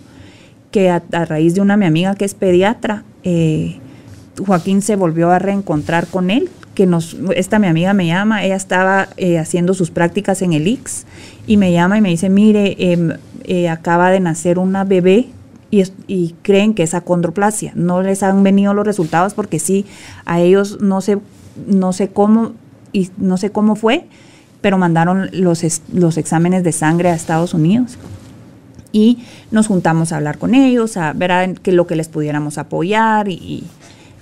que 0.70 0.90
a, 0.90 1.02
a 1.12 1.24
raíz 1.24 1.54
de 1.54 1.60
una 1.62 1.76
mi 1.76 1.86
amiga 1.86 2.14
que 2.14 2.24
es 2.24 2.34
pediatra, 2.34 3.04
eh, 3.24 3.78
Joaquín 4.44 4.82
se 4.82 4.96
volvió 4.96 5.30
a 5.30 5.38
reencontrar 5.38 6.06
con 6.06 6.30
él, 6.30 6.48
que 6.74 6.86
nos, 6.86 7.16
esta 7.34 7.58
mi 7.58 7.66
amiga 7.66 7.92
me 7.92 8.06
llama, 8.06 8.44
ella 8.44 8.56
estaba 8.56 9.08
eh, 9.16 9.38
haciendo 9.38 9.74
sus 9.74 9.90
prácticas 9.90 10.42
en 10.42 10.52
el 10.52 10.66
IX 10.66 11.06
y 11.46 11.56
me 11.56 11.72
llama 11.72 11.98
y 11.98 12.00
me 12.00 12.10
dice, 12.10 12.28
mire, 12.28 12.76
em, 12.78 13.12
eh, 13.44 13.68
acaba 13.68 14.10
de 14.10 14.20
nacer 14.20 14.58
una 14.58 14.84
bebé 14.84 15.28
y, 15.70 16.34
creen 16.42 16.74
que 16.74 16.82
es 16.82 16.94
acondroplasia. 16.94 17.72
No 17.74 18.00
les 18.02 18.22
han 18.22 18.42
venido 18.42 18.74
los 18.74 18.86
resultados 18.86 19.34
porque 19.34 19.58
sí, 19.58 19.86
a 20.24 20.40
ellos 20.40 20.78
no 20.80 21.00
sé, 21.00 21.18
no 21.66 21.92
sé 21.92 22.08
cómo 22.08 22.52
y 22.92 23.10
no 23.18 23.36
sé 23.36 23.50
cómo 23.50 23.74
fue, 23.74 24.06
pero 24.60 24.78
mandaron 24.78 25.28
los, 25.32 25.62
los 25.92 26.16
exámenes 26.16 26.64
de 26.64 26.72
sangre 26.72 27.10
a 27.10 27.14
Estados 27.14 27.54
Unidos 27.54 27.98
y 28.92 29.18
nos 29.50 29.66
juntamos 29.66 30.12
a 30.12 30.16
hablar 30.16 30.38
con 30.38 30.54
ellos, 30.54 30.96
a 30.96 31.12
ver 31.12 31.32
a 31.32 31.46
lo 31.46 31.86
que 31.86 31.96
les 31.96 32.08
pudiéramos 32.08 32.58
apoyar 32.58 33.28
y 33.28 33.64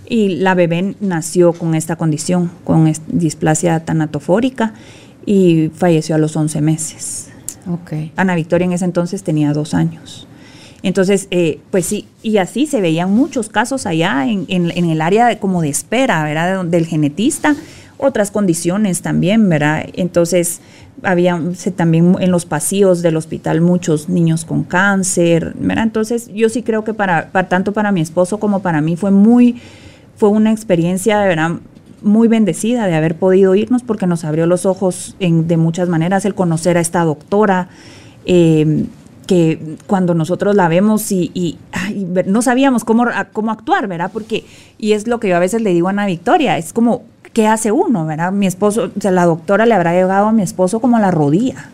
la 0.09 0.55
bebé 0.55 0.95
nació 1.01 1.53
con 1.53 1.75
esta 1.75 1.97
condición, 1.97 2.51
con 2.65 2.93
displasia 3.09 3.81
tanatofórica 3.85 4.75
y 5.25 5.71
falleció 5.75 6.15
a 6.15 6.19
los 6.19 6.37
11 6.37 6.61
meses. 6.61 7.29
Ana 8.17 8.35
Victoria 8.37 8.65
en 8.67 8.73
ese 8.73 8.85
entonces 8.85 9.23
tenía 9.25 9.53
dos 9.53 9.75
años. 9.75 10.29
Entonces, 10.83 11.27
eh, 11.33 11.59
pues 11.73 11.87
sí, 11.87 12.07
y 12.23 12.37
así 12.37 12.67
se 12.67 12.81
veían 12.81 13.11
muchos 13.13 13.49
casos 13.49 13.87
allá 13.87 14.27
en, 14.29 14.45
en- 14.49 14.71
en 14.71 14.85
el 14.91 15.01
área 15.01 15.27
de, 15.27 15.39
como 15.39 15.63
de 15.63 15.69
espera, 15.71 16.23
¿verdad? 16.23 16.65
Del 16.65 16.87
genetista, 16.87 17.57
otras 17.99 18.31
condiciones 18.31 19.03
también, 19.03 19.49
¿verdad? 19.49 19.87
Entonces, 19.95 20.61
había 21.03 21.41
se- 21.57 21.73
también 21.73 22.15
en 22.21 22.31
los 22.31 22.45
pasillos 22.47 23.03
del 23.03 23.17
hospital 23.17 23.61
muchos 23.63 24.09
niños 24.09 24.45
con 24.45 24.63
cáncer, 24.63 25.55
¿verdad? 25.59 25.85
Entonces, 25.85 26.31
yo 26.33 26.49
sí 26.51 26.63
creo 26.63 26.85
que 26.85 26.95
para, 26.95 27.31
para 27.33 27.49
tanto 27.49 27.73
para 27.73 27.91
mi 27.91 28.01
esposo 28.03 28.39
como 28.39 28.61
para 28.61 28.81
mí 28.81 28.95
fue 28.97 29.11
muy, 29.11 29.57
fue 30.17 30.29
una 30.31 30.53
experiencia 30.53 31.19
de 31.21 31.29
verdad 31.29 31.51
muy 32.03 32.29
bendecida 32.29 32.87
de 32.87 32.95
haber 32.95 33.17
podido 33.17 33.55
irnos 33.55 33.83
porque 33.83 34.07
nos 34.07 34.25
abrió 34.25 34.47
los 34.47 34.67
ojos 34.67 35.17
en- 35.19 35.49
de 35.49 35.57
muchas 35.57 35.89
maneras 35.89 36.25
el 36.25 36.35
conocer 36.35 36.77
a 36.77 36.81
esta 36.81 37.03
doctora. 37.05 37.69
eh, 38.29 38.87
que 39.27 39.77
cuando 39.89 40.15
nosotros 40.15 40.55
la 40.55 40.69
vemos 40.69 41.11
y, 41.11 41.59
no 42.27 42.43
sabíamos 42.43 42.85
cómo, 42.85 43.07
cómo 43.33 43.51
actuar, 43.51 43.89
¿verdad? 43.89 44.11
Porque, 44.13 44.45
y 44.79 44.93
es 44.93 45.09
lo 45.09 45.19
que 45.19 45.29
yo 45.29 45.37
a 45.37 45.41
veces 45.41 45.63
le 45.63 45.73
digo 45.75 45.89
a 45.89 45.91
Ana 45.91 46.07
Victoria, 46.07 46.57
es 46.59 46.73
como, 46.73 47.03
¿qué 47.33 47.49
hace 47.49 47.73
uno, 47.73 48.07
verdad? 48.07 48.31
Mi 48.33 48.47
esposo, 48.47 48.91
o 48.97 49.01
sea, 49.01 49.11
la 49.11 49.25
doctora 49.25 49.67
le 49.67 49.75
habrá 49.75 49.93
llegado 49.95 50.27
a 50.29 50.33
mi 50.33 50.43
esposo 50.43 50.81
como 50.81 50.97
a 50.97 51.01
la 51.01 51.11
rodilla. 51.11 51.71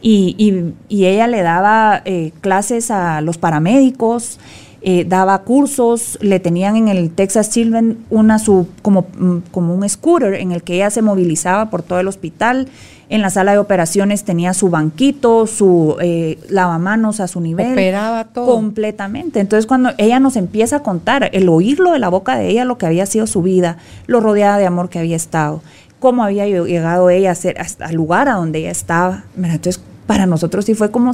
Y 0.00 0.74
ella 0.90 1.26
le 1.28 1.42
daba 1.42 2.02
eh, 2.04 2.32
clases 2.40 2.90
a 2.90 3.20
los 3.20 3.38
paramédicos, 3.38 4.38
eh, 4.86 5.06
daba 5.08 5.38
cursos, 5.42 6.18
le 6.20 6.38
tenían 6.40 6.76
en 6.76 6.88
el 6.88 7.10
Texas 7.10 7.48
Children 7.50 7.98
una 8.10 8.38
su, 8.38 8.68
como, 8.82 9.06
mm, 9.18 9.38
como 9.50 9.74
un 9.74 9.88
scooter 9.88 10.34
en 10.34 10.52
el 10.52 10.62
que 10.62 10.74
ella 10.74 10.90
se 10.90 11.00
movilizaba 11.00 11.70
por 11.70 11.82
todo 11.82 12.00
el 12.00 12.06
hospital. 12.06 12.68
En 13.08 13.22
la 13.22 13.30
sala 13.30 13.52
de 13.52 13.58
operaciones 13.58 14.24
tenía 14.24 14.52
su 14.54 14.68
banquito, 14.70 15.46
su 15.46 15.96
eh, 16.00 16.38
lavamanos 16.48 17.20
a 17.20 17.28
su 17.28 17.40
nivel. 17.40 17.72
Operaba 17.72 18.24
todo. 18.24 18.46
Completamente. 18.54 19.40
Entonces, 19.40 19.66
cuando 19.66 19.90
ella 19.98 20.20
nos 20.20 20.36
empieza 20.36 20.76
a 20.76 20.82
contar, 20.82 21.30
el 21.32 21.48
oírlo 21.48 21.92
de 21.92 21.98
la 21.98 22.08
boca 22.08 22.36
de 22.36 22.48
ella, 22.50 22.64
lo 22.64 22.76
que 22.78 22.86
había 22.86 23.06
sido 23.06 23.26
su 23.26 23.40
vida, 23.42 23.78
lo 24.06 24.20
rodeada 24.20 24.58
de 24.58 24.66
amor 24.66 24.88
que 24.90 24.98
había 24.98 25.16
estado, 25.16 25.62
cómo 25.98 26.24
había 26.24 26.46
lle- 26.46 26.66
llegado 26.66 27.08
ella 27.10 27.30
a 27.30 27.34
ser, 27.34 27.58
hasta 27.60 27.86
al 27.86 27.94
lugar 27.94 28.28
a 28.28 28.34
donde 28.34 28.58
ella 28.60 28.70
estaba. 28.70 29.24
Mira, 29.36 29.54
Entonces, 29.54 29.82
para 30.06 30.26
nosotros 30.26 30.64
sí 30.64 30.74
fue 30.74 30.90
como 30.90 31.12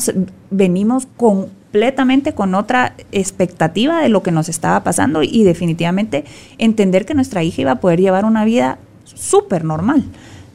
venimos 0.51 1.07
completamente 1.17 2.33
con 2.35 2.55
otra 2.55 2.95
expectativa 3.13 4.01
de 4.01 4.09
lo 4.09 4.23
que 4.23 4.33
nos 4.33 4.49
estaba 4.49 4.83
pasando 4.83 5.23
y 5.23 5.45
definitivamente 5.45 6.25
entender 6.59 7.07
que 7.07 7.15
nuestra 7.15 7.43
hija 7.43 7.63
iba 7.63 7.71
a 7.73 7.81
poder 7.81 8.01
llevar 8.01 8.25
una 8.25 8.45
vida 8.45 8.79
súper 9.05 9.65
normal, 9.65 10.05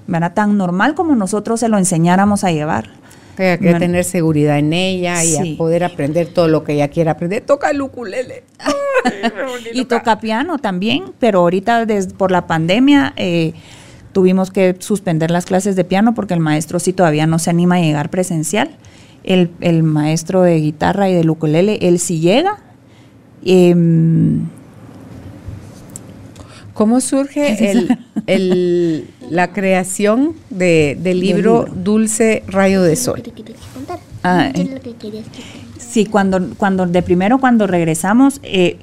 ¿verdad? 0.07 0.33
Tan 0.33 0.57
normal 0.57 0.95
como 0.95 1.15
nosotros 1.15 1.59
se 1.59 1.69
lo 1.69 1.77
enseñáramos 1.77 2.43
a 2.43 2.51
llevar. 2.51 2.89
Que 3.37 3.57
Bueno. 3.61 3.79
tener 3.79 4.05
seguridad 4.05 4.57
en 4.59 4.71
ella 4.71 5.21
y 5.23 5.27
Sí. 5.35 5.53
a 5.55 5.57
poder 5.57 5.83
aprender 5.83 6.27
todo 6.27 6.47
lo 6.47 6.63
que 6.63 6.73
ella 6.73 6.87
quiera 6.87 7.11
aprender. 7.11 7.43
Toca 7.45 7.69
el 7.69 7.81
ukulele. 7.81 8.43
Y 9.73 9.85
toca 9.85 10.19
piano 10.19 10.57
también, 10.57 11.03
pero 11.19 11.39
ahorita 11.39 11.85
des- 11.85 12.13
por 12.13 12.31
la 12.31 12.47
pandemia 12.47 13.13
eh, 13.17 13.53
tuvimos 14.15 14.49
que 14.49 14.77
suspender 14.79 15.29
las 15.29 15.45
clases 15.45 15.75
de 15.75 15.83
piano 15.83 16.15
porque 16.15 16.33
el 16.33 16.39
maestro 16.39 16.79
sí 16.79 16.93
todavía 16.93 17.27
no 17.27 17.37
se 17.37 17.49
anima 17.49 17.75
a 17.75 17.81
llegar 17.81 18.09
presencial. 18.09 18.69
El, 19.25 19.49
el 19.59 19.83
maestro 19.83 20.41
de 20.43 20.55
guitarra 20.55 21.09
y 21.09 21.13
del 21.13 21.29
ukulele, 21.29 21.79
él 21.81 21.99
sí 21.99 22.21
llega. 22.21 22.59
Em, 23.43 24.43
¿Cómo 26.73 27.01
surge 27.01 27.71
el, 27.71 27.97
el- 28.27 29.09
la 29.29 29.51
creación 29.51 30.33
de, 30.49 30.97
del 31.01 31.19
libro 31.19 31.65
libro. 31.65 31.75
Dulce 31.83 32.43
Rayo 32.47 32.81
de 32.83 32.95
Sol? 32.95 33.21
Ah, 34.23 34.51
¿Qué 34.55 34.61
es 34.61 34.67
eh. 34.69 34.71
lo 34.75 34.79
que 34.81 34.93
querías 34.93 35.25
que 35.25 35.41
contara? 35.41 35.59
Sí, 35.77 36.05
cuando, 36.05 36.39
cuando 36.55 36.85
de 36.85 37.01
primero 37.01 37.39
cuando 37.39 37.67
regresamos, 37.67 38.39
eh, 38.43 38.77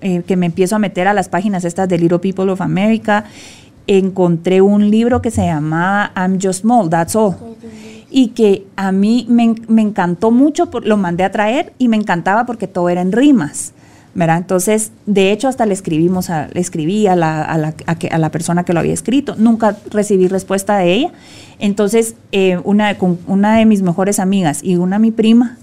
eh, 0.00 0.22
que 0.26 0.36
me 0.36 0.46
empiezo 0.46 0.76
a 0.76 0.78
meter 0.78 1.08
a 1.08 1.12
las 1.12 1.28
páginas 1.28 1.64
estas 1.66 1.90
de 1.90 1.98
Little 1.98 2.20
People 2.20 2.50
of 2.50 2.62
America, 2.62 3.24
encontré 3.98 4.60
un 4.60 4.90
libro 4.90 5.20
que 5.22 5.30
se 5.30 5.42
llamaba 5.46 6.12
I'm 6.16 6.38
Just 6.40 6.62
Small, 6.62 6.88
That's 6.90 7.16
All. 7.16 7.34
Y 8.10 8.28
que 8.28 8.66
a 8.76 8.90
mí 8.92 9.26
me, 9.28 9.44
en- 9.44 9.62
me 9.68 9.82
encantó 9.82 10.30
mucho, 10.30 10.70
por- 10.70 10.86
lo 10.86 10.96
mandé 10.96 11.24
a 11.24 11.30
traer 11.30 11.72
y 11.78 11.88
me 11.88 11.96
encantaba 11.96 12.44
porque 12.46 12.66
todo 12.66 12.88
era 12.88 13.00
en 13.02 13.12
rimas. 13.12 13.72
¿verdad? 14.12 14.38
Entonces, 14.38 14.90
de 15.06 15.30
hecho, 15.30 15.46
hasta 15.46 15.66
le 15.66 15.72
escribimos 15.72 16.30
a, 16.30 16.46
escribí 16.54 17.06
a 17.06 17.14
la, 17.14 17.42
a, 17.44 17.56
la, 17.58 17.74
a 18.10 18.18
la 18.18 18.30
persona 18.32 18.64
que 18.64 18.72
lo 18.72 18.80
había 18.80 18.92
escrito. 18.92 19.36
Nunca 19.38 19.76
recibí 19.92 20.26
respuesta 20.26 20.76
de 20.78 20.92
ella. 20.92 21.12
Entonces, 21.60 22.16
eh, 22.32 22.58
una, 22.64 22.98
con 22.98 23.20
una 23.28 23.56
de 23.56 23.66
mis 23.66 23.82
mejores 23.82 24.18
amigas 24.18 24.64
y 24.64 24.74
una 24.74 24.98
mi 24.98 25.12
prima, 25.12 25.58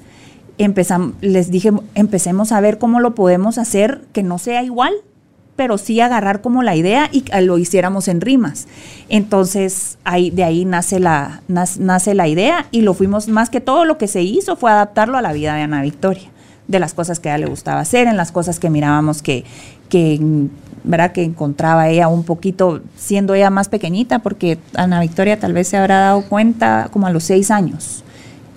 empezam- 0.58 1.16
les 1.20 1.52
dije, 1.52 1.72
empecemos 1.94 2.54
a 2.54 2.62
ver 2.62 2.78
cómo 2.78 3.02
lo 3.02 3.16
podemos 3.16 3.58
hacer, 3.58 4.02
que 4.14 4.24
no 4.24 4.38
sea 4.38 4.64
igual, 4.64 4.94
pero 5.58 5.78
sí 5.78 6.00
agarrar 6.00 6.40
como 6.40 6.64
la 6.64 6.78
idea 6.78 7.10
y 7.12 7.26
lo 7.42 7.58
hiciéramos 7.58 8.08
en 8.08 8.22
rimas. 8.22 8.68
Entonces, 9.10 9.98
ahí, 10.06 10.30
de 10.30 10.46
ahí 10.46 10.64
nace 10.64 11.00
la, 11.02 11.42
nace 11.48 12.14
la 12.14 12.28
idea 12.30 12.68
y 12.72 12.82
lo 12.82 12.94
fuimos, 12.94 13.28
más 13.28 13.50
que 13.50 13.60
todo 13.60 13.84
lo 13.84 13.98
que 13.98 14.08
se 14.08 14.22
hizo 14.22 14.56
fue 14.56 14.72
adaptarlo 14.72 15.18
a 15.18 15.22
la 15.22 15.34
vida 15.34 15.56
de 15.56 15.64
Ana 15.64 15.82
Victoria, 15.82 16.30
de 16.68 16.80
las 16.80 16.94
cosas 16.94 17.20
que 17.20 17.30
a 17.30 17.36
ella 17.36 17.46
le 17.46 17.50
gustaba 17.50 17.82
hacer, 17.82 18.08
en 18.08 18.16
las 18.16 18.32
cosas 18.32 18.60
que 18.60 18.70
mirábamos 18.70 19.22
que, 19.22 19.44
que 19.90 20.20
¿verdad? 20.84 21.12
que 21.12 21.24
encontraba 21.24 21.90
ella 21.90 22.08
un 22.08 22.24
poquito, 22.24 22.82
siendo 22.96 23.34
ella 23.34 23.50
más 23.50 23.68
pequeñita, 23.68 24.20
porque 24.20 24.60
Ana 24.76 25.02
Victoria 25.02 25.40
tal 25.40 25.54
vez 25.54 25.68
se 25.68 25.78
habrá 25.78 26.00
dado 26.00 26.22
cuenta 26.30 26.90
como 26.94 27.08
a 27.08 27.10
los 27.10 27.24
seis 27.24 27.52
años 27.52 28.04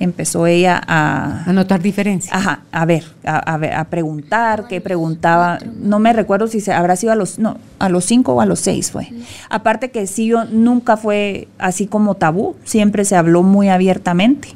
empezó 0.01 0.46
ella 0.46 0.80
a... 0.86 1.44
A 1.46 1.53
notar 1.53 1.80
diferencias. 1.80 2.34
Ajá, 2.34 2.62
a 2.72 2.84
ver, 2.86 3.05
a, 3.24 3.36
a 3.36 3.57
ver, 3.59 3.74
a 3.74 3.84
preguntar, 3.84 4.66
qué 4.66 4.80
preguntaba, 4.80 5.59
no 5.76 5.98
me 5.98 6.12
recuerdo 6.12 6.48
si 6.48 6.61
se 6.61 6.72
habrá 6.72 6.96
sido 6.96 7.12
a 7.12 7.16
los, 7.16 7.38
no, 7.38 7.59
a 7.78 7.88
los 7.88 8.07
cinco 8.07 8.32
o 8.32 8.40
a 8.40 8.46
los 8.46 8.61
seis 8.61 8.90
fue. 8.90 9.12
Aparte 9.51 9.90
que 9.90 10.07
sí, 10.07 10.26
yo 10.26 10.46
nunca 10.46 10.96
fue 10.96 11.48
así 11.59 11.86
como 11.86 12.14
tabú, 12.14 12.57
siempre 12.64 13.05
se 13.05 13.14
habló 13.14 13.42
muy 13.42 13.68
abiertamente 13.68 14.48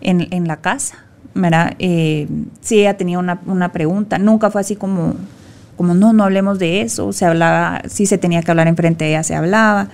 en, 0.00 0.26
en 0.32 0.48
la 0.48 0.56
casa, 0.56 0.96
¿verdad? 1.34 1.74
Eh, 1.78 2.28
si 2.60 2.80
ella 2.80 2.96
tenía 2.96 3.20
una, 3.20 3.40
una 3.46 3.70
pregunta, 3.70 4.18
nunca 4.18 4.50
fue 4.50 4.60
así 4.60 4.74
como, 4.74 5.14
como 5.76 5.94
no, 5.94 6.12
no 6.12 6.24
hablemos 6.24 6.58
de 6.58 6.82
eso, 6.82 7.12
se 7.12 7.24
hablaba, 7.24 7.82
si 7.88 8.04
se 8.06 8.18
tenía 8.18 8.42
que 8.42 8.50
hablar 8.50 8.66
enfrente 8.66 9.04
de 9.04 9.10
ella, 9.12 9.22
se 9.22 9.36
hablaba. 9.36 9.88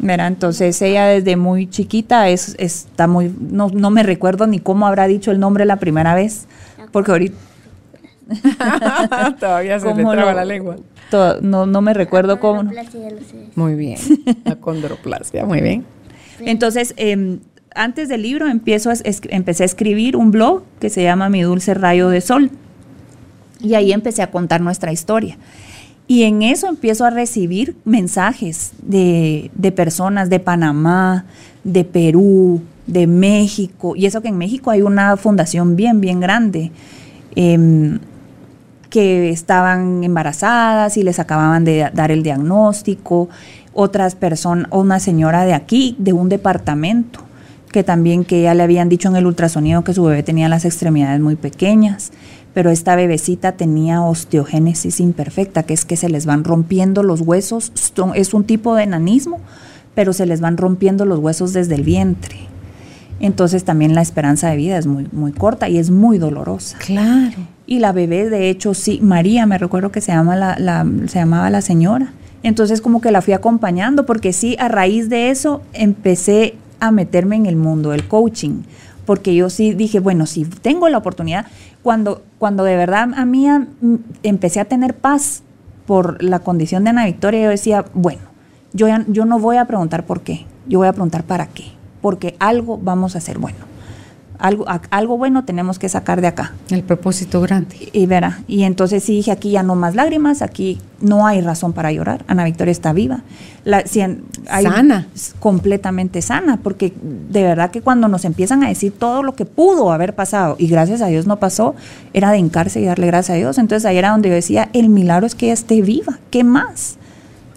¿Verdad? 0.00 0.26
Entonces 0.28 0.80
ella 0.82 1.06
desde 1.06 1.36
muy 1.36 1.68
chiquita 1.68 2.28
es, 2.28 2.56
está 2.58 3.06
muy, 3.06 3.32
no, 3.38 3.68
no 3.68 3.90
me 3.90 4.02
recuerdo 4.02 4.46
ni 4.46 4.58
cómo 4.58 4.86
habrá 4.86 5.06
dicho 5.06 5.30
el 5.30 5.38
nombre 5.38 5.64
la 5.64 5.76
primera 5.76 6.14
vez, 6.14 6.46
porque 6.92 7.12
ahorita 7.12 7.36
Todavía 9.40 9.78
se 9.80 9.86
le 9.86 9.92
¿Cómo 9.92 10.12
traba 10.12 10.30
lo- 10.30 10.36
la 10.36 10.44
lengua. 10.44 10.76
to- 11.10 11.40
no, 11.40 11.66
no 11.66 11.80
me 11.80 11.94
recuerdo 11.94 12.38
cómo. 12.40 12.62
Muy 13.56 13.74
bien. 13.74 13.98
La 14.44 14.56
condroplasia, 14.56 15.44
muy 15.44 15.60
bien. 15.60 15.84
Entonces, 16.38 16.94
em, 16.96 17.40
antes 17.74 18.08
del 18.08 18.22
libro 18.22 18.46
empiezo 18.48 18.90
a 18.90 18.92
es- 18.92 19.20
empecé 19.30 19.64
a 19.64 19.66
escribir 19.66 20.16
un 20.16 20.30
blog 20.30 20.62
que 20.80 20.90
se 20.90 21.02
llama 21.02 21.28
Mi 21.28 21.42
Dulce 21.42 21.74
Rayo 21.74 22.08
de 22.08 22.20
Sol. 22.20 22.50
Y 23.60 23.74
ahí 23.74 23.92
empecé 23.92 24.22
a 24.22 24.30
contar 24.30 24.60
nuestra 24.60 24.92
historia. 24.92 25.36
Y 26.10 26.24
en 26.24 26.42
eso 26.42 26.66
empiezo 26.66 27.04
a 27.04 27.10
recibir 27.10 27.76
mensajes 27.84 28.72
de, 28.82 29.52
de 29.54 29.70
personas 29.70 30.28
de 30.28 30.40
Panamá, 30.40 31.24
de 31.62 31.84
Perú, 31.84 32.62
de 32.88 33.06
México. 33.06 33.94
Y 33.94 34.06
eso 34.06 34.20
que 34.20 34.26
en 34.26 34.36
México 34.36 34.72
hay 34.72 34.82
una 34.82 35.16
fundación 35.16 35.76
bien, 35.76 36.00
bien 36.00 36.18
grande. 36.18 36.72
em, 37.36 38.00
que 38.90 39.30
estaban 39.30 40.02
embarazadas 40.02 40.96
y 40.96 41.04
les 41.04 41.20
acababan 41.20 41.64
de 41.64 41.88
dar 41.94 42.10
el 42.10 42.24
diagnóstico, 42.24 43.28
otras 43.72 44.16
personas, 44.16 44.66
una 44.72 44.98
señora 44.98 45.44
de 45.44 45.54
aquí, 45.54 45.94
de 46.00 46.12
un 46.12 46.28
departamento, 46.28 47.20
que 47.70 47.84
también 47.84 48.24
que 48.24 48.42
ya 48.42 48.54
le 48.54 48.64
habían 48.64 48.88
dicho 48.88 49.08
en 49.08 49.14
el 49.14 49.26
ultrasonido 49.26 49.84
que 49.84 49.94
su 49.94 50.02
bebé 50.02 50.24
tenía 50.24 50.48
las 50.48 50.64
extremidades 50.64 51.20
muy 51.20 51.36
pequeñas, 51.36 52.10
pero 52.54 52.70
esta 52.70 52.96
bebecita 52.96 53.52
tenía 53.52 54.02
osteogénesis 54.02 55.00
imperfecta, 55.00 55.62
que 55.62 55.74
es 55.74 55.84
que 55.84 55.96
se 55.96 56.08
les 56.08 56.26
van 56.26 56.44
rompiendo 56.44 57.02
los 57.02 57.20
huesos, 57.20 57.70
son- 57.74 58.12
es 58.14 58.34
un 58.34 58.44
tipo 58.44 58.74
de 58.74 58.82
enanismo, 58.84 59.38
pero 59.94 60.12
se 60.12 60.26
les 60.26 60.40
van 60.40 60.56
rompiendo 60.56 61.04
los 61.04 61.18
huesos 61.18 61.52
desde 61.52 61.74
el 61.76 61.82
vientre. 61.84 62.36
Entonces 63.20 63.64
también 63.64 63.94
la 63.94 64.00
esperanza 64.02 64.48
de 64.50 64.56
vida 64.56 64.78
es 64.78 64.86
muy, 64.86 65.06
muy 65.12 65.32
corta 65.32 65.68
y 65.68 65.76
es 65.78 65.90
muy 65.90 66.18
dolorosa. 66.18 66.78
Claro. 66.78 67.36
Y 67.66 67.78
la 67.78 67.92
bebé, 67.92 68.30
de 68.30 68.48
hecho, 68.50 68.72
sí, 68.74 68.98
María, 69.02 69.46
me 69.46 69.58
recuerdo 69.58 69.92
que 69.92 70.00
se, 70.00 70.10
llama 70.12 70.36
la, 70.36 70.56
la- 70.58 70.86
se 71.06 71.18
llamaba 71.18 71.50
la 71.50 71.60
señora. 71.60 72.12
Entonces 72.42 72.80
como 72.80 73.02
que 73.02 73.10
la 73.10 73.20
fui 73.20 73.34
acompañando, 73.34 74.06
porque 74.06 74.32
sí, 74.32 74.56
a 74.58 74.68
raíz 74.68 75.10
de 75.10 75.30
eso 75.30 75.60
empecé 75.74 76.54
a 76.80 76.90
meterme 76.90 77.36
en 77.36 77.44
el 77.44 77.56
mundo 77.56 77.90
del 77.90 78.08
coaching, 78.08 78.62
porque 79.04 79.34
yo 79.34 79.50
sí 79.50 79.74
dije, 79.74 80.00
bueno, 80.00 80.24
si 80.24 80.44
tengo 80.46 80.88
la 80.88 80.96
oportunidad, 80.96 81.44
cuando, 81.82 82.22
cuando 82.40 82.64
de 82.64 82.74
verdad 82.74 83.10
a 83.14 83.24
mí 83.26 83.46
empecé 84.22 84.60
a 84.60 84.64
tener 84.64 84.94
paz 84.96 85.42
por 85.86 86.22
la 86.24 86.38
condición 86.38 86.82
de 86.84 86.90
Ana 86.90 87.04
Victoria, 87.04 87.42
yo 87.44 87.50
decía, 87.50 87.84
bueno, 87.92 88.22
yo, 88.72 88.88
ya- 88.88 89.04
yo 89.08 89.26
no 89.26 89.38
voy 89.38 89.58
a 89.58 89.66
preguntar 89.66 90.04
por 90.06 90.22
qué, 90.22 90.46
yo 90.66 90.78
voy 90.78 90.88
a 90.88 90.92
preguntar 90.92 91.22
para 91.24 91.46
qué, 91.48 91.64
porque 92.00 92.36
algo 92.38 92.78
vamos 92.78 93.14
a 93.14 93.18
hacer 93.18 93.38
bueno. 93.38 93.58
Algo, 94.40 94.68
a- 94.68 94.80
algo 94.90 95.18
bueno 95.18 95.44
tenemos 95.44 95.78
que 95.78 95.88
sacar 95.88 96.20
de 96.20 96.26
acá. 96.26 96.54
El 96.70 96.82
propósito 96.82 97.40
grande. 97.42 97.90
Y 97.92 98.06
verá, 98.06 98.40
y 98.48 98.62
entonces 98.64 99.04
sí 99.04 99.12
dije, 99.16 99.30
aquí 99.30 99.50
ya 99.50 99.62
no 99.62 99.74
más 99.76 99.94
lágrimas, 99.94 100.40
aquí 100.42 100.80
no 101.00 101.26
hay 101.26 101.40
razón 101.42 101.72
para 101.74 101.92
llorar, 101.92 102.24
Ana 102.26 102.44
Victoria 102.44 102.72
está 102.72 102.92
viva. 102.94 103.20
La, 103.64 103.86
si 103.86 104.00
en- 104.00 104.22
hay- 104.48 104.64
Sana. 104.64 105.06
completamente 105.38 106.22
sana, 106.22 106.58
porque 106.62 106.92
de 107.30 107.42
verdad 107.42 107.70
que 107.70 107.82
cuando 107.82 108.08
nos 108.08 108.24
empiezan 108.24 108.62
a 108.64 108.68
decir 108.68 108.92
todo 108.98 109.22
lo 109.22 109.34
que 109.34 109.44
pudo 109.44 109.92
haber 109.92 110.14
pasado, 110.14 110.56
y 110.58 110.66
gracias 110.68 111.02
a 111.02 111.06
Dios 111.06 111.26
no 111.26 111.38
pasó, 111.38 111.74
era 112.14 112.30
de 112.32 112.38
hincarse 112.38 112.80
y 112.80 112.84
darle 112.86 113.06
gracias 113.06 113.34
a 113.34 113.38
Dios. 113.38 113.58
Entonces 113.58 113.84
ahí 113.84 113.98
era 113.98 114.10
donde 114.10 114.30
yo 114.30 114.34
decía, 114.34 114.70
el 114.72 114.88
milagro 114.88 115.26
es 115.26 115.34
que 115.34 115.46
ella 115.46 115.54
esté 115.54 115.82
viva, 115.82 116.18
¿qué 116.30 116.44
más? 116.44 116.96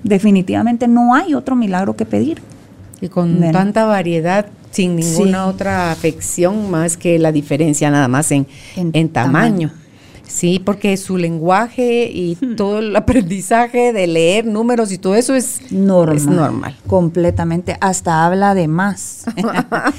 Definitivamente 0.03 0.87
no 0.89 1.15
hay 1.15 1.33
otro 1.33 1.55
milagro 1.55 1.95
que 1.95 2.05
pedir. 2.05 2.41
Y 3.03 3.09
con 3.09 3.37
Bueno. 3.37 3.51
tanta 3.51 3.85
variedad, 3.85 4.45
sin 4.71 4.95
ninguna 4.95 5.43
Sí. 5.43 5.49
otra 5.49 5.91
afección 5.91 6.71
más 6.71 6.95
que 6.97 7.19
la 7.19 7.31
diferencia 7.31 7.91
nada 7.91 8.07
más 8.07 8.31
en, 8.31 8.47
En 8.75 8.91
en 8.93 9.09
tamaño. 9.09 9.69
tamaño. 9.69 9.71
Sí, 10.25 10.59
porque 10.63 10.95
su 10.97 11.17
lenguaje 11.17 12.09
y 12.11 12.35
todo 12.55 12.79
el 12.79 12.95
aprendizaje 12.95 13.93
de 13.93 14.07
leer 14.07 14.45
números 14.45 14.91
y 14.91 14.97
todo 14.97 15.15
eso 15.15 15.35
es 15.35 15.71
Normal. 15.71 16.15
Es 16.17 16.25
normal. 16.25 16.75
Completamente. 16.87 17.77
Hasta 17.81 18.25
habla 18.25 18.55
de 18.55 18.67
más. 18.67 19.25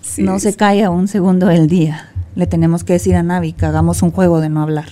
Sí, 0.00 0.22
no 0.22 0.38
se 0.38 0.50
es- 0.50 0.56
calla 0.56 0.90
un 0.90 1.08
segundo 1.08 1.46
del 1.46 1.68
día. 1.68 2.08
Le 2.34 2.46
tenemos 2.46 2.84
que 2.84 2.94
decir 2.94 3.14
a 3.14 3.22
Navi 3.22 3.52
que 3.52 3.66
hagamos 3.66 4.02
un 4.02 4.10
juego 4.10 4.40
de 4.40 4.48
no 4.48 4.62
hablar. 4.62 4.86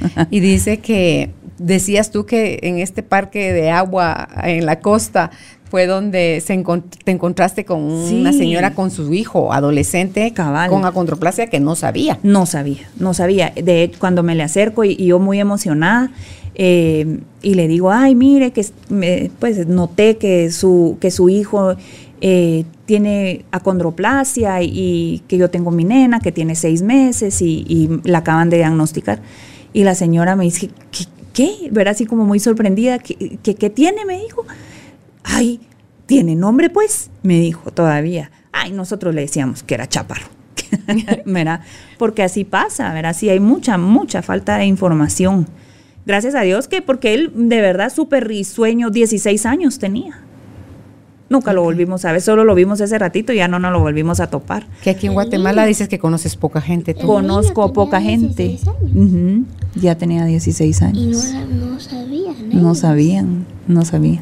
Y 0.30 0.40
dice 0.40 0.78
que 0.80 1.32
decías 1.58 2.10
tú 2.10 2.26
que 2.26 2.58
en 2.62 2.78
este 2.78 3.02
parque 3.02 3.52
de 3.52 3.70
agua 3.70 4.28
en 4.42 4.66
la 4.66 4.80
costa 4.80 5.30
fue 5.70 5.86
donde 5.86 6.40
se 6.44 6.54
encont- 6.54 6.84
te 7.04 7.10
encontraste 7.10 7.64
con 7.64 7.82
una 7.82 8.32
Sí. 8.32 8.38
señora 8.38 8.74
con 8.74 8.90
su 8.90 9.12
hijo 9.12 9.52
adolescente 9.52 10.32
Cabal. 10.32 10.70
con 10.70 10.84
acondroplasia 10.84 11.48
que 11.48 11.58
no 11.60 11.74
sabía. 11.74 12.18
No 12.22 12.46
sabía, 12.46 12.88
no 12.98 13.12
sabía. 13.14 13.52
De 13.60 13.82
hecho, 13.82 13.98
cuando 13.98 14.22
me 14.22 14.34
le 14.34 14.42
acerco 14.44 14.84
y, 14.84 14.92
y 14.98 15.06
yo 15.06 15.18
muy 15.18 15.40
emocionada, 15.40 16.10
eh, 16.54 17.18
y 17.42 17.54
le 17.54 17.66
digo, 17.66 17.90
ay, 17.90 18.14
mire, 18.14 18.52
que 18.52 18.64
me- 18.88 19.30
pues 19.40 19.66
noté 19.66 20.16
que 20.18 20.52
su, 20.52 20.96
que 21.00 21.10
su 21.10 21.28
hijo 21.28 21.74
eh, 22.20 22.64
tiene 22.86 23.44
acondroplasia 23.50 24.62
y, 24.62 24.70
y 24.72 25.18
que 25.26 25.36
yo 25.36 25.50
tengo 25.50 25.70
mi 25.70 25.84
nena 25.84 26.20
que 26.20 26.30
tiene 26.32 26.54
seis 26.54 26.82
meses 26.82 27.42
y, 27.42 27.64
y 27.68 27.90
la 28.08 28.18
acaban 28.18 28.48
de 28.50 28.58
diagnosticar. 28.58 29.20
Y 29.72 29.82
la 29.84 29.94
señora 29.96 30.36
me 30.36 30.44
dice, 30.44 30.70
¿qué? 30.92 31.04
qué? 31.32 31.68
¿Verdad? 31.72 31.92
Así 31.92 32.06
como 32.06 32.24
muy 32.24 32.38
sorprendida, 32.38 32.98
¿qué, 33.00 33.38
qué, 33.42 33.56
qué 33.56 33.68
tiene? 33.70 34.04
Me 34.04 34.20
dijo. 34.20 34.44
Ay, 35.24 35.60
¿tiene 36.06 36.34
nombre 36.36 36.70
pues? 36.70 37.10
Me 37.22 37.40
dijo 37.40 37.70
todavía. 37.72 38.30
Ay, 38.52 38.72
nosotros 38.72 39.14
le 39.14 39.22
decíamos 39.22 39.62
que 39.62 39.74
era 39.74 39.88
chaparro. 39.88 40.26
¿verdad? 41.26 41.60
Porque 41.98 42.22
así 42.22 42.44
pasa, 42.44 42.92
¿verdad? 42.92 43.14
Sí 43.16 43.28
hay 43.28 43.40
mucha, 43.40 43.78
mucha 43.78 44.22
falta 44.22 44.58
de 44.58 44.66
información. 44.66 45.46
Gracias 46.06 46.34
a 46.34 46.42
Dios 46.42 46.68
que, 46.68 46.82
porque 46.82 47.14
él 47.14 47.32
de 47.34 47.60
verdad 47.60 47.90
súper 47.92 48.26
risueño, 48.28 48.90
16 48.90 49.46
años 49.46 49.78
tenía. 49.78 50.20
Nunca 51.30 51.52
lo 51.54 51.62
volvimos 51.62 52.04
a 52.04 52.12
ver, 52.12 52.20
solo 52.20 52.44
lo 52.44 52.54
vimos 52.54 52.80
ese 52.80 52.98
ratito 52.98 53.32
y 53.32 53.36
ya 53.36 53.48
no 53.48 53.58
nos 53.58 53.72
lo 53.72 53.80
volvimos 53.80 54.20
a 54.20 54.26
topar. 54.28 54.66
Que 54.82 54.90
aquí 54.90 55.06
en 55.06 55.12
El 55.12 55.14
Guatemala 55.14 55.62
niño. 55.62 55.68
dices 55.68 55.88
que 55.88 55.98
conoces 55.98 56.36
poca 56.36 56.60
gente. 56.60 56.92
tú. 56.92 57.06
Conozco 57.06 57.72
poca 57.72 58.00
gente. 58.00 58.48
16 58.48 58.68
años. 58.68 58.92
Ujú, 58.94 59.44
Ya 59.80 59.96
tenía 59.96 60.26
16 60.26 60.80
Y 60.80 60.84
años. 60.84 61.32
no, 61.32 61.66
no 61.72 61.80
sabían. 61.80 62.48
No 62.50 62.60
ellos. 62.60 62.78
sabían, 62.78 63.46
no 63.66 63.84
sabían. 63.86 64.20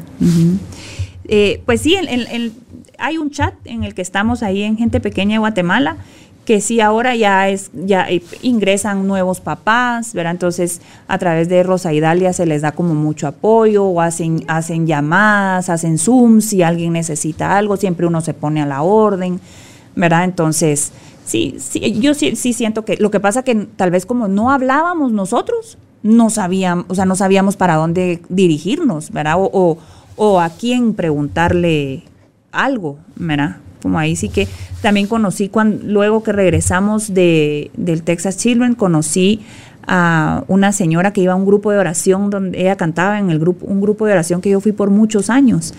Eh, 1.27 1.61
pues 1.65 1.81
sí, 1.81 1.95
el- 1.95 2.07
el- 2.09 2.27
el- 2.27 2.53
hay 2.97 3.17
un 3.17 3.31
chat 3.31 3.53
en 3.65 3.83
el 3.83 3.93
que 3.93 4.01
estamos 4.01 4.43
ahí 4.43 4.63
en 4.63 4.77
Gente 4.77 4.99
Pequeña 4.99 5.35
de 5.35 5.39
Guatemala, 5.39 5.97
que 6.45 6.59
sí 6.59 6.81
ahora 6.81 7.15
ya 7.15 7.47
es, 7.47 7.71
ya 7.73 8.09
eh, 8.09 8.21
ingresan 8.41 9.07
nuevos 9.07 9.39
papás, 9.39 10.13
¿verdad? 10.13 10.31
Entonces 10.33 10.81
a 11.07 11.17
través 11.17 11.47
de 11.47 11.63
Rosa 11.63 11.93
Idalia 11.93 12.33
se 12.33 12.45
les 12.45 12.61
da 12.61 12.73
como 12.73 12.93
mucho 12.95 13.27
apoyo, 13.27 13.85
o 13.85 14.01
hacen, 14.01 14.43
hacen 14.47 14.85
llamadas, 14.85 15.69
hacen 15.69 15.97
Zooms, 15.97 16.43
si 16.45 16.61
alguien 16.61 16.91
necesita 16.93 17.57
algo, 17.57 17.77
siempre 17.77 18.05
uno 18.07 18.19
se 18.19 18.33
pone 18.33 18.61
a 18.61 18.65
la 18.65 18.81
orden, 18.81 19.39
¿verdad? 19.95 20.25
Entonces, 20.25 20.91
sí, 21.23 21.55
sí 21.59 21.97
yo 22.01 22.13
sí, 22.13 22.35
sí 22.35 22.51
siento 22.51 22.83
que 22.83 22.97
lo 22.97 23.09
que 23.09 23.21
pasa 23.21 23.43
que 23.43 23.55
tal 23.55 23.91
vez 23.91 24.05
como 24.05 24.27
no 24.27 24.51
hablábamos 24.51 25.13
nosotros, 25.13 25.77
no 26.03 26.29
sabíamos, 26.29 26.85
o 26.89 26.95
sea, 26.95 27.05
no 27.05 27.15
sabíamos 27.15 27.55
para 27.55 27.75
dónde 27.75 28.21
dirigirnos, 28.27 29.11
¿verdad? 29.11 29.35
O, 29.37 29.49
o, 29.53 29.77
o 30.15 30.39
a 30.39 30.49
quién 30.49 30.93
preguntarle 30.93 32.03
algo, 32.51 32.99
¿verdad? 33.15 33.57
Como 33.81 33.99
ahí 33.99 34.15
sí 34.15 34.29
que 34.29 34.47
también 34.81 35.07
conocí, 35.07 35.49
cuando, 35.49 35.83
luego 35.85 36.23
que 36.23 36.31
regresamos 36.31 37.13
de, 37.13 37.71
del 37.75 38.03
Texas 38.03 38.37
Children, 38.37 38.75
conocí 38.75 39.41
a 39.85 40.45
una 40.47 40.71
señora 40.71 41.11
que 41.11 41.21
iba 41.21 41.33
a 41.33 41.35
un 41.35 41.45
grupo 41.45 41.71
de 41.71 41.77
oración 41.77 42.29
donde 42.29 42.61
ella 42.61 42.77
cantaba 42.77 43.19
en 43.19 43.29
el 43.29 43.39
grupo, 43.39 43.65
un 43.65 43.81
grupo 43.81 44.05
de 44.05 44.13
oración 44.13 44.39
que 44.39 44.49
yo 44.49 44.61
fui 44.61 44.71
por 44.71 44.89
muchos 44.89 45.29
años. 45.29 45.73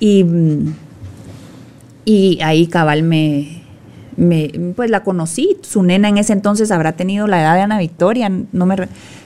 Y, 0.00 0.24
y 2.04 2.38
ahí 2.42 2.66
cabal 2.66 3.02
me, 3.02 3.62
pues 4.76 4.90
la 4.90 5.02
conocí. 5.02 5.58
Su 5.62 5.82
nena 5.82 6.08
en 6.08 6.18
ese 6.18 6.32
entonces 6.32 6.70
habrá 6.70 6.92
tenido 6.92 7.26
la 7.26 7.40
edad 7.40 7.54
de 7.54 7.60
Ana 7.60 7.78
Victoria, 7.78 8.30
no 8.52 8.66
me, 8.66 8.76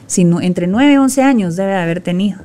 sino 0.07 0.41
entre 0.41 0.67
9 0.67 0.93
y 0.93 0.97
11 0.97 1.23
años 1.23 1.57
debe 1.57 1.73
de 1.73 1.79
haber 1.79 2.01
tenido. 2.01 2.39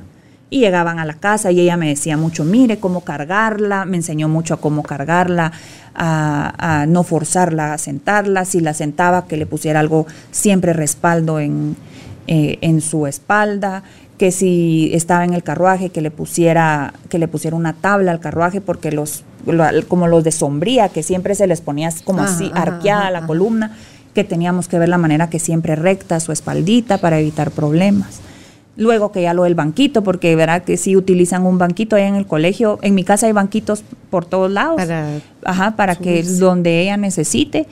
Y 0.54 0.60
llegaban 0.60 1.00
a 1.00 1.04
la 1.04 1.14
casa 1.14 1.50
y 1.50 1.58
ella 1.58 1.76
me 1.76 1.88
decía 1.88 2.16
mucho, 2.16 2.44
mire 2.44 2.78
cómo 2.78 3.00
cargarla, 3.00 3.84
me 3.84 3.96
enseñó 3.96 4.28
mucho 4.28 4.54
a 4.54 4.58
cómo 4.58 4.84
cargarla, 4.84 5.50
a, 5.96 6.86
no 6.88 7.02
forzarla 7.02 7.72
a 7.72 7.78
sentarla, 7.78 8.44
si 8.44 8.60
la 8.60 8.72
sentaba 8.72 9.26
que 9.26 9.36
le 9.36 9.46
pusiera 9.46 9.80
algo, 9.80 10.06
siempre 10.30 10.72
respaldo 10.72 11.40
en, 11.40 11.74
eh, 12.28 12.58
en 12.60 12.80
su 12.82 13.08
espalda, 13.08 13.82
que 14.16 14.30
si 14.30 14.92
estaba 14.94 15.24
en 15.24 15.34
el 15.34 15.42
carruaje 15.42 15.88
que 15.88 16.00
le 16.00 16.12
pusiera 16.12 16.94
que 17.08 17.18
le 17.18 17.26
pusiera 17.26 17.56
una 17.56 17.72
tabla 17.72 18.12
al 18.12 18.20
carruaje 18.20 18.60
porque 18.60 18.92
los 18.92 19.24
como 19.88 20.06
los 20.06 20.22
de 20.22 20.30
sombría 20.30 20.88
que 20.88 21.02
siempre 21.02 21.34
se 21.34 21.48
les 21.48 21.62
ponía 21.62 21.90
como 22.04 22.22
así 22.22 22.52
arqueada 22.54 23.10
la 23.10 23.26
columna 23.26 23.76
que 24.14 24.22
teníamos 24.22 24.68
que 24.68 24.78
ver 24.78 24.88
la 24.88 24.98
manera 24.98 25.30
que 25.30 25.40
siempre 25.40 25.74
recta 25.74 26.20
su 26.20 26.30
espaldita 26.30 26.98
para 26.98 27.18
evitar 27.18 27.50
problemas 27.50 28.20
luego 28.76 29.12
que 29.12 29.22
ya 29.22 29.34
lo 29.34 29.44
del 29.44 29.54
banquito 29.54 30.02
porque 30.02 30.34
verá 30.36 30.60
que 30.60 30.76
si 30.76 30.96
utilizan 30.96 31.46
un 31.46 31.58
banquito 31.58 31.96
ahí 31.96 32.04
en 32.04 32.16
el 32.16 32.26
colegio 32.26 32.78
en 32.82 32.94
mi 32.94 33.04
casa 33.04 33.26
hay 33.26 33.32
banquitos 33.32 33.84
por 34.10 34.24
todos 34.24 34.50
lados 34.50 34.76
para, 34.76 35.20
ajá 35.44 35.76
para 35.76 35.96
que 35.96 36.22
donde 36.22 36.80
ella 36.82 36.96
necesite 36.96 37.66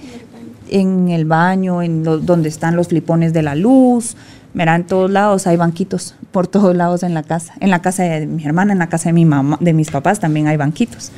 en 0.68 1.08
el 1.08 1.24
baño 1.24 1.82
en 1.82 2.04
donde 2.04 2.48
están 2.48 2.76
los 2.76 2.88
flipones 2.88 3.32
de 3.32 3.42
la 3.42 3.54
luz 3.54 4.16
Mira, 4.54 4.76
en 4.76 4.84
todos 4.84 5.10
lados 5.10 5.46
hay 5.46 5.56
banquitos, 5.56 6.14
por 6.30 6.46
todos 6.46 6.76
lados 6.76 7.02
en 7.02 7.14
la 7.14 7.22
casa. 7.22 7.54
En 7.60 7.70
la 7.70 7.80
casa 7.80 8.02
de 8.02 8.26
mi 8.26 8.44
hermana, 8.44 8.72
en 8.72 8.78
la 8.78 8.88
casa 8.88 9.08
de 9.08 9.14
mi 9.14 9.24
mamá, 9.24 9.56
de 9.60 9.72
mis 9.72 9.90
papás 9.90 10.20
también 10.20 10.46
hay 10.46 10.58
banquitos. 10.58 11.10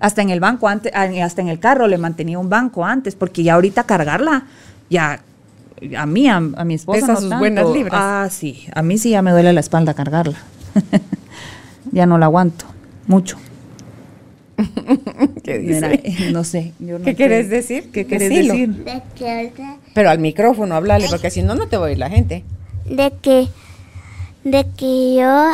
Hasta 0.00 0.22
en 0.22 0.30
el 0.30 0.40
banco 0.40 0.68
antes, 0.68 0.92
ah, 0.94 1.08
hasta 1.22 1.42
en 1.42 1.48
el 1.48 1.60
carro 1.60 1.86
le 1.86 1.96
mantenía 1.96 2.38
un 2.38 2.50
banco 2.50 2.84
antes, 2.84 3.14
porque 3.14 3.44
ya 3.44 3.54
ahorita 3.54 3.84
cargarla, 3.84 4.46
ya 4.90 5.20
a 5.96 6.06
mí, 6.06 6.28
a, 6.28 6.40
mi 6.40 6.74
esposa. 6.74 7.06
no 7.06 7.20
sus 7.20 7.38
buenas 7.38 7.68
libras. 7.70 7.94
Ah, 7.94 8.28
sí. 8.30 8.66
A 8.74 8.82
mí 8.82 8.98
sí 8.98 9.10
ya 9.10 9.22
me 9.22 9.30
duele 9.30 9.52
la 9.52 9.60
espalda 9.60 9.94
cargarla. 9.94 10.38
ya 11.92 12.06
no 12.06 12.18
la 12.18 12.26
aguanto 12.26 12.66
mucho. 13.06 13.38
¿Qué 15.44 15.58
dice? 15.58 16.00
Eh, 16.02 16.30
no 16.32 16.44
sé. 16.44 16.72
¿Qué 17.04 17.14
quieres 17.14 17.50
decir? 17.50 17.90
¿Qué 17.90 18.06
quieres 18.06 18.30
decir? 18.30 18.84
Pero 19.94 20.10
al 20.10 20.18
micrófono, 20.18 20.74
háblale, 20.74 21.08
porque 21.10 21.30
si 21.30 21.42
no, 21.42 21.54
no 21.54 21.68
te 21.68 21.76
va 21.76 21.84
a 21.84 21.88
oír 21.88 21.98
la 21.98 22.08
gente 22.08 22.42
de 22.88 23.12
que, 23.20 23.48
de 24.44 24.66
que 24.76 25.16
yo, 25.16 25.50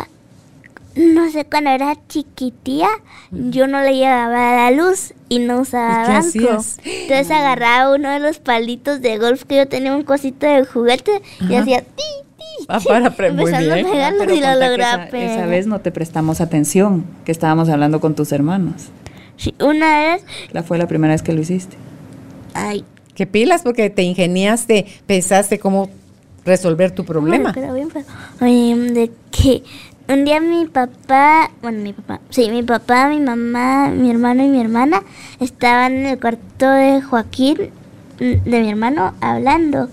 no 0.95 1.31
sé, 1.31 1.45
cuando 1.45 1.71
era 1.71 1.95
chiquitía, 2.07 2.87
yo 3.31 3.67
no 3.67 3.81
le 3.81 3.95
llevaba 3.95 4.55
la 4.55 4.71
luz 4.71 5.13
y 5.33 5.39
no 5.39 5.61
usaba 5.61 6.07
banco. 6.07 6.63
Entonces 6.85 7.31
agarraba 7.31 7.93
uno 7.95 8.09
de 8.09 8.19
los 8.19 8.39
palitos 8.39 9.01
de 9.01 9.17
golf 9.17 9.43
que 9.43 9.57
yo 9.57 9.67
tenía 9.67 9.95
un 9.95 10.03
cosito 10.03 10.45
de 10.45 10.65
juguete 10.65 11.21
y 11.49 11.55
hacía 11.55 11.81
ti, 11.81 12.03
ti. 12.37 12.65
Ah, 12.67 12.79
para 12.79 13.09
bien. 13.09 13.55
A 13.55 13.61
y 13.61 14.39
lo 14.39 14.55
lograba 14.55 15.05
esa, 15.05 15.17
esa 15.17 15.45
vez 15.47 15.67
no 15.67 15.81
te 15.81 15.91
prestamos 15.91 16.41
atención, 16.41 17.05
que 17.25 17.31
estábamos 17.31 17.69
hablando 17.69 17.99
con 17.99 18.15
tus 18.15 18.31
hermanos. 18.31 18.89
Sí, 19.37 19.55
una 19.59 19.99
vez. 19.99 20.23
La 20.51 20.63
fue 20.63 20.77
la 20.77 20.87
primera 20.87 21.13
vez 21.13 21.23
que 21.23 21.33
lo 21.33 21.41
hiciste. 21.41 21.77
Ay. 22.53 22.85
¿Qué 23.15 23.27
pilas? 23.27 23.61
Porque 23.63 23.89
te 23.89 24.03
ingeniaste, 24.03 24.85
pensaste 25.05 25.59
cómo 25.59 25.89
resolver 26.45 26.91
tu 26.91 27.05
problema. 27.05 27.53
de 28.93 29.11
que 29.31 29.63
un 30.07 30.25
día 30.25 30.39
mi 30.39 30.65
papá, 30.65 31.49
bueno, 31.61 31.79
mi 31.81 31.93
papá, 31.93 32.19
sí, 32.29 32.49
mi 32.49 32.63
papá, 32.63 33.07
mi 33.09 33.19
mamá, 33.19 33.89
mi 33.89 34.11
hermano 34.11 34.43
y 34.43 34.49
mi 34.49 34.59
hermana 34.59 35.03
estaban 35.39 35.93
en 35.93 36.05
el 36.07 36.19
cuarto 36.19 36.69
de 36.69 37.01
Joaquín, 37.01 37.71
mm, 38.19 38.49
de 38.49 38.61
mi 38.61 38.69
hermano, 38.69 39.13
hablando. 39.21 39.89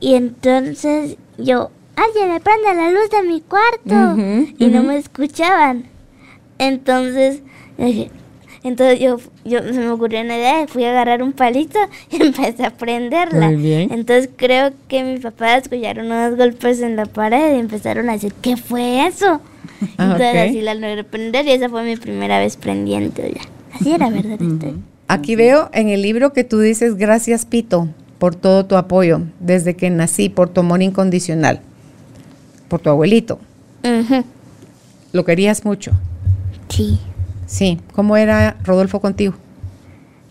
Y 0.00 0.14
entonces 0.14 1.16
yo, 1.38 1.70
alguien 1.96 2.32
me 2.32 2.40
prende 2.40 2.74
la 2.74 2.90
luz 2.90 3.10
de 3.10 3.22
mi 3.22 3.40
cuarto. 3.40 4.20
y 4.58 4.66
no 4.66 4.82
me 4.82 4.96
escuchaban. 4.96 5.84
Entonces 6.58 7.42
dije, 7.76 8.10
entonces 8.62 8.98
yo, 8.98 9.18
yo 9.44 9.62
se 9.62 9.72
me 9.72 9.90
ocurrió 9.90 10.20
una 10.20 10.36
idea, 10.36 10.66
fui 10.66 10.84
a 10.84 10.90
agarrar 10.90 11.22
un 11.22 11.32
palito 11.32 11.78
y 12.10 12.22
empecé 12.22 12.64
a 12.64 12.70
prenderla. 12.70 13.50
Entonces 13.50 14.30
creo 14.36 14.72
que 14.88 15.04
mi 15.04 15.18
papá 15.18 15.56
escucharon 15.56 16.06
unos 16.06 16.36
golpes 16.36 16.80
en 16.80 16.96
la 16.96 17.06
pared 17.06 17.56
y 17.56 17.60
empezaron 17.60 18.08
a 18.10 18.12
decir, 18.12 18.32
¿qué 18.42 18.56
fue 18.56 19.06
eso? 19.06 19.40
Ah, 19.96 20.12
Entonces 20.12 20.50
así 20.50 20.60
la 20.60 20.74
logré 20.74 21.04
prender 21.04 21.46
y 21.46 21.52
esa 21.52 21.68
fue 21.68 21.84
mi 21.84 21.96
primera 21.96 22.38
vez 22.38 22.56
prendiendo 22.56 23.22
ya. 23.22 23.42
Así 23.72 23.92
era, 23.92 24.10
¿verdad? 24.10 24.38
Aquí 25.06 25.36
veo 25.36 25.70
en 25.72 25.88
el 25.88 26.02
libro 26.02 26.32
que 26.32 26.44
tú 26.44 26.58
dices, 26.58 26.96
gracias 26.96 27.46
Pito 27.46 27.88
por 28.18 28.34
todo 28.34 28.66
tu 28.66 28.76
apoyo 28.76 29.22
desde 29.40 29.74
que 29.74 29.90
nací, 29.90 30.28
por 30.28 30.48
tu 30.48 30.60
amor 30.60 30.82
incondicional, 30.82 31.60
por 32.68 32.80
tu 32.80 32.90
abuelito. 32.90 33.38
¿Lo 35.12 35.24
querías 35.24 35.64
mucho? 35.64 35.92
Sí. 36.68 36.98
Sí, 37.48 37.80
¿cómo 37.94 38.18
era 38.18 38.58
Rodolfo 38.62 39.00
contigo? 39.00 39.32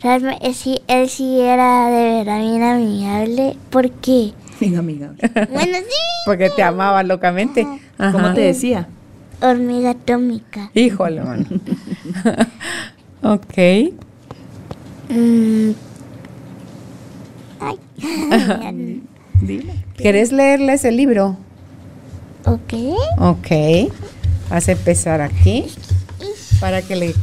Realmente, 0.04 0.54
sí, 0.54 0.82
él 0.88 1.10
sí 1.10 1.42
era 1.42 1.90
de 1.90 2.20
verdad 2.20 2.40
bien 2.40 2.62
amigable, 2.62 3.58
¿por 3.72 3.90
qué? 3.90 4.34
Bien 4.60 4.78
amigable. 4.78 5.18
bueno, 5.52 5.78
sí. 5.80 5.96
Porque 6.26 6.52
te 6.52 6.62
amaba 6.62 7.02
locamente. 7.02 7.68
¿Cómo 7.98 8.34
te 8.36 8.42
decía? 8.42 8.88
Hormiga 9.42 9.92
atómica. 9.92 10.70
Híjole, 10.76 11.22
man. 11.22 11.48
ok. 13.24 13.58
Mm. 15.10 15.72
Ay. 17.60 19.02
¿Quieres 19.96 20.32
leerles 20.32 20.86
el 20.86 20.98
libro? 20.98 21.36
Ok. 22.46 22.74
Ok. 23.18 23.92
Vas 24.52 24.68
a 24.68 24.72
empezar 24.72 25.22
aquí 25.22 25.66
para 26.60 26.82
que 26.82 26.96
le, 26.96 27.14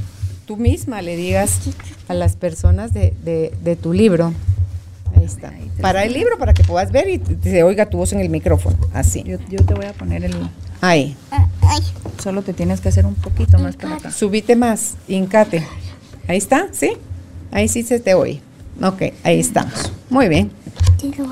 tú 0.46 0.56
misma 0.56 1.02
le 1.02 1.16
digas 1.16 1.60
a 2.08 2.14
las 2.14 2.36
personas 2.36 2.92
de, 2.92 3.78
tu 3.80 3.92
libro. 3.92 4.32
Ahí 5.16 5.24
está. 5.24 5.52
Para 5.80 6.04
el 6.04 6.12
libro, 6.12 6.38
para 6.38 6.54
que 6.54 6.64
puedas 6.64 6.92
ver 6.92 7.08
y 7.08 7.20
se 7.42 7.62
oiga 7.62 7.86
tu 7.86 7.98
voz 7.98 8.12
en 8.12 8.20
el 8.20 8.28
micrófono. 8.28 8.76
Así. 8.92 9.22
Yo, 9.24 9.38
te 9.38 9.74
voy 9.74 9.86
a 9.86 9.92
poner 9.92 10.24
el. 10.24 10.34
Ahí. 10.80 11.16
Solo 12.22 12.42
te 12.42 12.52
tienes 12.52 12.80
que 12.80 12.88
hacer 12.88 13.06
un 13.06 13.14
poquito 13.14 13.58
más 13.58 13.76
para 13.76 13.96
acá. 13.96 14.10
Subite 14.10 14.56
más, 14.56 14.94
hincate. 15.08 15.66
Ahí 16.26 16.38
está, 16.38 16.68
¿sí? 16.72 16.92
Ahí 17.50 17.68
sí 17.68 17.82
se 17.82 18.00
te 18.00 18.14
oye. 18.14 18.40
Ok, 18.82 19.02
ahí 19.22 19.40
estamos. 19.40 19.92
Muy 20.10 20.28
bien. 20.28 20.50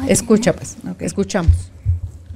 Escucha, 0.08 0.52
pues. 0.52 0.76
Escuchamos. 1.00 1.71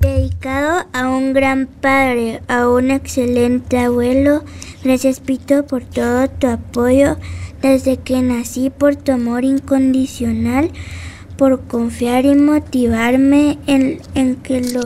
Dedicado 0.07 0.87
a 0.93 1.09
un 1.09 1.33
gran 1.33 1.67
padre, 1.67 2.41
a 2.47 2.69
un 2.69 2.93
excelente 2.93 3.77
abuelo. 3.77 4.45
Gracias 4.85 5.19
Pito 5.19 5.67
por 5.67 5.83
todo 5.83 6.29
tu 6.31 6.47
apoyo 6.47 7.17
desde 7.61 7.97
que 7.97 8.23
nací, 8.23 8.71
por 8.71 8.95
tu 8.95 9.11
amor 9.11 9.43
incondicional, 9.43 10.71
por 11.37 11.67
confiar 11.67 12.25
y 12.25 12.37
motivarme 12.37 13.59
en, 13.67 14.01
en 14.15 14.37
que 14.37 14.61
lo 14.61 14.83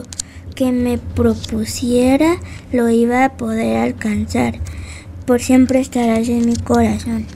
que 0.55 0.71
me 0.71 0.97
propusiera 0.97 2.37
lo 2.71 2.89
iba 2.89 3.23
a 3.23 3.37
poder 3.37 3.77
alcanzar. 3.77 4.55
Por 5.27 5.39
siempre 5.39 5.81
estarás 5.81 6.29
en 6.29 6.47
mi 6.47 6.55
corazón. 6.55 7.27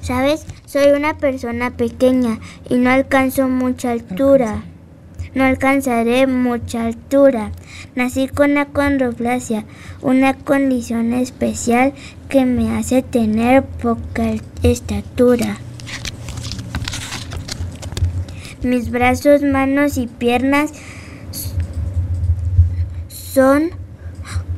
¿Sabes? 0.00 0.44
Soy 0.74 0.90
una 0.90 1.16
persona 1.18 1.70
pequeña 1.70 2.40
y 2.68 2.78
no 2.78 2.90
alcanzo 2.90 3.46
mucha 3.46 3.92
altura. 3.92 4.64
No 5.32 5.44
alcanzaré 5.44 6.26
mucha 6.26 6.86
altura. 6.86 7.52
Nací 7.94 8.26
con 8.26 8.58
acondroplasia, 8.58 9.66
una 10.02 10.34
condición 10.34 11.12
especial 11.12 11.92
que 12.28 12.44
me 12.44 12.76
hace 12.76 13.02
tener 13.02 13.62
poca 13.62 14.32
estatura. 14.64 15.58
Mis 18.64 18.90
brazos, 18.90 19.42
manos 19.42 19.96
y 19.96 20.08
piernas 20.08 20.72
son 23.06 23.70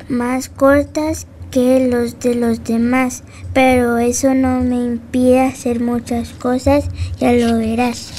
más 0.09 0.49
cortas 0.49 1.27
los 1.57 2.19
de 2.19 2.35
los 2.35 2.63
demás, 2.63 3.23
pero 3.53 3.97
eso 3.97 4.35
no 4.35 4.61
me 4.61 4.75
impide 4.75 5.41
hacer 5.41 5.79
muchas 5.79 6.29
cosas, 6.29 6.85
ya 7.19 7.31
lo 7.33 7.57
verás. 7.57 8.11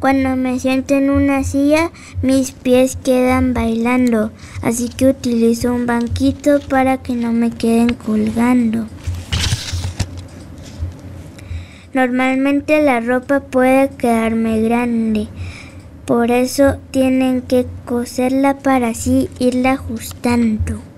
Cuando 0.00 0.36
me 0.36 0.58
siento 0.58 0.94
en 0.94 1.10
una 1.10 1.44
silla, 1.44 1.90
mis 2.22 2.52
pies 2.52 2.96
quedan 2.96 3.52
bailando, 3.52 4.32
así 4.62 4.88
que 4.88 5.08
utilizo 5.08 5.74
un 5.74 5.84
banquito 5.86 6.60
para 6.60 7.02
que 7.02 7.14
no 7.14 7.32
me 7.32 7.50
queden 7.50 7.92
colgando. 7.92 8.86
Normalmente 11.92 12.82
la 12.82 13.00
ropa 13.00 13.40
puede 13.40 13.90
quedarme 13.90 14.62
grande, 14.62 15.28
por 16.06 16.30
eso 16.30 16.78
tienen 16.90 17.42
que 17.42 17.66
coserla 17.84 18.58
para 18.58 18.88
así 18.88 19.28
irla 19.38 19.72
ajustando. 19.72 20.93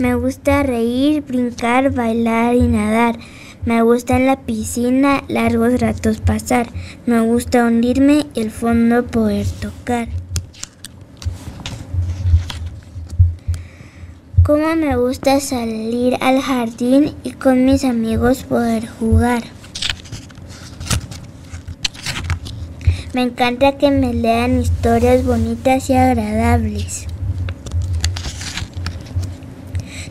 Me 0.00 0.14
gusta 0.14 0.62
reír, 0.62 1.20
brincar, 1.20 1.92
bailar 1.92 2.54
y 2.54 2.62
nadar. 2.62 3.18
Me 3.66 3.82
gusta 3.82 4.16
en 4.16 4.24
la 4.24 4.40
piscina 4.40 5.22
largos 5.28 5.78
ratos 5.78 6.22
pasar. 6.22 6.70
Me 7.04 7.20
gusta 7.20 7.66
hundirme 7.66 8.24
y 8.32 8.40
el 8.40 8.50
fondo 8.50 9.04
poder 9.04 9.46
tocar. 9.60 10.08
Como 14.42 14.74
me 14.74 14.96
gusta 14.96 15.38
salir 15.38 16.16
al 16.22 16.40
jardín 16.40 17.14
y 17.22 17.32
con 17.32 17.66
mis 17.66 17.84
amigos 17.84 18.44
poder 18.44 18.88
jugar. 18.88 19.42
Me 23.12 23.20
encanta 23.20 23.76
que 23.76 23.90
me 23.90 24.14
lean 24.14 24.60
historias 24.60 25.26
bonitas 25.26 25.90
y 25.90 25.94
agradables. 25.94 27.06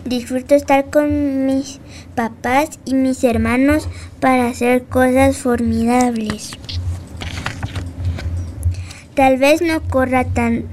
Disfruto 0.10 0.56
estar 0.56 0.90
con 0.90 1.46
mis 1.46 1.80
papás 2.16 2.80
y 2.84 2.96
mis 2.96 3.24
hermanos 3.24 3.88
para 4.20 4.48
hacer 4.48 4.86
cosas 4.86 5.38
formidables. 5.38 6.54
Tal 9.14 9.38
vez 9.38 9.62
no 9.62 9.82
corra 9.84 10.24
tan 10.26 10.66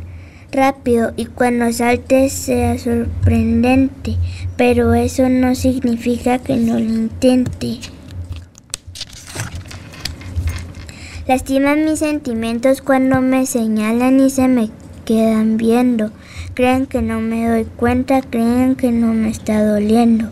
rápido 0.53 1.13
y 1.19 1.27
cuando 1.27 1.71
salte 1.71 2.31
sea 2.31 2.79
sorprendente, 2.79 4.17
pero 4.57 4.95
eso 4.95 5.29
no 5.29 5.55
significa 5.55 6.39
que 6.39 6.57
no 6.57 6.79
lo 6.79 6.95
intente. 6.95 7.81
Lastiman 11.29 11.85
mis 11.85 11.99
sentimientos 11.99 12.81
cuando 12.81 13.21
me 13.21 13.45
señalan 13.45 14.19
y 14.19 14.31
se 14.31 14.49
me 14.49 14.71
quedan 15.05 15.59
viendo. 15.59 16.11
Creen 16.57 16.87
que 16.87 17.03
no 17.03 17.21
me 17.21 17.47
doy 17.47 17.67
cuenta, 17.67 18.23
creen 18.23 18.77
que 18.77 18.91
no 18.91 19.13
me 19.13 19.29
está 19.29 19.63
doliendo. 19.63 20.31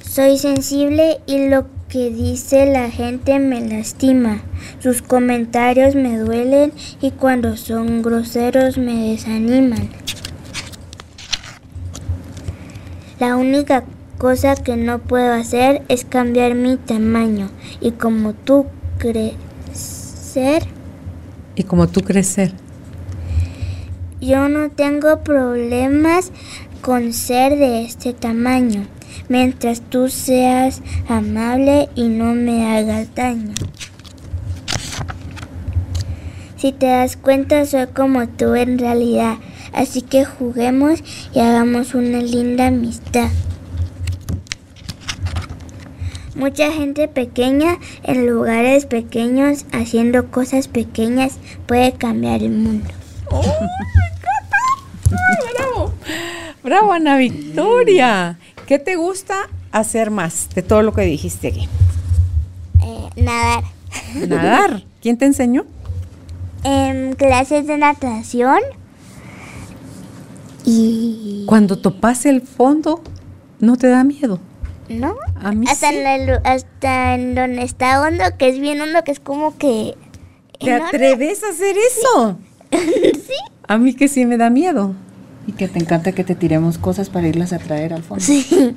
Soy 0.00 0.38
sensible 0.38 1.20
y 1.26 1.48
lo 1.48 1.66
que 1.90 2.08
dice 2.08 2.64
la 2.64 2.90
gente 2.90 3.38
me 3.38 3.60
lastima. 3.60 4.40
Sus 4.78 5.02
comentarios 5.02 5.94
me 5.94 6.16
duelen 6.16 6.72
y 7.02 7.10
cuando 7.10 7.58
son 7.58 8.00
groseros 8.00 8.78
me 8.78 9.10
desaniman. 9.10 9.90
La 13.20 13.36
única 13.36 13.84
cosa 14.16 14.56
que 14.56 14.76
no 14.76 14.98
puedo 14.98 15.34
hacer 15.34 15.82
es 15.88 16.06
cambiar 16.06 16.54
mi 16.54 16.78
tamaño 16.78 17.50
y 17.82 17.90
como 17.90 18.32
tú 18.32 18.64
crecer, 18.96 20.62
¿Y 21.54 21.64
como 21.64 21.86
tú 21.86 22.00
crecer? 22.00 22.54
Yo 24.20 24.48
no 24.48 24.70
tengo 24.70 25.20
problemas 25.20 26.32
con 26.80 27.12
ser 27.12 27.56
de 27.56 27.84
este 27.84 28.12
tamaño, 28.12 28.86
mientras 29.28 29.80
tú 29.80 30.08
seas 30.08 30.82
amable 31.08 31.88
y 31.94 32.08
no 32.08 32.34
me 32.34 32.76
hagas 32.76 33.14
daño. 33.14 33.54
Si 36.56 36.72
te 36.72 36.86
das 36.86 37.16
cuenta, 37.16 37.64
soy 37.66 37.86
como 37.86 38.26
tú 38.28 38.54
en 38.56 38.78
realidad, 38.78 39.36
así 39.72 40.02
que 40.02 40.24
juguemos 40.24 41.04
y 41.32 41.38
hagamos 41.38 41.94
una 41.94 42.18
linda 42.18 42.66
amistad. 42.66 43.28
Mucha 46.34 46.72
gente 46.72 47.08
pequeña 47.08 47.78
en 48.04 48.26
lugares 48.26 48.86
pequeños 48.86 49.66
haciendo 49.72 50.30
cosas 50.30 50.68
pequeñas 50.68 51.38
puede 51.66 51.92
cambiar 51.92 52.42
el 52.42 52.50
mundo. 52.50 52.97
¡Bravo! 55.54 55.92
¡Bravo, 56.62 56.92
Ana 56.92 57.16
Victoria! 57.16 58.38
¿Qué 58.66 58.78
te 58.78 58.96
gusta 58.96 59.48
hacer 59.72 60.10
más 60.10 60.48
de 60.54 60.62
todo 60.62 60.82
lo 60.82 60.92
que 60.92 61.02
dijiste 61.02 61.48
aquí? 61.48 61.68
Eh, 62.82 63.10
nadar. 63.16 63.64
Nadar. 64.14 64.82
¿Quién 65.00 65.16
te 65.18 65.24
enseñó? 65.26 65.64
En 66.64 67.14
clases 67.14 67.66
de 67.66 67.78
natación. 67.78 68.60
Y... 70.64 71.44
Cuando 71.46 71.78
topas 71.78 72.26
el 72.26 72.42
fondo, 72.42 73.02
¿no 73.60 73.76
te 73.76 73.88
da 73.88 74.04
miedo? 74.04 74.38
¿No? 74.88 75.16
A 75.40 75.52
mí 75.52 75.66
hasta, 75.68 75.90
sí. 75.90 75.96
en 75.96 76.26
la 76.26 76.40
hasta 76.44 77.14
en 77.14 77.34
donde 77.34 77.62
está 77.62 78.02
hondo, 78.02 78.24
que 78.38 78.48
es 78.48 78.58
bien 78.58 78.80
hondo, 78.80 79.02
que 79.04 79.12
es 79.12 79.20
como 79.20 79.56
que... 79.56 79.96
¿Te 80.58 80.70
enorme. 80.70 80.88
atreves 80.88 81.44
a 81.44 81.50
hacer 81.50 81.76
eso? 81.76 82.36
sí. 82.38 82.47
A 83.68 83.76
mí 83.78 83.94
que 83.94 84.08
sí 84.08 84.24
me 84.24 84.36
da 84.38 84.50
miedo. 84.50 84.94
Y 85.46 85.52
que 85.52 85.68
te 85.68 85.78
encanta 85.78 86.12
que 86.12 86.24
te 86.24 86.34
tiremos 86.34 86.78
cosas 86.78 87.08
para 87.10 87.26
irlas 87.28 87.52
a 87.52 87.58
traer 87.58 87.92
al 87.94 88.02
fondo. 88.02 88.24
Sí. 88.24 88.46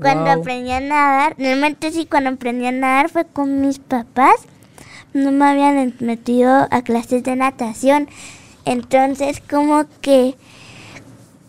Cuando 0.00 0.30
Wow. 0.30 0.40
aprendí 0.40 0.70
a 0.70 0.80
nadar, 0.80 1.34
realmente 1.36 1.90
sí, 1.92 2.06
cuando 2.06 2.30
aprendí 2.30 2.64
a 2.64 2.72
nadar 2.72 3.10
fue 3.10 3.26
con 3.26 3.60
mis 3.60 3.78
papás. 3.78 4.36
No 5.12 5.30
me 5.32 5.44
habían 5.44 5.94
metido 6.00 6.68
a 6.70 6.82
clases 6.82 7.22
de 7.24 7.36
natación. 7.36 8.08
Entonces 8.64 9.42
como 9.50 9.84
que, 10.00 10.36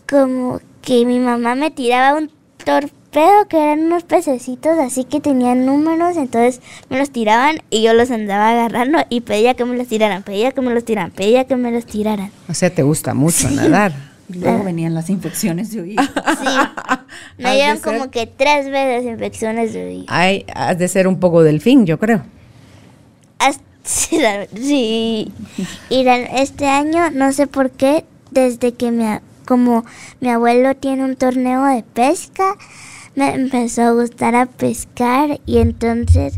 como 0.09 0.59
que 0.81 1.05
mi 1.05 1.19
mamá 1.19 1.55
me 1.55 1.71
tiraba 1.71 2.17
un 2.17 2.31
torpedo 3.11 3.47
que 3.49 3.57
eran 3.61 3.81
unos 3.81 4.03
pececitos 4.03 4.77
así 4.79 5.03
que 5.03 5.19
tenían 5.19 5.65
números. 5.65 6.17
Entonces 6.17 6.61
me 6.89 6.97
los 6.97 7.11
tiraban 7.11 7.57
y 7.69 7.81
yo 7.83 7.93
los 7.93 8.09
andaba 8.11 8.51
agarrando 8.51 8.99
y 9.09 9.21
pedía 9.21 9.53
que 9.53 9.65
me 9.65 9.77
los 9.77 9.87
tiraran, 9.87 10.23
pedía 10.23 10.51
que 10.51 10.61
me 10.61 10.73
los 10.73 10.85
tiraran, 10.85 11.11
pedía 11.11 11.45
que 11.45 11.55
me 11.55 11.71
los 11.71 11.85
tiraran. 11.85 12.31
O 12.49 12.53
sea, 12.53 12.69
te 12.73 12.83
gusta 12.83 13.13
mucho 13.13 13.49
nadar. 13.49 13.93
Y 14.29 14.33
luego 14.39 14.63
venían 14.63 14.93
las 14.93 15.09
infecciones 15.09 15.71
de 15.71 15.81
oído. 15.81 16.03
Sí. 16.03 16.47
Me 17.37 17.55
dieron 17.55 17.79
ser- 17.79 17.97
como 17.97 18.09
que 18.11 18.25
tres 18.27 18.69
veces 18.69 19.05
infecciones 19.11 19.73
de 19.73 19.83
oído. 19.85 20.05
Hay, 20.07 20.45
has 20.55 20.77
de 20.77 20.87
ser 20.87 21.07
un 21.07 21.19
poco 21.19 21.43
delfín, 21.43 21.85
yo 21.85 21.99
creo. 21.99 22.23
Hasta- 23.39 23.63
Sí. 24.55 25.31
Y 25.89 26.07
este 26.35 26.67
año, 26.67 27.09
no 27.11 27.31
sé 27.33 27.47
por 27.47 27.71
qué, 27.71 28.05
desde 28.31 28.73
que 28.73 28.87
a- 28.87 29.21
como 29.45 29.83
mi 30.21 30.29
abuelo 30.29 30.75
tiene 30.75 31.03
un 31.03 31.15
torneo 31.17 31.65
de 31.65 31.83
pesca, 31.83 32.55
me 33.15 33.33
empezó 33.33 33.81
a 33.83 33.91
gustar 33.91 34.35
a 34.35 34.45
pescar 34.45 35.39
y 35.45 35.57
entonces, 35.57 36.35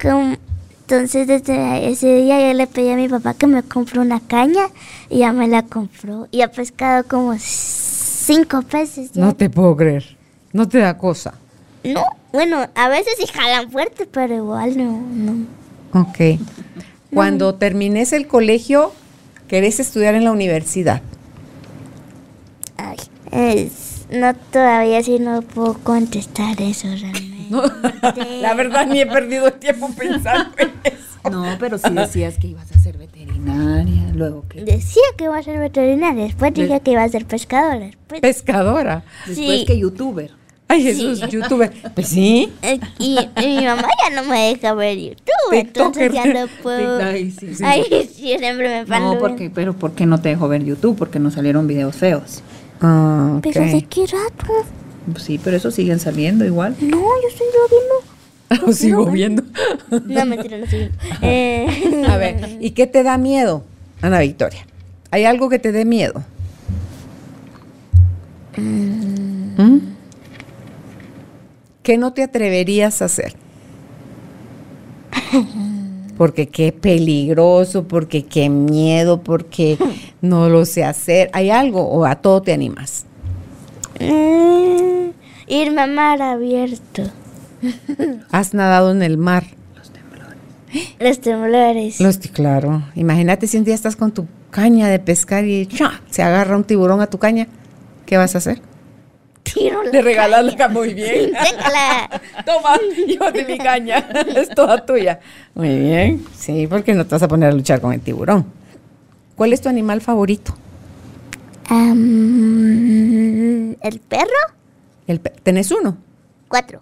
como, 0.00 0.36
entonces 0.82 1.26
desde 1.26 1.88
ese 1.90 2.14
día 2.16 2.40
yo 2.48 2.54
le 2.56 2.66
pedí 2.66 2.90
a 2.90 2.96
mi 2.96 3.08
papá 3.08 3.34
que 3.34 3.46
me 3.46 3.62
compre 3.62 3.98
una 4.00 4.20
caña 4.20 4.66
y 5.10 5.18
ya 5.18 5.32
me 5.32 5.48
la 5.48 5.62
compró 5.62 6.28
y 6.30 6.42
ha 6.42 6.50
pescado 6.52 7.04
como 7.08 7.34
cinco 7.38 8.62
peces. 8.62 9.12
ya. 9.12 9.20
No 9.24 9.34
te 9.34 9.50
puedo 9.50 9.76
creer. 9.76 10.16
No 10.52 10.68
te 10.68 10.78
da 10.78 10.96
cosa. 10.96 11.34
No, 11.84 12.02
bueno, 12.32 12.66
a 12.74 12.88
veces 12.88 13.14
sí 13.18 13.26
jalan 13.26 13.70
fuerte, 13.70 14.06
pero 14.06 14.34
igual 14.34 14.76
no, 14.76 15.00
no. 15.12 16.00
Ok. 16.00 16.40
Cuando 17.12 17.54
termines 17.54 18.12
el 18.12 18.26
colegio, 18.26 18.92
¿querés 19.48 19.78
estudiar 19.80 20.14
en 20.14 20.24
la 20.24 20.32
universidad? 20.32 21.00
Ay, 22.76 22.96
es- 23.30 23.85
no 24.10 24.34
todavía 24.34 25.02
sí 25.02 25.18
no 25.18 25.42
puedo 25.42 25.74
contestar 25.74 26.60
eso 26.60 26.88
realmente. 26.88 27.36
La 28.40 28.54
verdad, 28.54 28.86
ni 28.86 29.00
he 29.00 29.06
perdido 29.06 29.46
el 29.46 29.54
tiempo 29.54 29.90
pensando 29.96 30.50
en 30.58 30.70
eso. 30.84 31.30
No, 31.30 31.44
pero 31.58 31.76
sí 31.78 31.90
decías 31.92 32.38
que 32.38 32.48
ibas 32.48 32.70
a 32.72 32.78
ser 32.78 32.98
veterinaria, 32.98 34.10
luego 34.14 34.44
que 34.48 34.62
Decía 34.64 35.02
que 35.16 35.24
iba 35.24 35.36
a 35.36 35.42
ser 35.42 35.58
veterinaria, 35.58 36.24
después 36.24 36.54
dije 36.54 36.80
que 36.80 36.92
iba 36.92 37.02
a 37.02 37.08
ser 37.08 37.24
pescadora. 37.26 37.86
después- 37.86 38.20
Pescadora. 38.20 39.04
después 39.26 39.58
Sí. 39.60 39.64
que 39.66 39.78
youtuber. 39.78 40.30
Ay, 40.68 40.82
Jesús, 40.82 41.20
youtuber. 41.30 41.72
Pues 41.94 42.08
sí. 42.08 42.52
Eh, 42.62 42.80
y, 42.98 43.18
y 43.40 43.46
mi 43.56 43.64
mamá 43.64 43.88
ya 44.02 44.20
no 44.20 44.28
me 44.28 44.48
deja 44.48 44.74
ver 44.74 44.98
YouTube, 44.98 45.52
entonces 45.52 46.12
ya 46.12 46.24
no 46.26 46.46
puedo. 46.62 46.98
Ay, 47.04 47.30
sí, 47.30 47.54
sí. 47.54 47.62
Ay, 47.64 47.84
sí, 48.12 48.34
siempre 48.38 48.68
me 48.80 48.84
palo. 48.86 49.14
No, 49.14 49.18
porque, 49.20 49.48
pero 49.48 49.74
¿por 49.74 49.92
qué 49.92 50.06
no 50.06 50.20
te 50.20 50.30
dejó 50.30 50.48
ver 50.48 50.64
YouTube? 50.64 50.96
Porque 50.96 51.20
no 51.20 51.30
salieron 51.30 51.68
videos 51.68 51.94
feos. 51.96 52.42
Ah. 52.80 53.38
Pero 53.42 53.62
de 53.62 53.82
qué 53.82 54.06
rato. 54.06 54.52
Sí, 55.18 55.40
pero 55.42 55.56
eso 55.56 55.70
siguen 55.70 56.00
saliendo 56.00 56.44
igual. 56.44 56.76
No, 56.80 56.98
yo 56.98 57.28
estoy 57.28 57.46
viendo. 57.70 58.16
Lo 58.66 58.72
sigo 58.72 59.06
viendo. 59.06 59.42
No, 59.90 60.26
mentira, 60.26 60.58
estoy 60.58 60.78
viendo. 60.78 60.98
Eh, 61.22 62.04
A 62.08 62.16
ver, 62.16 62.58
¿y 62.60 62.70
qué 62.70 62.86
te 62.86 63.02
da 63.02 63.18
miedo, 63.18 63.64
Ana 64.02 64.20
Victoria? 64.20 64.66
¿Hay 65.10 65.24
algo 65.24 65.48
que 65.48 65.58
te 65.58 65.72
dé 65.72 65.84
miedo? 65.84 66.22
¿Mm? 68.56 69.78
¿Qué 71.82 71.98
no 71.98 72.12
te 72.12 72.22
atreverías 72.22 73.00
a 73.02 73.06
hacer? 73.06 73.34
Porque 76.16 76.48
qué 76.48 76.72
peligroso, 76.72 77.84
porque 77.84 78.24
qué 78.24 78.48
miedo, 78.48 79.22
porque 79.22 79.78
no 80.20 80.48
lo 80.48 80.64
sé 80.64 80.84
hacer. 80.84 81.30
¿Hay 81.32 81.50
algo 81.50 81.82
o 81.82 82.04
a 82.04 82.16
todo 82.16 82.42
te 82.42 82.52
animas? 82.52 83.06
mm, 84.00 85.10
irme 85.46 85.82
a 85.82 85.86
mar 85.86 86.22
abierto. 86.22 87.02
¿Has 88.30 88.54
nadado 88.54 88.90
en 88.90 89.02
el 89.02 89.16
mar? 89.16 89.44
Los 90.98 91.20
temblores. 91.20 92.00
Los, 92.00 92.18
claro. 92.18 92.82
Imagínate 92.94 93.46
si 93.46 93.56
un 93.56 93.64
día 93.64 93.74
estás 93.74 93.96
con 93.96 94.12
tu 94.12 94.26
caña 94.50 94.88
de 94.88 94.98
pescar 94.98 95.44
y 95.44 95.66
¡cha! 95.66 96.00
se 96.10 96.22
agarra 96.22 96.56
un 96.56 96.64
tiburón 96.64 97.00
a 97.00 97.06
tu 97.06 97.18
caña. 97.18 97.46
¿Qué 98.04 98.16
vas 98.16 98.34
a 98.34 98.38
hacer? 98.38 98.60
Tiro 99.56 99.82
la 99.82 99.90
Le 99.90 100.02
regalas 100.02 100.44
la 100.44 100.56
caña. 100.56 100.68
muy 100.74 100.94
bien. 100.94 101.32
Téngala. 101.32 102.08
Toma, 102.46 102.78
llévate 103.06 103.44
mi 103.44 103.58
caña. 103.58 104.06
Es 104.36 104.48
toda 104.50 104.84
tuya. 104.84 105.20
Muy 105.54 105.78
bien. 105.78 106.24
Sí, 106.36 106.66
porque 106.66 106.94
no 106.94 107.04
te 107.06 107.14
vas 107.14 107.22
a 107.22 107.28
poner 107.28 107.48
a 107.50 107.52
luchar 107.52 107.80
con 107.80 107.92
el 107.92 108.00
tiburón. 108.00 108.44
¿Cuál 109.36 109.52
es 109.52 109.60
tu 109.60 109.68
animal 109.68 110.00
favorito? 110.00 110.54
¿El 113.82 114.00
perro? 114.08 114.30
El 115.06 115.20
pe- 115.20 115.32
¿Tenés 115.42 115.70
uno? 115.70 115.96
Cuatro. 116.48 116.80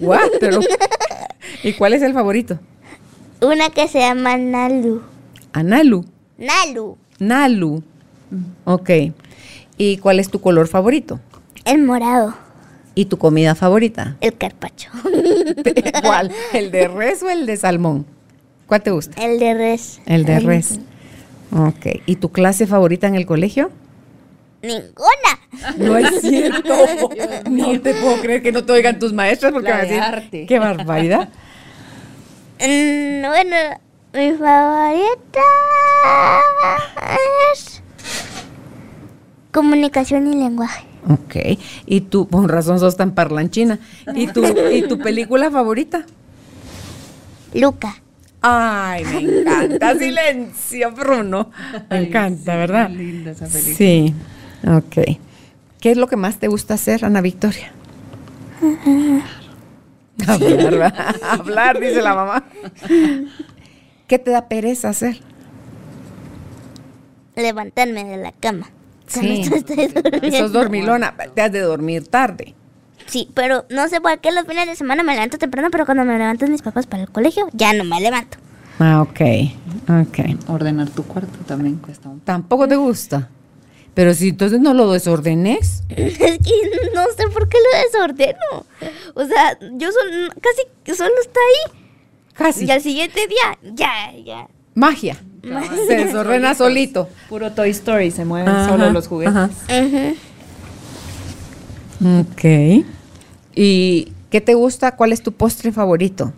Cuatro. 0.00 0.60
¿Y 1.62 1.72
cuál 1.74 1.94
es 1.94 2.02
el 2.02 2.12
favorito? 2.12 2.58
Una 3.40 3.70
que 3.70 3.88
se 3.88 4.00
llama 4.00 4.36
Nalu. 4.36 5.02
Analu. 5.52 6.04
Nalu. 6.36 6.96
Nalu. 7.18 7.82
Ok. 8.64 8.90
¿Y 9.76 9.96
cuál 9.98 10.20
es 10.20 10.30
tu 10.30 10.40
color 10.40 10.68
favorito? 10.68 11.20
El 11.68 11.82
morado. 11.82 12.32
¿Y 12.94 13.04
tu 13.04 13.18
comida 13.18 13.54
favorita? 13.54 14.16
El 14.22 14.38
carpacho. 14.38 14.90
¿Cuál? 16.02 16.32
¿El 16.54 16.70
de 16.70 16.88
res 16.88 17.22
o 17.22 17.28
el 17.28 17.44
de 17.44 17.58
salmón? 17.58 18.06
¿Cuál 18.66 18.82
te 18.82 18.90
gusta? 18.90 19.22
El 19.22 19.38
de 19.38 19.52
res. 19.52 20.00
El 20.06 20.24
de 20.24 20.40
res. 20.40 20.80
Ok. 21.52 22.00
¿Y 22.06 22.16
tu 22.16 22.32
clase 22.32 22.66
favorita 22.66 23.06
en 23.06 23.16
el 23.16 23.26
colegio? 23.26 23.70
Ninguna. 24.62 25.76
No 25.76 25.98
es 25.98 26.22
cierto. 26.22 26.74
No 27.50 27.78
te 27.82 27.92
puedo 27.92 28.18
creer 28.22 28.42
que 28.42 28.50
no 28.50 28.64
te 28.64 28.72
oigan 28.72 28.98
tus 28.98 29.12
maestras 29.12 29.52
porque 29.52 29.70
van 29.70 29.80
a 29.80 29.82
de 29.82 29.88
decir, 29.88 30.02
arte. 30.02 30.46
qué 30.46 30.58
barbaridad. 30.58 31.28
Mm, 32.60 33.26
bueno, 33.26 33.56
mi 34.14 34.32
favorita 34.38 35.40
es 37.52 37.82
comunicación 39.52 40.32
y 40.32 40.36
lenguaje. 40.36 40.87
Ok. 41.08 41.58
¿Y 41.86 42.02
tú, 42.02 42.28
con 42.28 42.48
razón 42.48 42.78
sos 42.78 42.96
tan 42.96 43.12
parlanchina? 43.12 43.78
¿Y 44.14 44.26
tu, 44.28 44.44
¿Y 44.44 44.82
tu 44.82 44.98
película 44.98 45.50
favorita? 45.50 46.04
Luca. 47.54 48.02
Ay, 48.40 49.04
me 49.04 49.40
encanta. 49.40 49.94
Silencio, 49.98 50.92
Bruno. 50.92 51.50
Me 51.90 52.08
encanta, 52.08 52.56
¿verdad? 52.56 52.90
linda 52.90 53.32
esa 53.32 53.46
película. 53.46 53.76
Sí. 53.76 54.14
Ok. 54.66 55.18
¿Qué 55.80 55.90
es 55.90 55.96
lo 55.96 56.08
que 56.08 56.16
más 56.16 56.38
te 56.38 56.48
gusta 56.48 56.74
hacer, 56.74 57.04
Ana 57.04 57.20
Victoria? 57.20 57.72
Hablar, 60.26 60.56
¿verdad? 60.56 61.16
Hablar, 61.22 61.80
dice 61.80 62.02
la 62.02 62.14
mamá. 62.14 62.44
¿Qué 64.08 64.18
te 64.18 64.30
da 64.30 64.48
pereza 64.48 64.88
hacer? 64.88 65.20
Levantarme 67.36 68.04
de 68.04 68.16
la 68.16 68.32
cama. 68.32 68.68
Sí. 69.08 69.44
Sos 70.38 70.52
dormilona, 70.52 71.14
te 71.34 71.42
has 71.42 71.50
de 71.52 71.60
dormir 71.60 72.06
tarde. 72.08 72.54
Sí, 73.06 73.30
pero 73.34 73.64
no 73.70 73.88
sé 73.88 74.00
por 74.00 74.18
qué 74.20 74.30
los 74.32 74.44
fines 74.46 74.66
de 74.66 74.76
semana 74.76 75.02
me 75.02 75.14
levanto 75.14 75.38
temprano, 75.38 75.68
pero 75.70 75.86
cuando 75.86 76.04
me 76.04 76.18
levantan 76.18 76.52
mis 76.52 76.62
papás 76.62 76.86
para 76.86 77.02
el 77.04 77.10
colegio, 77.10 77.48
ya 77.54 77.72
no 77.72 77.84
me 77.84 78.00
levanto. 78.00 78.36
Ah, 78.78 79.00
ok. 79.02 79.20
Ok. 80.06 80.48
Ordenar 80.48 80.90
tu 80.90 81.02
cuarto 81.04 81.38
también 81.46 81.76
cuesta 81.76 82.08
un 82.08 82.20
Tampoco 82.20 82.68
te 82.68 82.76
gusta. 82.76 83.28
Pero 83.94 84.14
si 84.14 84.28
entonces 84.28 84.60
no 84.60 84.74
lo 84.74 84.92
desordenes. 84.92 85.82
Es 85.88 86.18
que 86.18 86.70
no 86.94 87.02
sé 87.16 87.26
por 87.32 87.48
qué 87.48 87.56
lo 87.58 87.78
desordeno. 88.00 88.66
O 89.14 89.24
sea, 89.24 89.58
yo 89.60 89.90
sol- 89.90 90.32
casi 90.40 90.62
que 90.84 90.94
solo 90.94 91.14
está 91.20 91.40
ahí. 91.40 91.80
Casi. 92.34 92.66
Y 92.66 92.70
al 92.70 92.82
siguiente 92.82 93.26
día, 93.26 93.58
ya, 93.74 94.12
ya. 94.24 94.48
Magia. 94.78 95.16
Se 95.86 95.96
desordena 96.04 96.54
solito. 96.56 97.08
Puro 97.28 97.52
Toy 97.52 97.70
Story, 97.70 98.10
se 98.10 98.24
mueven 98.24 98.48
Ajá, 98.48 98.68
solo 98.68 98.90
los 98.92 99.08
juguetes. 99.08 99.34
ajá. 99.34 99.50
Ok. 102.20 102.84
¿Y 103.54 104.12
qué 104.30 104.40
te 104.40 104.54
gusta? 104.54 104.94
¿Cuál 104.94 105.12
es 105.12 105.22
tu 105.22 105.32
postre 105.32 105.72
favorito? 105.72 106.32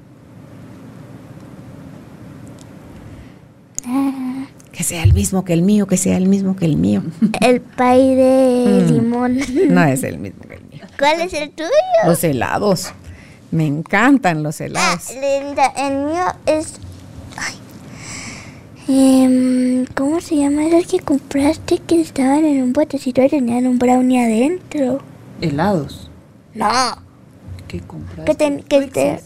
Que 4.72 4.84
sea 4.84 5.02
el 5.02 5.12
mismo 5.12 5.44
que 5.44 5.52
el 5.52 5.62
mío, 5.62 5.86
que 5.86 5.96
sea 5.98 6.16
el 6.16 6.26
mismo 6.26 6.56
que 6.56 6.64
el 6.64 6.76
mío. 6.76 7.02
El 7.42 7.60
pay 7.60 8.14
de 8.14 8.84
Mm. 8.88 8.92
limón. 8.92 9.38
No 9.68 9.84
es 9.84 10.02
el 10.04 10.18
mismo 10.18 10.40
que 10.48 10.54
el 10.54 10.64
mío. 10.64 10.84
¿Cuál 10.98 11.20
es 11.20 11.34
el 11.34 11.50
tuyo? 11.50 11.68
Los 12.06 12.24
helados. 12.24 12.92
Me 13.50 13.66
encantan 13.66 14.42
los 14.42 14.60
Ah, 14.60 14.64
helados. 14.64 15.10
Linda, 15.12 15.66
el 15.76 15.96
mío 16.06 16.24
es. 16.46 16.74
Ay. 17.36 17.54
Em, 18.92 19.86
¿Cómo 19.94 20.20
se 20.20 20.34
llama 20.36 20.66
esos 20.66 20.84
que 20.90 20.98
compraste 20.98 21.78
que 21.78 22.00
estaban 22.00 22.44
en 22.44 22.60
un 22.60 22.72
botecito 22.72 23.22
y 23.22 23.28
tenían 23.28 23.68
un 23.68 23.78
brownie 23.78 24.18
adentro? 24.20 25.00
Helados. 25.40 26.10
No, 26.54 26.66
¿Qué 27.68 27.78
compras? 27.82 28.26
que, 28.26 28.34
ten- 28.34 28.64
que 28.64 28.88
te- 28.88 29.20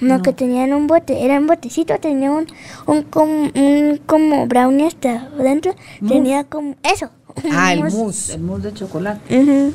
no, 0.00 0.20
que 0.20 0.32
tenían 0.32 0.72
un 0.72 0.88
bote, 0.88 1.24
era 1.24 1.38
un 1.38 1.46
botecito, 1.46 1.96
tenía 2.00 2.32
un, 2.32 2.48
un, 2.86 3.02
com- 3.04 3.52
un 3.54 4.00
como 4.04 4.48
brownie 4.48 4.88
hasta 4.88 5.28
adentro, 5.38 5.76
tenía 6.08 6.42
como 6.42 6.74
eso. 6.82 7.10
Ah, 7.52 7.72
el 7.72 7.82
mousse. 7.82 7.96
mousse. 7.96 8.34
El 8.34 8.40
mousse 8.40 8.62
de 8.64 8.74
chocolate. 8.74 9.70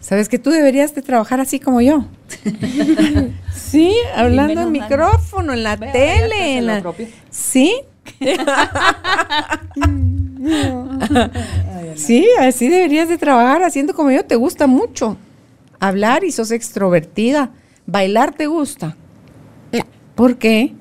¿Sabes 0.00 0.30
que 0.30 0.38
tú 0.38 0.48
deberías 0.48 0.94
de 0.94 1.02
trabajar 1.02 1.40
así 1.40 1.60
como 1.60 1.82
yo? 1.82 2.06
sí, 3.54 3.94
hablando 4.16 4.62
en 4.62 4.72
micrófono, 4.72 5.52
en 5.52 5.62
la 5.62 5.76
tele, 5.76 6.56
en 6.56 6.66
la... 6.66 6.82
¿Sí? 7.30 7.74
sí, 11.96 12.26
así 12.40 12.68
deberías 12.68 13.08
de 13.08 13.18
trabajar 13.18 13.62
haciendo 13.62 13.94
como 13.94 14.10
yo. 14.10 14.24
Te 14.24 14.36
gusta 14.36 14.66
mucho 14.66 15.16
hablar 15.78 16.24
y 16.24 16.32
sos 16.32 16.50
extrovertida. 16.50 17.50
¿Bailar 17.86 18.32
te 18.34 18.46
gusta? 18.46 18.96
No. 19.72 19.80
¿Por 20.14 20.36
qué? 20.36 20.74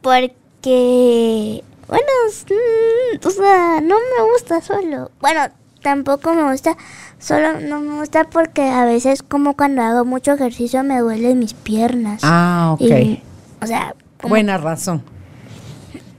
Porque, 0.00 1.62
bueno, 1.86 2.06
mm, 2.48 3.26
o 3.26 3.30
sea, 3.30 3.80
no 3.82 3.96
me 3.96 4.32
gusta 4.32 4.62
solo. 4.62 5.10
Bueno, 5.20 5.42
tampoco 5.82 6.32
me 6.34 6.50
gusta, 6.50 6.76
solo 7.18 7.60
no 7.60 7.80
me 7.80 7.98
gusta 7.98 8.24
porque 8.24 8.62
a 8.62 8.84
veces 8.86 9.22
como 9.22 9.54
cuando 9.56 9.82
hago 9.82 10.04
mucho 10.06 10.32
ejercicio 10.32 10.82
me 10.84 10.98
duelen 11.00 11.38
mis 11.38 11.52
piernas. 11.52 12.22
Ah, 12.24 12.70
ok. 12.74 12.80
Y, 12.80 13.22
o 13.62 13.66
sea, 13.66 13.94
como- 14.20 14.30
Buena 14.30 14.56
razón. 14.56 15.02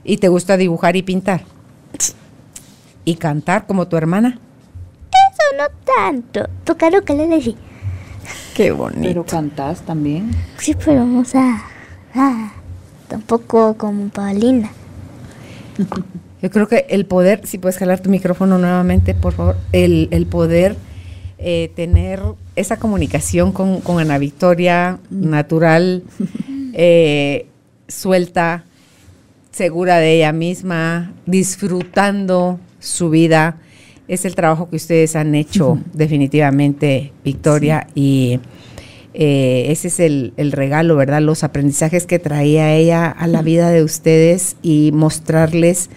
¿Y 0.04 0.16
te 0.18 0.28
gusta 0.28 0.56
dibujar 0.56 0.96
y 0.96 1.02
pintar? 1.02 1.42
¿Y 3.04 3.16
cantar 3.16 3.66
como 3.66 3.88
tu 3.88 3.96
hermana? 3.96 4.38
eso 5.32 5.56
no 5.56 5.94
tanto. 5.96 6.48
Tocar 6.64 6.94
ukelele 6.96 7.40
sí. 7.40 7.56
Qué 8.54 8.70
bonito. 8.70 9.02
Pero 9.02 9.24
cantás 9.24 9.82
también. 9.82 10.30
Sí, 10.58 10.74
pero 10.84 11.06
o 11.18 11.24
sea, 11.24 11.62
ah, 12.14 12.52
tampoco 13.08 13.74
como 13.76 14.08
Paulina. 14.08 14.70
Yo 16.42 16.50
creo 16.50 16.68
que 16.68 16.86
el 16.90 17.06
poder, 17.06 17.46
si 17.46 17.58
puedes 17.58 17.78
jalar 17.78 18.00
tu 18.00 18.10
micrófono 18.10 18.58
nuevamente, 18.58 19.14
por 19.14 19.32
favor, 19.32 19.56
el, 19.72 20.08
el 20.10 20.26
poder 20.26 20.76
eh, 21.38 21.72
tener 21.74 22.20
esa 22.56 22.76
comunicación 22.78 23.52
con, 23.52 23.80
con 23.80 23.98
Ana 23.98 24.18
Victoria 24.18 24.98
natural, 25.10 26.02
eh, 26.74 27.46
suelta, 27.88 28.64
segura 29.52 29.98
de 29.98 30.16
ella 30.16 30.32
misma, 30.32 31.12
disfrutando 31.26 32.58
su 32.80 33.10
vida, 33.10 33.58
es 34.08 34.24
el 34.24 34.34
trabajo 34.34 34.68
que 34.68 34.76
ustedes 34.76 35.14
han 35.14 35.34
hecho 35.34 35.78
definitivamente, 35.92 37.12
Victoria, 37.24 37.86
y 37.94 38.40
eh, 39.14 39.66
ese 39.68 39.88
es 39.88 40.00
el, 40.00 40.32
el 40.36 40.52
regalo, 40.52 40.96
¿verdad? 40.96 41.20
Los 41.22 41.44
aprendizajes 41.44 42.06
que 42.06 42.18
traía 42.18 42.74
ella 42.74 43.06
a 43.08 43.26
la 43.26 43.42
vida 43.42 43.70
de 43.70 43.82
ustedes 43.84 44.56
y 44.62 44.90
mostrarles 44.92 45.90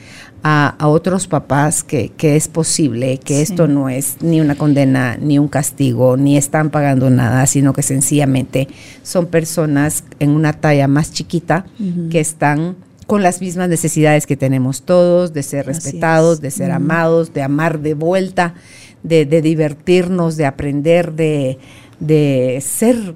a, 0.44 0.76
a 0.78 0.88
otros 0.90 1.28
papás 1.28 1.84
que, 1.84 2.10
que 2.10 2.36
es 2.36 2.48
posible, 2.48 3.18
que 3.18 3.38
Sí. 3.38 3.42
esto 3.54 3.68
no 3.68 3.90
es 3.90 4.18
ni 4.22 4.42
una 4.42 4.56
condena, 4.56 5.18
ni 5.20 5.40
un 5.40 5.48
castigo, 5.48 6.18
ni 6.18 6.38
están 6.38 6.70
pagando 6.70 7.10
nada, 7.10 7.48
sino 7.48 7.74
que 7.74 7.82
sencillamente 7.82 8.68
son 9.02 9.26
personas 9.28 10.04
en 10.20 10.30
una 10.32 10.54
talla 10.54 10.88
más 10.88 11.12
chiquita 11.12 11.66
que 12.12 12.20
están 12.20 12.76
con 13.08 13.22
las 13.22 13.42
mismas 13.42 13.70
necesidades 13.70 14.26
que 14.26 14.36
tenemos 14.38 14.82
todos, 14.82 15.34
de 15.34 15.44
ser 15.44 15.70
Así 15.70 15.70
respetados, 15.70 16.36
es. 16.36 16.42
de 16.42 16.52
ser 16.52 16.72
amados, 16.72 17.34
de 17.34 17.42
amar 17.42 17.80
de 17.80 17.94
vuelta, 17.94 18.56
de, 19.04 19.26
de 19.26 19.42
divertirnos, 19.42 20.38
de 20.38 20.46
aprender, 20.46 21.14
de, 21.14 21.60
de 22.00 22.62
ser 22.66 23.14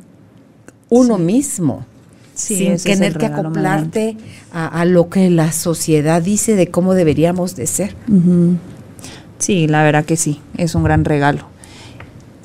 uno 0.89 1.17
mismo, 1.17 1.85
Sí, 2.35 2.55
sin 2.55 2.77
tener 2.77 3.17
que 3.17 3.25
acoplarte 3.25 4.15
a, 4.53 4.67
a 4.67 4.85
lo 4.85 5.09
que 5.09 5.29
la 5.29 5.51
sociedad 5.51 6.21
dice 6.21 6.55
de 6.55 6.69
cómo 6.69 6.93
deberíamos 6.93 7.57
de 7.57 7.67
ser. 7.67 7.95
Sí, 9.39 9.67
la 9.67 9.83
verdad 9.83 10.05
que 10.05 10.15
sí, 10.15 10.39
es 10.55 10.73
un 10.73 10.83
gran 10.83 11.03
regalo. 11.03 11.43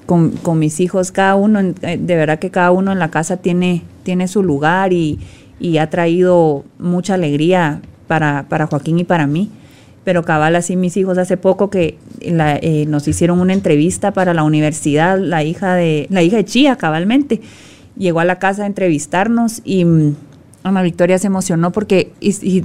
Con, 0.06 0.30
con 0.30 0.58
mis 0.58 0.80
hijos, 0.80 1.12
cada 1.12 1.36
uno, 1.36 1.60
eh, 1.60 1.96
de 1.98 2.16
verdad 2.16 2.40
que 2.40 2.50
cada 2.50 2.72
uno 2.72 2.90
en 2.90 2.98
la 2.98 3.10
casa 3.10 3.36
tiene, 3.36 3.84
tiene 4.02 4.26
su 4.26 4.42
lugar 4.42 4.92
y, 4.92 5.20
y 5.64 5.78
ha 5.78 5.88
traído 5.88 6.62
mucha 6.78 7.14
alegría 7.14 7.80
para, 8.06 8.44
para 8.50 8.66
Joaquín 8.66 8.98
y 8.98 9.04
para 9.04 9.26
mí. 9.26 9.50
Pero 10.04 10.22
cabal, 10.22 10.56
así 10.56 10.76
mis 10.76 10.94
hijos 10.98 11.16
hace 11.16 11.38
poco 11.38 11.70
que 11.70 11.96
eh, 12.20 12.84
nos 12.86 13.08
hicieron 13.08 13.40
una 13.40 13.54
entrevista 13.54 14.12
para 14.12 14.34
la 14.34 14.42
universidad, 14.42 15.18
la 15.18 15.42
hija 15.42 15.74
de, 15.74 16.06
la 16.10 16.22
hija 16.22 16.36
de 16.36 16.44
Chía, 16.44 16.76
cabalmente. 16.76 17.40
Llegó 17.96 18.20
a 18.20 18.26
la 18.26 18.38
casa 18.38 18.64
a 18.64 18.66
entrevistarnos 18.66 19.62
y 19.64 19.86
mm, 19.86 20.16
Ana 20.64 20.82
Victoria 20.82 21.16
se 21.16 21.28
emocionó 21.28 21.72
porque 21.72 22.12
y, 22.20 22.62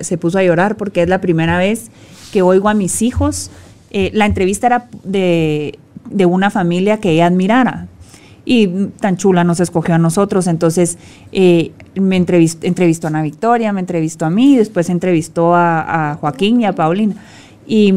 se 0.00 0.16
puso 0.16 0.38
a 0.38 0.42
llorar 0.42 0.78
porque 0.78 1.02
es 1.02 1.10
la 1.10 1.20
primera 1.20 1.58
vez 1.58 1.90
que 2.32 2.40
oigo 2.40 2.70
a 2.70 2.74
mis 2.74 3.02
hijos. 3.02 3.50
eh, 3.90 4.12
la 4.14 4.24
entrevista 4.24 4.66
era 4.66 4.88
de, 5.04 5.78
de 6.08 6.24
una 6.24 6.48
familia 6.48 7.00
que 7.00 7.10
ella 7.10 7.26
admirara 7.26 7.86
y 8.50 8.66
tan 8.98 9.16
chula 9.16 9.44
nos 9.44 9.60
escogió 9.60 9.94
a 9.94 9.98
nosotros. 9.98 10.48
Entonces 10.48 10.98
eh, 11.30 11.70
me 11.94 12.16
entrevistó, 12.16 12.66
entrevistó 12.66 13.06
a 13.06 13.10
Ana 13.10 13.22
Victoria, 13.22 13.72
me 13.72 13.78
entrevistó 13.78 14.26
a 14.26 14.30
mí, 14.30 14.56
después 14.56 14.90
entrevistó 14.90 15.54
a, 15.54 16.18
Joaquín 16.20 16.60
y 16.60 16.64
a 16.64 16.72
Paulina. 16.72 17.14
Y, 17.68 17.94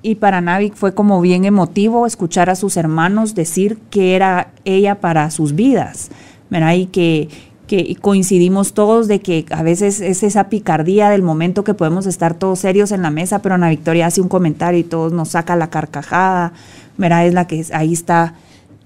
y 0.00 0.14
para 0.14 0.40
Navi 0.40 0.70
fue 0.72 0.94
como 0.94 1.20
bien 1.20 1.44
emotivo 1.44 2.06
escuchar 2.06 2.50
a 2.50 2.54
sus 2.54 2.76
hermanos 2.76 3.34
decir 3.34 3.78
que 3.90 4.14
era 4.14 4.52
ella 4.64 5.00
para 5.00 5.28
sus 5.32 5.56
vidas, 5.56 6.12
¿verdad? 6.50 6.74
Y 6.74 6.86
que, 6.86 7.28
que 7.66 7.96
coincidimos 7.96 8.74
todos 8.74 9.08
de 9.08 9.18
que 9.18 9.44
a 9.50 9.64
veces 9.64 10.00
es 10.00 10.22
esa 10.22 10.50
picardía 10.50 11.10
del 11.10 11.22
momento 11.22 11.64
que 11.64 11.74
podemos 11.74 12.06
estar 12.06 12.34
todos 12.34 12.60
serios 12.60 12.92
en 12.92 13.02
la 13.02 13.10
mesa, 13.10 13.40
pero 13.40 13.56
Ana 13.56 13.70
Victoria 13.70 14.06
hace 14.06 14.20
un 14.20 14.28
comentario 14.28 14.78
y 14.78 14.84
todos 14.84 15.12
nos 15.12 15.30
saca 15.30 15.56
la 15.56 15.68
carcajada, 15.68 16.52
¿verdad? 16.96 17.26
Es 17.26 17.34
la 17.34 17.48
que 17.48 17.66
ahí 17.72 17.92
está 17.92 18.34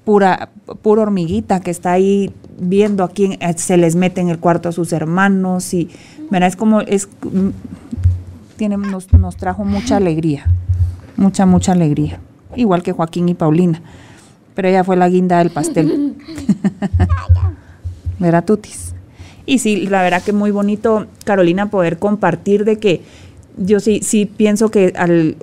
pura, 0.05 0.51
pura 0.83 1.03
hormiguita 1.03 1.61
que 1.61 1.71
está 1.71 1.93
ahí 1.93 2.33
viendo 2.59 3.05
a 3.05 3.09
quién 3.09 3.33
eh, 3.41 3.55
se 3.57 3.77
les 3.77 3.95
mete 3.97 4.21
en 4.21 4.29
el 4.29 4.39
cuarto 4.39 4.69
a 4.69 4.73
sus 4.73 4.93
hermanos 4.93 5.73
y, 5.75 5.91
¿verdad? 6.31 6.49
Es 6.49 6.57
como, 6.57 6.81
es, 6.81 7.09
mm, 7.23 7.49
tiene, 8.57 8.77
nos, 8.77 9.13
nos 9.13 9.37
trajo 9.37 9.65
mucha 9.65 9.97
alegría, 9.97 10.47
mucha, 11.17 11.47
mucha 11.47 11.73
alegría, 11.73 12.21
igual 12.57 12.83
que 12.83 12.93
Joaquín 12.93 13.29
y 13.29 13.35
Paulina, 13.35 13.81
pero 14.55 14.69
ella 14.69 14.85
fue 14.85 14.97
la 14.97 15.09
guinda 15.09 15.39
del 15.39 15.51
pastel. 15.51 16.17
¿Verdad, 18.19 18.45
Tutis? 18.45 18.95
Y 19.47 19.59
sí, 19.59 19.87
la 19.87 20.03
verdad 20.03 20.23
que 20.23 20.33
muy 20.33 20.51
bonito, 20.51 21.07
Carolina, 21.25 21.71
poder 21.71 21.99
compartir 21.99 22.65
de 22.65 22.79
que 22.79 23.03
yo 23.57 23.81
sí, 23.81 24.01
sí 24.03 24.27
pienso 24.27 24.71
que 24.71 24.93
al, 24.97 25.37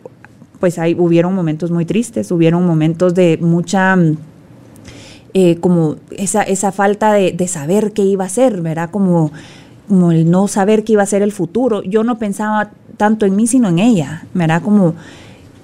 pues 0.60 0.80
ahí 0.80 0.96
hubieron 0.98 1.34
momentos 1.36 1.72
muy 1.72 1.86
tristes, 1.86 2.32
hubieron 2.32 2.66
momentos 2.66 3.14
de 3.14 3.38
mucha, 3.42 3.96
mm, 3.96 4.18
eh, 5.34 5.58
como 5.58 5.96
esa, 6.12 6.44
esa 6.44 6.72
falta 6.72 7.14
de, 7.14 7.32
de 7.32 7.48
saber 7.48 7.92
qué 7.94 8.04
iba 8.04 8.26
a 8.26 8.30
ser, 8.30 8.62
¿verdad? 8.62 8.90
Como, 8.92 9.32
como 9.88 10.12
el 10.12 10.30
no 10.30 10.48
saber 10.48 10.84
qué 10.84 10.94
iba 10.94 11.04
a 11.04 11.08
ser 11.08 11.22
el 11.22 11.32
futuro. 11.32 11.84
Yo 11.84 12.04
no 12.04 12.18
pensaba 12.18 12.72
tanto 12.98 13.26
en 13.26 13.36
mí, 13.36 13.48
sino 13.48 13.70
en 13.70 13.80
ella, 13.80 14.26
¿verdad? 14.34 14.62
Como, 14.62 14.96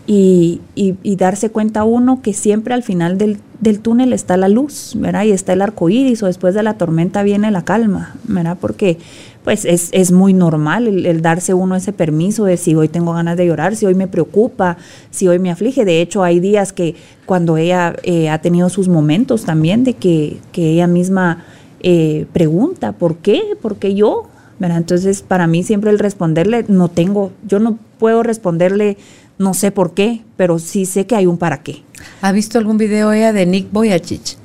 y, 0.07 0.61
y- 0.75 1.15
darse 1.15 1.49
cuenta 1.49 1.83
uno 1.83 2.21
que 2.21 2.33
siempre 2.33 2.73
al 2.75 2.83
final 2.83 3.17
del, 3.17 3.39
del 3.59 3.79
túnel 3.79 4.13
está 4.13 4.37
la 4.37 4.49
luz, 4.49 4.93
¿verdad? 4.99 5.23
Y 5.23 5.31
está 5.31 5.53
el 5.53 5.61
arco 5.61 5.89
iris, 5.89 6.21
o 6.21 6.27
después 6.27 6.53
de 6.53 6.61
la 6.61 6.75
tormenta 6.75 7.23
viene 7.23 7.49
la 7.49 7.63
calma, 7.65 8.15
¿verdad? 8.25 8.57
Porque 8.61 8.99
pues 9.45 9.63
es, 9.63 9.89
es 9.91 10.11
muy 10.11 10.33
normal 10.33 10.87
el, 10.87 11.05
el 11.05 11.21
darse 11.21 11.53
uno 11.53 11.75
ese 11.75 11.93
permiso 11.93 12.45
de 12.45 12.57
si 12.57 12.73
hoy 12.73 12.89
tengo 12.89 13.13
ganas 13.13 13.37
de 13.37 13.45
llorar, 13.45 13.75
si 13.75 13.85
hoy 13.85 13.93
me 13.93 14.07
preocupa, 14.07 14.77
si 15.11 15.27
hoy 15.27 15.37
me 15.37 15.51
aflige. 15.51 15.85
De 15.85 16.01
hecho, 16.01 16.23
hay 16.23 16.39
días 16.39 16.73
que 16.73 16.95
cuando 17.27 17.55
ella 17.55 17.95
eh, 18.01 18.29
ha 18.29 18.39
tenido 18.39 18.69
sus 18.69 18.87
momentos 18.87 19.45
también 19.45 19.83
de 19.83 19.93
que, 19.93 20.39
que 20.51 20.71
ella 20.71 20.87
misma 20.87 21.45
eh, 21.79 22.25
pregunta, 22.33 22.93
¿por 22.93 23.17
qué? 23.17 23.55
¿Por 23.61 23.77
qué 23.77 23.93
yo? 23.93 24.23
¿Verdad? 24.57 24.79
Entonces, 24.79 25.21
para 25.21 25.45
mí 25.45 25.61
siempre 25.61 25.91
el 25.91 25.99
responderle, 25.99 26.65
no 26.67 26.89
tengo, 26.89 27.31
yo 27.47 27.59
no 27.59 27.77
puedo 27.99 28.23
responderle, 28.23 28.97
no 29.37 29.53
sé 29.53 29.69
por 29.69 29.93
qué, 29.93 30.23
pero 30.37 30.57
sí 30.57 30.87
sé 30.87 31.05
que 31.05 31.15
hay 31.15 31.27
un 31.27 31.37
para 31.37 31.61
qué. 31.61 31.83
¿Ha 32.21 32.31
visto 32.31 32.57
algún 32.57 32.79
video 32.79 33.13
ella 33.13 33.31
de 33.31 33.45
Nick 33.45 33.71
Boyachich? 33.71 34.37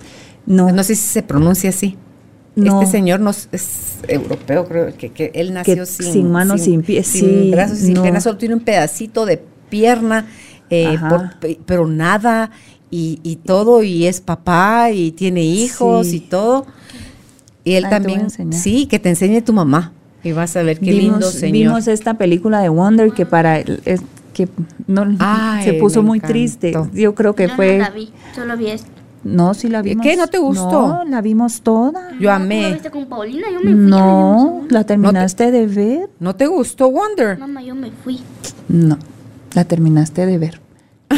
No, 0.45 0.71
No 0.73 0.85
sé 0.85 0.95
si 0.95 1.07
se 1.07 1.23
pronuncia 1.23 1.71
así. 1.71 1.97
No. 2.65 2.81
Este 2.83 2.93
señor 2.99 3.21
nos, 3.21 3.49
es 3.53 3.99
europeo, 4.09 4.67
creo 4.67 4.97
que, 4.97 5.11
que 5.11 5.31
él 5.35 5.53
nació 5.55 5.75
Que 5.77 5.87
sin, 5.87 6.13
sin 6.13 6.31
manos, 6.31 6.63
sin 6.63 6.83
pies, 6.83 7.07
sí, 7.07 7.51
brazos, 7.51 7.79
sin 7.79 7.95
no. 7.95 8.03
piernas, 8.03 8.23
solo 8.25 8.39
tiene 8.39 8.55
un 8.55 8.61
pedacito 8.61 9.27
de 9.27 9.43
pierna, 9.69 10.27
eh, 10.71 10.97
por- 11.09 11.31
pero 11.67 11.87
nada 11.87 12.51
y, 12.91 13.21
y 13.23 13.37
todo, 13.37 13.83
y 13.83 14.07
es 14.07 14.21
papá 14.21 14.91
y 14.91 15.13
tiene 15.13 15.43
hijos 15.43 16.09
Sí. 16.09 16.17
y 16.17 16.21
todo. 16.21 16.67
Y 17.65 17.75
él 17.75 17.85
Ay, 17.85 17.91
también, 17.91 18.29
sí, 18.53 18.87
que 18.87 18.99
te 18.99 19.11
enseñe 19.11 19.43
tu 19.43 19.53
mamá. 19.53 19.93
Y 20.25 20.33
vas 20.33 20.57
a 20.57 20.63
ver 20.63 20.79
qué 20.81 20.93
lindo 20.93 21.31
señor. 21.31 21.53
vimos 21.53 21.89
esta 21.89 22.15
película 22.15 22.61
de 22.61 22.69
Wonder 22.69 23.13
que 23.13 23.25
para 23.27 23.59
él 23.61 23.81
es 23.85 24.01
que 24.35 24.49
no 24.87 25.07
Ay, 25.19 25.65
se 25.65 25.73
puso 25.75 26.03
muy 26.03 26.19
encantó. 26.19 26.33
triste. 26.33 26.73
Yo 26.93 27.15
creo 27.15 27.35
que 27.35 27.49
Yo 27.49 27.57
fue 27.57 27.79
no 27.79 27.85
la 27.85 27.91
vi, 27.91 28.11
solo 28.35 28.57
vi 28.57 28.67
esto. 28.69 28.89
No, 29.23 29.53
sí 29.55 29.69
la 29.69 29.83
vimos. 29.83 30.05
¿Qué? 30.05 30.17
¿No 30.17 30.27
te 30.29 30.39
gustó? 30.39 30.89
No, 30.89 31.05
la 31.05 31.21
vimos 31.21 31.61
toda. 31.61 32.11
Yo 32.13 32.19
¿Tú 32.21 32.31
amé. 32.31 32.63
la 32.63 32.69
viste 32.71 32.91
con 32.91 33.07
Paulina? 33.07 33.49
Yo 33.53 33.61
me 33.61 33.73
fui. 33.73 33.75
No, 33.75 34.65
la 34.71 34.85
terminaste 34.85 35.51
de 35.51 35.67
ver. 35.67 36.11
¿No 36.21 36.35
te 36.37 36.47
gustó 36.47 36.91
Wonder? 36.91 37.39
Mamá, 37.39 37.63
yo 37.63 37.75
me 37.75 37.91
fui. 37.91 38.21
No, 38.69 38.99
la 39.53 39.65
terminaste 39.65 40.25
de 40.25 40.39
ver. 40.39 40.61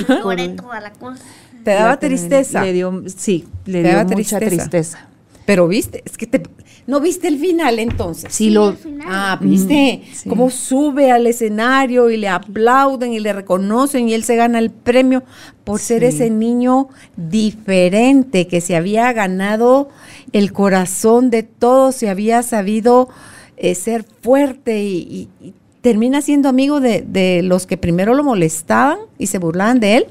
Lloré 0.09 0.49
toda 0.61 0.81
la 0.81 0.91
cosa. 0.93 1.23
¿Te 1.65 1.71
daba 1.73 1.91
La 1.91 1.99
tristeza? 2.01 2.63
Le 2.65 2.73
dio, 2.73 3.05
sí, 3.07 3.47
le 3.67 3.83
Te 3.83 3.89
dio 3.89 3.97
daba 3.99 4.03
mucha 4.11 4.39
tristeza. 4.39 4.49
tristeza. 4.71 4.99
Pero 5.47 5.69
viste, 5.69 6.03
es 6.05 6.17
que 6.17 6.27
te, 6.27 6.43
no 6.87 7.01
viste 7.01 7.29
el 7.29 7.39
final 7.39 7.79
entonces. 7.79 8.35
Sí, 8.35 8.51
lo. 8.51 8.75
Ah, 9.07 9.39
viste 9.41 10.03
Mm, 10.03 10.15
sí. 10.15 10.29
cómo 10.29 10.51
sube 10.51 11.11
al 11.13 11.27
escenario 11.27 12.11
y 12.11 12.17
le 12.17 12.29
aplauden 12.29 13.13
y 13.13 13.21
le 13.21 13.33
reconocen 13.33 14.09
y 14.09 14.15
él 14.15 14.25
se 14.25 14.37
gana 14.37 14.59
el 14.59 14.71
premio 14.71 15.23
por 15.65 15.79
ser 15.81 16.03
ese 16.05 16.29
niño 16.31 16.89
diferente 17.17 18.47
que 18.49 18.61
se 18.61 18.75
había 18.77 19.13
ganado 19.13 19.89
el 20.33 20.53
corazón 20.53 21.31
de 21.31 21.43
todos, 21.45 21.95
se 21.95 22.09
había 22.09 22.43
sabido 22.43 23.09
eh, 23.57 23.75
ser 23.77 24.05
fuerte 24.23 24.83
y, 24.83 25.29
y- 25.41 25.49
y 25.49 25.55
termina 25.83 26.21
siendo 26.21 26.49
amigo 26.49 26.81
de, 26.81 27.03
de 27.03 27.43
los 27.43 27.67
que 27.67 27.77
primero 27.77 28.15
lo 28.15 28.23
molestaban 28.25 28.99
y 29.19 29.27
se 29.29 29.39
burlaban 29.39 29.79
de 29.81 29.97
él, 29.99 30.07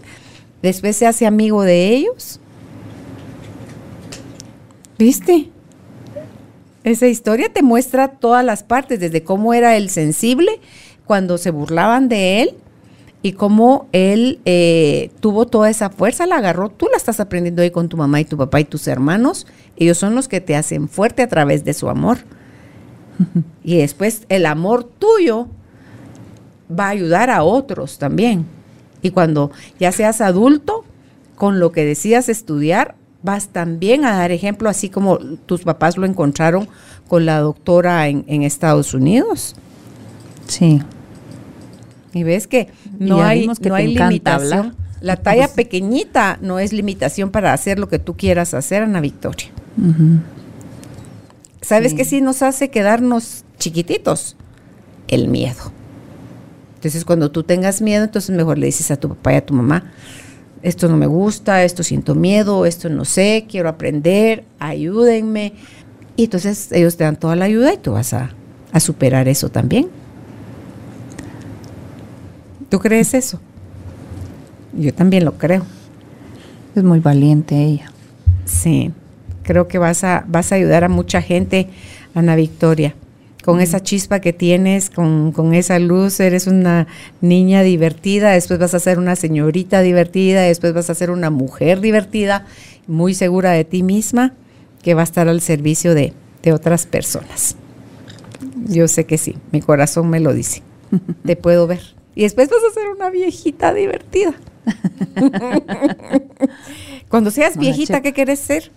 después 0.61 0.95
se 0.97 1.07
hace 1.07 1.26
amigo 1.26 1.63
de 1.63 1.88
ellos. 1.89 2.39
¿Viste? 4.97 5.49
Esa 6.84 7.07
historia 7.07 7.51
te 7.53 7.61
muestra 7.61 8.07
todas 8.07 8.43
las 8.43 8.63
partes, 8.63 8.99
desde 8.99 9.23
cómo 9.23 9.53
era 9.53 9.77
el 9.77 9.89
sensible 9.89 10.59
cuando 11.05 11.38
se 11.38 11.51
burlaban 11.51 12.09
de 12.09 12.41
él 12.41 12.55
y 13.21 13.34
cómo 13.34 13.88
él 13.91 14.39
eh, 14.45 15.11
tuvo 15.19 15.45
toda 15.45 15.69
esa 15.69 15.89
fuerza, 15.91 16.25
la 16.25 16.38
agarró. 16.38 16.69
Tú 16.69 16.88
la 16.89 16.97
estás 16.97 17.19
aprendiendo 17.19 17.61
ahí 17.61 17.69
con 17.69 17.88
tu 17.88 17.97
mamá 17.97 18.19
y 18.19 18.25
tu 18.25 18.38
papá 18.38 18.59
y 18.59 18.65
tus 18.65 18.88
hermanos. 18.88 19.45
Ellos 19.77 19.97
son 19.97 20.15
los 20.15 20.27
que 20.27 20.41
te 20.41 20.55
hacen 20.55 20.89
fuerte 20.89 21.21
a 21.21 21.27
través 21.27 21.63
de 21.63 21.73
su 21.73 21.89
amor. 21.89 22.19
Y 23.63 23.77
después 23.77 24.25
el 24.29 24.47
amor 24.47 24.84
tuyo 24.84 25.47
va 26.67 26.86
a 26.88 26.89
ayudar 26.89 27.29
a 27.29 27.43
otros 27.43 27.99
también. 27.99 28.45
Y 29.03 29.11
cuando 29.11 29.51
ya 29.79 29.91
seas 29.91 30.19
adulto, 30.21 30.84
con 31.36 31.59
lo 31.59 31.71
que 31.71 31.86
decidas 31.86 32.29
estudiar, 32.29 32.95
vas 33.24 33.49
también 33.49 34.05
a 34.05 34.15
dar 34.17 34.32
ejemplo, 34.32 34.69
así 34.69 34.89
como 34.89 35.17
tus 35.45 35.61
papás 35.63 35.97
lo 35.97 36.05
encontraron 36.05 36.67
con 37.07 37.26
la 37.26 37.39
doctora 37.39 38.07
en, 38.07 38.24
en 38.28 38.43
Estados 38.43 38.93
Unidos. 38.93 39.55
sí. 40.47 40.82
Y 42.13 42.24
ves 42.24 42.45
que 42.45 42.67
no 42.99 43.24
hay, 43.24 43.47
que 43.61 43.69
no 43.69 43.76
hay 43.76 43.88
limitación. 43.95 44.59
hablar. 44.59 44.76
La 44.99 45.15
talla 45.15 45.47
pequeñita 45.47 46.38
no 46.41 46.59
es 46.59 46.74
limitación 46.74 47.30
para 47.32 47.53
hacer 47.53 47.80
lo 47.80 47.88
que 47.88 47.99
tú 47.99 48.17
quieras 48.17 48.53
hacer, 48.53 48.84
Ana 48.84 48.99
Victoria. 48.99 49.47
¿Sabes 51.61 51.91
Sí. 51.91 51.97
qué 51.97 52.05
sí 52.05 52.22
nos 52.22 52.41
hace 52.41 52.69
quedarnos 52.69 53.45
chiquititos? 53.59 54.36
El 55.07 55.28
miedo. 55.30 55.72
Entonces, 56.76 57.05
cuando 57.05 57.32
tú 57.32 57.43
tengas 57.43 57.82
miedo, 57.82 58.03
entonces 58.03 58.36
mejor 58.36 58.57
le 58.57 58.65
dices 58.65 58.89
a 58.91 58.97
tu 58.97 59.07
papá 59.09 59.34
y 59.34 59.36
a 59.38 59.45
tu 59.45 59.53
mamá, 59.53 59.91
esto 60.64 60.88
no 60.88 60.97
me 60.97 61.07
gusta, 61.07 61.64
esto 61.64 61.84
siento 61.84 62.16
miedo, 62.16 62.66
esto 62.66 62.89
no 62.89 63.05
sé, 63.05 63.45
quiero 63.49 63.70
aprender, 63.70 64.43
ayúdenme. 64.59 65.53
Y 66.16 66.26
entonces 66.26 66.72
ellos 66.72 66.97
te 66.97 67.03
dan 67.03 67.16
toda 67.16 67.36
la 67.36 67.45
ayuda 67.45 67.74
y 67.74 67.78
tú 67.78 67.93
vas 67.93 68.14
a, 68.14 68.32
a 68.72 68.80
superar 68.80 69.28
eso 69.28 69.49
también. 69.49 69.89
¿Tú 72.70 72.80
crees 72.80 73.14
eso? 73.14 73.39
Yo 74.74 74.93
también 74.93 75.26
lo 75.26 75.38
creo. 75.38 75.66
Es 76.76 76.84
muy 76.84 76.99
valiente 76.99 77.62
ella. 77.62 77.91
Sí, 78.45 78.91
creo 79.43 79.68
que 79.68 79.78
vas 79.78 80.03
a, 80.03 80.24
vas 80.28 80.51
a 80.51 80.55
ayudar 80.55 80.84
a 80.84 80.89
mucha 80.89 81.22
gente, 81.22 81.70
Ana 82.14 82.36
Victoria. 82.36 82.95
Con 83.44 83.60
esa 83.60 83.82
chispa 83.82 84.20
que 84.20 84.34
tienes, 84.34 84.89
con, 84.89 85.32
con 85.32 85.54
esa 85.54 85.80
luz, 85.80 86.20
eres 86.20 86.46
una 86.46 86.88
niña 87.22 87.64
divertida, 87.64 88.32
después 88.32 88.60
vas 88.60 88.76
a 88.76 88.80
ser 88.80 89.00
una 89.00 89.16
señorita 89.16 89.82
divertida, 89.82 90.42
después 90.42 90.74
vas 90.74 90.92
a 90.92 90.96
ser 90.96 91.10
una 91.10 91.32
mujer 91.32 91.82
divertida, 91.82 92.46
muy 92.86 93.16
segura 93.16 93.52
de 93.52 93.66
ti 93.66 93.82
misma, 93.82 94.34
que 94.84 94.94
va 94.94 95.02
a 95.02 95.06
estar 95.06 95.28
al 95.28 95.42
servicio 95.42 95.96
de, 95.96 96.14
de 96.44 96.54
otras 96.54 96.86
personas. 96.86 97.56
Yo 98.68 98.88
sé 98.88 99.06
que 99.06 99.18
sí, 99.18 99.38
mi 99.52 99.62
corazón 99.62 100.10
me 100.10 100.20
lo 100.20 100.34
dice. 100.34 100.62
Te 101.26 101.36
puedo 101.36 101.68
ver, 101.68 101.82
Y 102.16 102.24
después 102.24 102.50
vas 102.50 102.60
a 102.70 102.74
ser 102.74 102.89
una 102.89 103.10
viejita 103.10 103.74
divertida. 103.74 104.34
Cuando 107.10 107.32
seas 107.32 107.58
viejita. 107.58 108.02
¿qué 108.02 108.14
quieres 108.14 108.39
ser? 108.39 108.72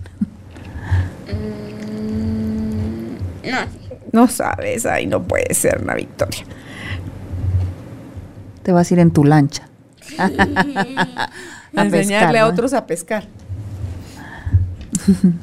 Mm, 1.28 3.50
no. 3.50 3.83
No 4.14 4.28
sabes, 4.28 4.86
ay, 4.86 5.08
no 5.08 5.24
puede 5.24 5.52
ser 5.54 5.80
una 5.82 5.94
victoria. 5.94 6.44
Te 8.62 8.70
vas 8.70 8.88
a 8.88 8.94
ir 8.94 9.00
en 9.00 9.10
tu 9.10 9.24
lancha. 9.24 9.68
A 11.76 11.82
enseñarle 11.82 12.28
pescar, 12.28 12.36
a 12.36 12.40
¿no? 12.42 12.46
otros 12.46 12.72
a 12.72 12.86
pescar. 12.86 13.26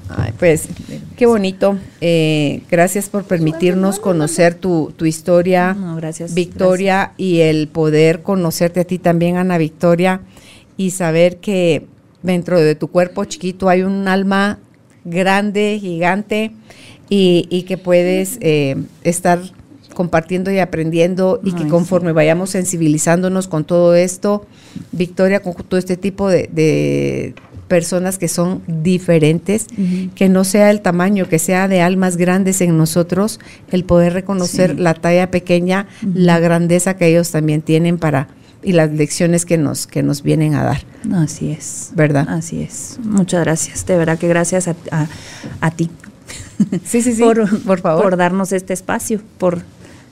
Ay, 0.08 0.32
pues, 0.40 0.70
qué 1.18 1.26
bonito. 1.26 1.78
Eh, 2.00 2.64
gracias 2.72 3.10
por 3.10 3.26
permitirnos 3.26 4.00
conocer 4.00 4.56
tu, 4.56 4.94
tu 4.96 5.06
historia, 5.06 5.74
No, 5.74 5.98
gracias, 5.98 6.34
Victoria, 6.34 7.12
y 7.18 7.42
el 7.42 7.68
poder 7.68 8.22
conocerte 8.22 8.80
a 8.80 8.86
ti 8.86 8.98
también, 8.98 9.36
Ana 9.36 9.58
Victoria, 9.58 10.22
y 10.78 10.92
saber 10.92 11.40
que 11.40 11.86
dentro 12.24 12.62
de 12.62 12.76
tu 12.76 12.88
cuerpo 12.88 13.26
chiquito 13.26 13.68
hay 13.68 13.82
un 13.84 14.08
alma 14.08 14.60
grande, 15.04 15.80
gigante, 15.82 16.54
y, 17.12 17.46
y 17.52 17.64
que 17.64 17.78
puedes 17.78 18.38
eh, 18.42 18.78
estar 19.04 19.40
compartiendo 19.94 20.50
y 20.52 20.60
aprendiendo 20.60 21.42
y 21.44 21.52
que 21.52 21.68
conforme 21.68 22.14
vayamos 22.14 22.50
sensibilizándonos 22.52 23.48
con 23.50 23.66
todo 23.66 23.94
esto, 23.94 24.46
Victoria, 24.94 25.42
con 25.42 25.54
todo 25.54 25.78
este 25.78 25.98
tipo 25.98 26.30
de, 26.30 26.50
de 26.52 27.36
personas 27.68 28.18
que 28.18 28.30
son 28.30 28.62
diferentes, 28.68 29.68
que 30.16 30.30
no 30.30 30.46
sea 30.46 30.72
el 30.72 30.80
tamaño, 30.82 31.28
que 31.28 31.40
sea 31.40 31.68
de 31.68 31.82
almas 31.82 32.16
grandes 32.16 32.62
en 32.62 32.78
nosotros, 32.78 33.40
el 33.70 33.84
poder 33.84 34.14
reconocer 34.14 34.72
Sí. 34.72 34.78
la 34.82 34.94
talla 34.94 35.30
pequeña, 35.30 35.88
la 36.14 36.40
grandeza 36.40 36.96
que 36.96 37.08
ellos 37.08 37.32
también 37.32 37.62
tienen 37.62 37.98
para 37.98 38.30
y 38.64 38.72
las 38.74 38.92
lecciones 38.92 39.46
que 39.46 39.58
nos 39.58 39.88
que 39.88 40.04
nos 40.04 40.22
vienen 40.24 40.54
a 40.54 40.64
dar, 40.64 40.82
Así 41.16 41.52
es. 41.52 41.92
¿verdad? 41.96 42.28
Así 42.30 42.62
es. 42.62 42.98
Muchas 43.04 43.44
gracias. 43.44 43.86
De 43.88 43.98
verdad 43.98 44.18
que 44.20 44.28
gracias 44.28 44.68
a, 44.68 44.76
a- 44.92 45.08
a 45.62 45.72
ti. 45.72 45.90
Sí, 46.86 47.02
sí, 47.02 47.14
sí. 47.14 47.22
Por, 47.24 47.64
por 47.64 47.80
favor. 47.82 48.04
por 48.04 48.18
darnos 48.18 48.52
este 48.54 48.74
espacio, 48.74 49.20
por 49.38 49.62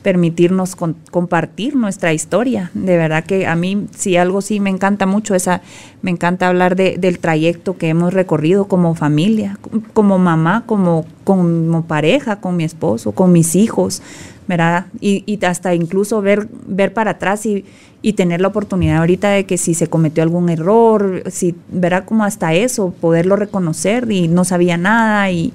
permitirnos 0.02 0.76
con- 0.78 0.96
compartir 1.12 1.76
nuestra 1.76 2.14
historia. 2.14 2.72
De 2.74 2.96
verdad 2.98 3.24
que 3.26 3.46
a 3.48 3.56
mí, 3.56 3.86
si 3.96 4.16
algo 4.16 4.42
sí 4.42 4.60
me 4.62 4.70
encanta 4.70 5.06
mucho, 5.06 5.36
esa, 5.36 5.62
me 6.02 6.10
encanta 6.12 6.48
hablar 6.48 6.76
de- 6.76 6.98
del 6.98 7.20
trayecto 7.20 7.78
que 7.78 7.90
hemos 7.90 8.14
recorrido 8.14 8.66
como 8.66 8.96
familia, 8.96 9.58
com- 9.62 9.82
como 9.94 10.18
mamá, 10.18 10.64
como, 10.66 11.06
como 11.26 11.84
pareja, 11.84 12.38
con 12.38 12.56
mi 12.56 12.64
esposo, 12.64 13.12
con 13.12 13.32
mis 13.34 13.56
hijos, 13.56 14.02
¿verdad? 14.48 14.86
Y, 15.02 15.24
y 15.26 15.44
hasta 15.46 15.76
incluso 15.76 16.22
ver, 16.22 16.48
ver 16.66 16.94
para 16.94 17.12
atrás 17.12 17.46
y, 17.46 17.66
y 18.02 18.14
tener 18.14 18.40
la 18.40 18.48
oportunidad 18.48 19.00
ahorita 19.00 19.30
de 19.32 19.46
que 19.46 19.58
si 19.58 19.74
se 19.74 19.88
cometió 19.88 20.24
algún 20.24 20.48
error, 20.50 21.24
si 21.30 21.56
verá 21.72 22.06
como 22.06 22.24
hasta 22.24 22.54
eso, 22.54 22.94
poderlo 23.02 23.36
reconocer 23.36 24.10
y 24.10 24.30
no 24.30 24.46
sabía 24.46 24.78
nada 24.78 25.30
y, 25.30 25.52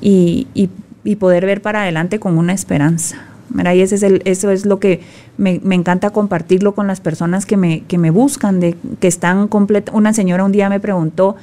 y, 0.00 0.46
y- 0.54 0.70
y 1.04 1.16
poder 1.16 1.46
ver 1.46 1.62
para 1.62 1.82
adelante 1.82 2.18
con 2.20 2.36
una 2.38 2.52
esperanza. 2.52 3.16
¿verdad? 3.50 3.72
Y 3.72 3.80
ese 3.80 3.94
es 3.94 4.02
el, 4.02 4.20
eso 4.26 4.50
es 4.50 4.66
lo 4.66 4.78
que 4.78 5.00
me, 5.38 5.58
me 5.64 5.74
encanta 5.74 6.10
compartirlo 6.10 6.74
con 6.74 6.86
las 6.86 7.00
personas 7.00 7.46
que 7.46 7.56
me, 7.56 7.80
que 7.84 7.96
me 7.96 8.10
buscan, 8.10 8.60
de, 8.60 8.76
que 9.00 9.08
están 9.08 9.48
completas. 9.48 9.94
Una 9.94 10.12
señora 10.12 10.44
un 10.44 10.52
día 10.52 10.68
me 10.68 10.80
preguntó 10.80 11.34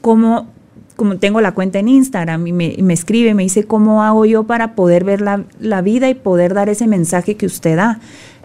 cómo, 0.00 0.48
como 0.96 1.18
tengo 1.18 1.40
la 1.40 1.52
cuenta 1.52 1.78
en 1.78 1.86
Instagram 1.86 2.44
y 2.48 2.52
me, 2.52 2.74
y 2.76 2.82
me 2.82 2.94
escribe, 2.94 3.34
me 3.34 3.44
dice, 3.44 3.62
¿cómo 3.64 4.02
hago 4.02 4.24
yo 4.26 4.42
para 4.42 4.74
poder 4.74 5.04
ver 5.04 5.20
la, 5.20 5.44
la 5.60 5.82
vida 5.82 6.08
y 6.10 6.14
poder 6.14 6.52
dar 6.52 6.68
ese 6.68 6.88
mensaje 6.88 7.36
que 7.36 7.46
usted 7.46 7.76
da? 7.76 8.00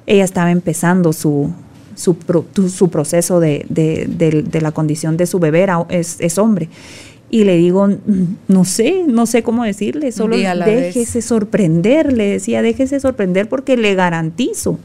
Ella 0.06 0.24
estaba 0.24 0.52
empezando 0.52 1.12
su, 1.12 1.52
su, 1.96 2.16
su 2.70 2.90
proceso 2.92 3.40
de, 3.40 3.66
de- 3.70 4.62
la 4.62 4.72
condición 4.74 5.18
de 5.18 5.26
su 5.26 5.40
bebé, 5.40 5.66
es, 5.90 6.18
es 6.20 6.38
hombre. 6.38 6.70
Y 7.30 7.44
le 7.44 7.58
digo, 7.58 7.88
"Mm, 7.88 8.36
no 8.48 8.66
sé, 8.66 9.04
no 9.06 9.26
sé 9.26 9.44
cómo 9.44 9.64
decirle, 9.64 10.12
solo 10.12 10.38
vez. 10.38 10.66
déjese 10.66 11.22
sorprender, 11.22 12.14
le 12.14 12.26
decía, 12.28 12.62
déjese 12.62 13.00
sorprender 13.00 13.50
porque 13.50 13.76
le 13.76 13.96
garantizo 13.96 14.80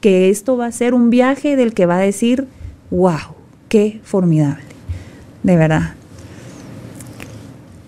que 0.00 0.30
esto 0.30 0.56
va 0.56 0.66
a 0.66 0.72
ser 0.72 0.94
un 0.94 1.10
viaje 1.10 1.56
del 1.56 1.74
que 1.74 1.86
va 1.86 1.96
a 1.96 2.00
decir, 2.00 2.46
wow, 2.90 3.34
qué 3.68 4.00
formidable, 4.04 4.62
de 5.42 5.56
verdad. 5.56 5.94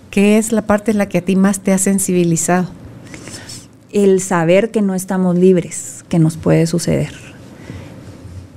¿Qué 0.09 0.37
es 0.37 0.51
la 0.51 0.63
parte 0.63 0.91
en 0.91 0.97
la 0.97 1.07
que 1.07 1.19
a 1.19 1.21
ti 1.21 1.37
más 1.37 1.61
te 1.61 1.71
ha 1.71 1.77
sensibilizado? 1.77 2.67
el 3.93 4.21
saber 4.21 4.71
que 4.71 4.81
no 4.81 4.95
estamos 4.95 5.37
libres, 5.37 6.05
que 6.09 6.19
nos 6.19 6.37
puede 6.37 6.65
suceder. 6.67 7.13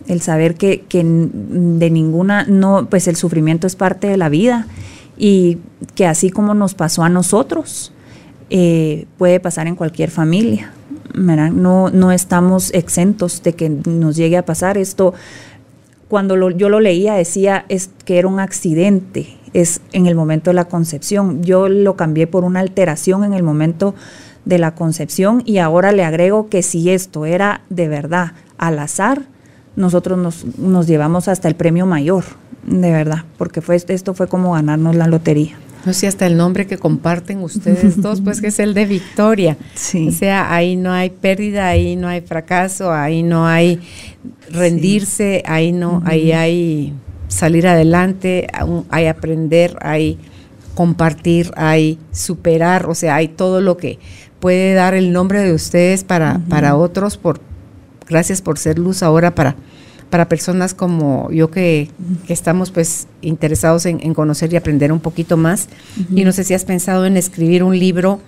El 0.07 0.21
saber 0.21 0.55
que, 0.55 0.83
que 0.83 1.03
de 1.03 1.91
ninguna, 1.91 2.45
no, 2.45 2.89
pues 2.91 3.09
el 3.09 3.17
sufrimiento 3.17 3.67
es 3.67 3.75
parte 3.75 4.07
de 4.07 4.17
la 4.17 4.29
vida 4.29 4.67
y 5.17 5.59
que 5.95 6.07
así 6.07 6.31
como 6.31 6.55
nos 6.55 6.75
pasó 6.75 7.03
a 7.03 7.09
nosotros, 7.09 7.93
eh, 8.51 9.07
puede 9.19 9.41
pasar 9.41 9.67
en 9.67 9.77
cualquier 9.77 10.11
familia. 10.11 10.73
No, 11.15 11.91
no 11.91 12.13
estamos 12.13 12.73
exentos 12.75 13.43
de 13.43 13.53
que 13.55 13.69
nos 13.69 14.17
llegue 14.17 14.37
a 14.37 14.45
pasar 14.45 14.77
esto. 14.79 15.15
Cuando 16.09 16.37
lo- 16.37 16.51
yo 16.51 16.69
lo 16.69 16.81
leía 16.81 17.15
decía 17.15 17.65
es 17.69 17.91
que 18.05 18.19
era 18.19 18.29
un 18.29 18.41
accidente, 18.41 19.37
es 19.53 19.81
en 19.93 20.07
el 20.07 20.15
momento 20.17 20.51
de 20.51 20.55
la 20.55 20.67
concepción. 20.67 21.43
Yo 21.43 21.69
lo 21.69 21.97
cambié 21.97 22.27
por 22.27 22.45
una 22.45 22.61
alteración 22.61 23.25
en 23.25 23.33
el 23.33 23.43
momento 23.43 23.95
de 24.45 24.59
la 24.59 24.75
concepción 24.75 25.43
y 25.47 25.59
ahora 25.59 25.93
le 25.93 26.05
agrego 26.05 26.49
que 26.49 26.63
si 26.63 26.91
esto 26.91 27.25
era 27.27 27.63
de 27.71 27.89
verdad 27.89 28.33
al 28.59 28.79
azar, 28.79 29.23
nosotros 29.77 30.19
nos, 30.19 30.59
nos 30.59 30.87
llevamos 30.87 31.29
hasta 31.29 31.49
el 31.49 31.57
premio 31.57 31.87
mayor, 31.87 32.25
de 32.67 32.91
verdad, 32.93 33.25
porque 33.39 33.61
fue, 33.61 33.77
esto 33.77 34.15
fue 34.15 34.29
como 34.29 34.53
ganarnos 34.53 34.95
la 34.95 35.07
lotería. 35.07 35.57
No 35.85 35.93
sé, 35.93 36.07
hasta 36.07 36.27
el 36.27 36.37
nombre 36.37 36.67
que 36.67 36.79
comparten 36.79 37.43
ustedes 37.43 38.01
dos, 38.01 38.21
pues 38.23 38.41
que 38.41 38.47
es 38.47 38.59
el 38.59 38.73
de 38.73 38.87
Victoria. 38.87 39.59
Sí. 39.75 40.09
O 40.09 40.13
sea, 40.13 40.55
ahí 40.55 40.77
no 40.77 40.93
hay 40.93 41.11
pérdida, 41.11 41.69
ahí 41.69 41.97
no 41.97 42.09
hay 42.09 42.23
fracaso, 42.23 42.93
ahí 42.93 43.23
no 43.23 43.47
hay 43.47 43.81
rendirse, 44.51 45.43
ahí 45.47 45.73
no, 45.73 46.03
ahí 46.07 46.33
hay 46.33 46.95
salir 47.29 47.67
adelante, 47.67 48.47
hay 48.89 49.07
aprender, 49.07 49.77
hay 49.83 50.19
compartir, 50.75 51.51
hay 51.57 51.99
superar, 52.13 52.87
o 52.87 52.95
sea, 52.95 53.17
hay 53.17 53.29
todo 53.29 53.61
lo 53.61 53.77
que 53.77 53.99
puede 54.41 54.75
dar 54.75 54.95
el 54.95 55.13
nombre 55.13 55.41
de 55.41 55.53
ustedes 55.53 56.05
para, 56.05 56.41
para 56.49 56.77
otros, 56.77 57.17
por 57.17 57.41
gracias 58.09 58.43
por 58.43 58.59
ser 58.59 58.79
luz 58.79 59.03
ahora 59.03 59.35
para, 59.35 59.57
para 60.11 60.29
personas 60.29 60.75
como 60.75 61.31
yo 61.31 61.51
que, 61.51 61.91
que 62.27 62.33
estamos 62.33 62.71
pues 62.71 63.07
interesados 63.23 63.87
en, 63.87 64.01
en 64.03 64.15
conocer 64.15 64.53
y 64.53 64.57
aprender 64.57 64.93
un 64.93 65.01
poquito 65.01 65.37
más. 65.37 65.69
Y 66.15 66.25
no 66.25 66.33
sé 66.33 66.45
si 66.45 66.55
has 66.55 66.65
pensado 66.65 67.07
en 67.07 67.17
escribir 67.17 67.63
un 67.63 67.79
libro, 67.79 68.21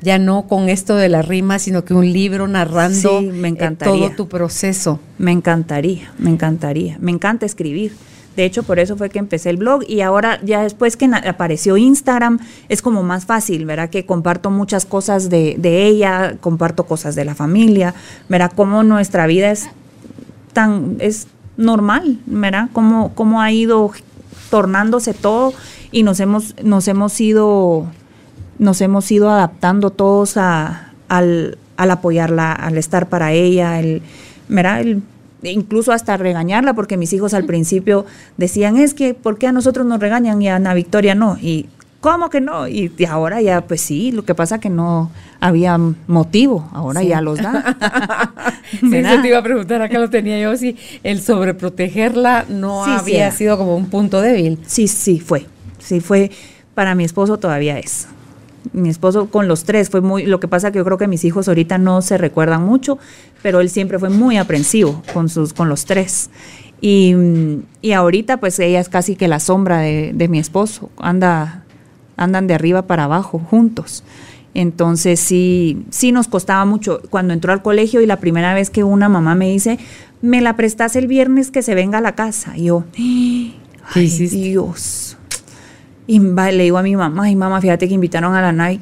ya 0.00 0.18
no 0.18 0.46
con 0.46 0.68
esto 0.68 0.96
de 0.96 1.08
la 1.08 1.22
rima, 1.22 1.58
sino 1.58 1.84
que 1.84 1.94
un 1.94 2.12
libro 2.12 2.46
narrando 2.46 3.20
Sí, 3.20 3.26
me 3.26 3.48
eh, 3.48 3.52
encantaría. 3.52 4.06
todo 4.08 4.10
tu 4.16 4.28
proceso. 4.28 5.00
Me 5.18 5.32
encantaría, 5.32 6.12
me 6.18 6.30
encantaría. 6.30 6.98
Me 7.00 7.10
encanta 7.10 7.46
escribir. 7.46 7.92
De 8.36 8.44
hecho, 8.44 8.62
por 8.64 8.78
eso 8.78 8.96
fue 8.96 9.10
que 9.10 9.18
empecé 9.18 9.50
el 9.50 9.56
blog 9.58 9.82
y 9.88 10.00
ahora 10.00 10.40
ya 10.44 10.62
después 10.62 10.96
que 10.96 11.06
apareció 11.06 11.76
Instagram 11.76 12.40
es 12.68 12.82
como 12.82 13.02
más 13.02 13.26
fácil, 13.26 13.64
¿verdad? 13.64 13.90
Que 13.90 14.06
comparto 14.06 14.50
muchas 14.50 14.86
cosas 14.86 15.30
de, 15.30 15.54
de 15.58 15.86
ella, 15.86 16.36
comparto 16.40 16.84
cosas 16.84 17.14
de 17.14 17.24
la 17.24 17.34
familia, 17.34 17.94
¿verdad? 18.28 18.50
Cómo 18.54 18.82
nuestra 18.82 19.26
vida 19.26 19.50
es 19.52 19.68
tan, 20.52 20.96
es 20.98 21.28
normal, 21.56 22.18
¿verdad? 22.26 22.68
Cómo, 22.72 23.12
cómo 23.14 23.40
ha 23.40 23.52
ido 23.52 23.92
tornándose 24.50 25.14
todo 25.14 25.52
y 25.92 26.02
nos 26.02 26.18
hemos, 26.20 26.54
nos 26.62 26.88
hemos 26.88 27.20
ido, 27.20 27.86
nos 28.58 28.80
hemos 28.80 29.10
ido 29.12 29.30
adaptando 29.30 29.90
todos 29.90 30.36
a, 30.36 30.92
al, 31.08 31.56
al 31.76 31.90
apoyarla, 31.90 32.52
al 32.52 32.78
estar 32.78 33.08
para 33.08 33.32
ella, 33.32 33.78
el, 33.78 34.02
¿verdad? 34.48 34.80
El- 34.80 35.02
incluso 35.50 35.92
hasta 35.92 36.16
regañarla, 36.16 36.74
porque 36.74 36.96
mis 36.96 37.12
hijos 37.12 37.34
al 37.34 37.44
principio 37.46 38.06
decían, 38.36 38.76
es 38.76 38.94
que, 38.94 39.14
¿por 39.14 39.38
qué 39.38 39.46
a 39.46 39.52
nosotros 39.52 39.86
nos 39.86 40.00
regañan 40.00 40.40
y 40.42 40.48
a 40.48 40.56
Ana 40.56 40.74
Victoria 40.74 41.14
no? 41.14 41.36
Y, 41.40 41.66
¿cómo 42.00 42.28
que 42.30 42.40
no? 42.40 42.68
Y, 42.68 42.92
y 42.98 43.04
ahora 43.06 43.40
ya, 43.40 43.62
pues 43.62 43.80
sí, 43.80 44.12
lo 44.12 44.24
que 44.24 44.34
pasa 44.34 44.58
que 44.60 44.68
no 44.70 45.10
había 45.40 45.78
motivo, 46.06 46.68
ahora 46.72 47.00
Sí. 47.00 47.08
ya 47.08 47.20
los 47.20 47.38
da. 47.38 47.76
Sí, 48.80 48.96
eso 48.96 49.20
te 49.22 49.28
iba 49.28 49.38
a 49.38 49.42
preguntar, 49.42 49.80
acá 49.82 49.98
lo 49.98 50.10
tenía 50.10 50.40
yo, 50.40 50.56
si 50.56 50.76
el 51.02 51.20
sobreprotegerla 51.20 52.46
no 52.48 52.84
Sí, 52.84 52.90
había 52.90 53.30
sido 53.30 53.56
como 53.58 53.76
un 53.76 53.86
punto 53.86 54.20
débil. 54.20 54.58
Sí, 54.66 54.88
sí 54.88 55.20
fue. 55.20 55.46
Sí 55.78 56.00
fue. 56.00 56.30
Para 56.74 56.94
mi 56.94 57.04
esposo 57.04 57.38
todavía 57.38 57.78
es. 57.78 58.08
Mi 58.72 58.88
esposo 58.88 59.30
con 59.30 59.48
los 59.48 59.64
tres 59.64 59.90
fue 59.90 60.00
muy. 60.00 60.26
Lo 60.26 60.40
que 60.40 60.48
pasa 60.48 60.72
que 60.72 60.78
yo 60.78 60.84
creo 60.84 60.98
que 60.98 61.06
mis 61.06 61.24
hijos 61.24 61.48
ahorita 61.48 61.78
no 61.78 62.02
se 62.02 62.18
recuerdan 62.18 62.64
mucho, 62.64 62.98
pero 63.42 63.60
él 63.60 63.70
siempre 63.70 63.98
fue 63.98 64.10
muy 64.10 64.36
aprensivo 64.36 65.02
con 65.12 65.28
sus, 65.28 65.52
con 65.52 65.68
los 65.68 65.84
tres. 65.84 66.30
Y, 66.80 67.14
y 67.82 67.92
ahorita, 67.92 68.38
pues 68.38 68.58
ella 68.58 68.80
es 68.80 68.88
casi 68.88 69.16
que 69.16 69.28
la 69.28 69.40
sombra 69.40 69.78
de, 69.78 70.12
de 70.14 70.28
mi 70.28 70.38
esposo. 70.38 70.90
Anda, 70.98 71.64
andan 72.16 72.46
de 72.46 72.54
arriba 72.54 72.82
para 72.82 73.04
abajo 73.04 73.38
juntos. 73.38 74.04
Entonces 74.54 75.18
sí, 75.18 75.84
sí 75.90 76.12
nos 76.12 76.28
costaba 76.28 76.64
mucho. 76.64 77.00
Cuando 77.10 77.34
entró 77.34 77.52
al 77.52 77.62
colegio 77.62 78.00
y 78.00 78.06
la 78.06 78.20
primera 78.20 78.54
vez 78.54 78.70
que 78.70 78.84
una 78.84 79.08
mamá 79.08 79.34
me 79.34 79.50
dice, 79.50 79.78
me 80.22 80.40
la 80.40 80.56
prestas 80.56 80.96
el 80.96 81.08
viernes 81.08 81.50
que 81.50 81.62
se 81.62 81.74
venga 81.74 81.98
a 81.98 82.00
la 82.00 82.14
casa. 82.14 82.56
Y 82.56 82.64
yo, 82.64 82.84
ay, 82.96 84.08
Dios. 84.08 85.18
Y 86.06 86.18
le 86.20 86.62
digo 86.64 86.76
a 86.78 86.82
mi 86.82 86.96
mamá, 86.96 87.24
ay 87.24 87.34
mamá, 87.36 87.60
fíjate 87.60 87.88
que 87.88 87.94
invitaron 87.94 88.34
a 88.34 88.42
la 88.42 88.52
NAI, 88.52 88.80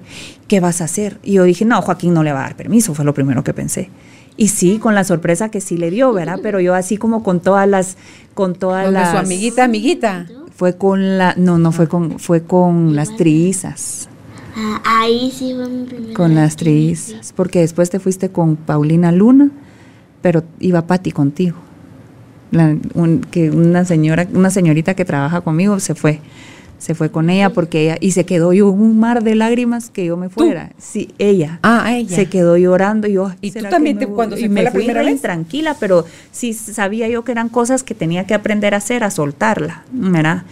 ¿qué 0.48 0.58
vas 0.60 0.80
a 0.80 0.84
hacer? 0.84 1.18
Y 1.22 1.34
yo 1.34 1.44
dije, 1.44 1.64
no, 1.64 1.80
Joaquín 1.80 2.14
no 2.14 2.22
le 2.24 2.32
va 2.32 2.40
a 2.40 2.42
dar 2.44 2.56
permiso, 2.56 2.94
fue 2.94 3.04
lo 3.04 3.14
primero 3.14 3.44
que 3.44 3.54
pensé. 3.54 3.90
Y 4.36 4.48
sí, 4.48 4.78
con 4.78 4.94
la 4.94 5.04
sorpresa 5.04 5.48
que 5.50 5.60
sí 5.60 5.76
le 5.76 5.90
dio, 5.90 6.12
¿verdad? 6.12 6.40
Pero 6.42 6.58
yo 6.58 6.74
así 6.74 6.96
como 6.96 7.22
con 7.22 7.40
todas 7.40 7.68
las, 7.68 7.96
con 8.34 8.54
todas 8.54 8.90
las. 8.92 9.10
su 9.12 9.16
amiguita, 9.18 9.64
amiguita. 9.64 10.26
Fue 10.56 10.76
con 10.76 11.18
la, 11.18 11.34
no, 11.36 11.58
no 11.58 11.70
fue 11.70 11.86
con, 11.86 12.18
fue 12.18 12.42
con 12.42 12.96
las 12.96 13.14
trizas. 13.16 14.08
Ah, 14.56 14.80
ahí 14.84 15.30
sí 15.34 15.52
fue 15.54 15.68
mi 15.68 15.84
primera 15.84 16.14
Con 16.14 16.34
las 16.34 16.56
trizas, 16.56 17.32
porque 17.34 17.60
después 17.60 17.88
te 17.90 18.00
fuiste 18.00 18.30
con 18.30 18.56
Paulina 18.56 19.12
Luna, 19.12 19.50
pero 20.22 20.42
iba 20.60 20.86
Patti 20.86 21.12
contigo. 21.12 21.56
La- 22.50 22.76
un- 22.94 23.20
que 23.30 23.50
una 23.50 23.84
señora, 23.84 24.26
una 24.34 24.50
señorita 24.50 24.94
que 24.94 25.04
trabaja 25.04 25.40
conmigo 25.40 25.78
se 25.80 25.94
fue, 25.94 26.20
se 26.82 26.94
fue 26.96 27.10
con 27.12 27.30
ella 27.30 27.50
porque 27.50 27.84
ella 27.84 27.96
y 28.00 28.10
se 28.10 28.26
quedó 28.26 28.52
yo 28.52 28.68
un 28.68 28.98
mar 28.98 29.22
de 29.22 29.34
lágrimas 29.36 29.88
que 29.88 30.04
yo 30.04 30.16
me 30.16 30.28
fuera. 30.28 30.72
Sí, 30.78 31.10
ella. 31.18 31.60
Ah, 31.62 31.92
ella. 31.94 32.16
Se 32.16 32.26
quedó 32.26 32.56
llorando 32.56 33.06
y 33.06 33.12
yo. 33.12 33.30
¿Y 33.40 33.50
tú 33.52 33.60
¿será 33.60 33.70
también 33.70 33.98
te- 33.98 34.06
cuando 34.08 34.36
se 34.36 34.42
y 34.42 34.46
fue 34.46 34.54
me 34.54 34.62
la 34.64 34.70
fui 34.72 34.80
primera 34.80 35.02
re 35.02 35.12
vez? 35.12 35.22
tranquila, 35.22 35.76
pero 35.78 36.04
sí 36.32 36.52
sabía 36.52 37.06
yo 37.08 37.22
que 37.24 37.30
eran 37.32 37.48
cosas 37.48 37.82
que 37.84 37.94
tenía 37.94 38.26
que 38.26 38.34
aprender 38.34 38.74
a 38.74 38.78
hacer, 38.78 39.04
a 39.04 39.10
soltarla, 39.10 39.84
¿verdad? 39.92 40.42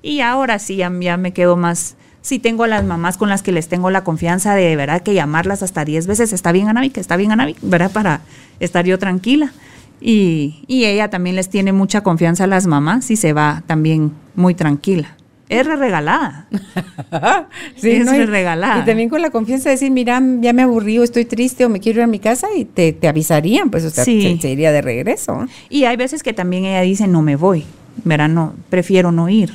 Y 0.00 0.20
ahora 0.20 0.58
sí 0.60 0.76
ya, 0.76 0.92
ya 1.00 1.16
me 1.16 1.32
quedo 1.32 1.56
más. 1.56 1.96
Sí 2.22 2.38
tengo 2.38 2.64
a 2.64 2.68
las 2.68 2.84
mamás 2.84 3.16
con 3.16 3.28
las 3.28 3.42
que 3.42 3.50
les 3.50 3.66
tengo 3.68 3.90
la 3.90 4.04
confianza 4.04 4.54
de, 4.54 4.62
de 4.64 4.76
verdad 4.76 5.02
que 5.02 5.14
llamarlas 5.14 5.62
hasta 5.64 5.84
10 5.84 6.06
veces, 6.06 6.32
está 6.32 6.52
bien 6.52 6.68
Anavi, 6.68 6.90
que 6.90 7.00
está 7.00 7.16
bien 7.16 7.32
Anavi, 7.32 7.56
¿verdad? 7.62 7.90
Para 7.90 8.20
estar 8.60 8.84
yo 8.84 8.98
tranquila. 8.98 9.52
Y, 10.00 10.62
y 10.66 10.84
ella 10.84 11.10
también 11.10 11.36
les 11.36 11.48
tiene 11.50 11.72
mucha 11.72 12.02
confianza 12.02 12.44
a 12.44 12.46
las 12.46 12.66
mamás 12.66 13.10
y 13.10 13.16
se 13.16 13.32
va 13.32 13.62
también 13.66 14.12
muy 14.34 14.54
tranquila. 14.54 15.16
Es 15.50 15.66
re 15.66 15.76
regalada. 15.76 16.46
Es 17.82 18.04
¿no? 18.06 18.14
Y- 18.14 18.24
regalada. 18.24 18.80
Y 18.82 18.84
también 18.86 19.08
con 19.08 19.20
la 19.20 19.30
confianza 19.30 19.68
de 19.68 19.74
decir, 19.74 19.90
mira, 19.90 20.22
ya 20.40 20.52
me 20.52 20.62
aburrí 20.62 20.98
o 20.98 21.02
estoy 21.04 21.24
triste 21.24 21.64
o 21.64 21.68
me 21.68 21.80
quiero 21.80 21.98
ir 22.00 22.04
a 22.04 22.06
mi 22.06 22.18
casa 22.20 22.46
y 22.56 22.64
te, 22.64 22.92
te 22.92 23.08
avisarían, 23.08 23.68
pues 23.70 23.84
o 23.84 23.90
sea, 23.90 24.04
Sí. 24.04 24.22
se, 24.22 24.40
se 24.40 24.50
iría 24.50 24.70
de 24.72 24.80
regreso. 24.80 25.46
Y 25.68 25.84
hay 25.84 25.96
veces 25.96 26.22
que 26.22 26.32
también 26.32 26.64
ella 26.64 26.80
dice, 26.82 27.06
no 27.08 27.20
me 27.22 27.36
voy, 27.36 27.64
¿verdad? 28.04 28.28
No, 28.28 28.54
prefiero 28.68 29.10
no 29.12 29.28
ir. 29.28 29.52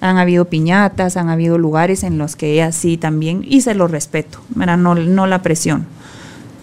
Han 0.00 0.18
habido 0.18 0.44
piñatas, 0.44 1.16
han 1.16 1.28
habido 1.28 1.58
lugares 1.58 2.04
en 2.04 2.18
los 2.18 2.36
que 2.36 2.52
ella 2.52 2.70
sí 2.72 2.96
también, 2.98 3.44
y 3.48 3.62
se 3.62 3.74
lo 3.74 3.88
respeto, 3.88 4.40
¿verdad? 4.54 4.76
No, 4.76 4.94
no 4.94 5.26
la 5.26 5.42
presiono. 5.42 5.84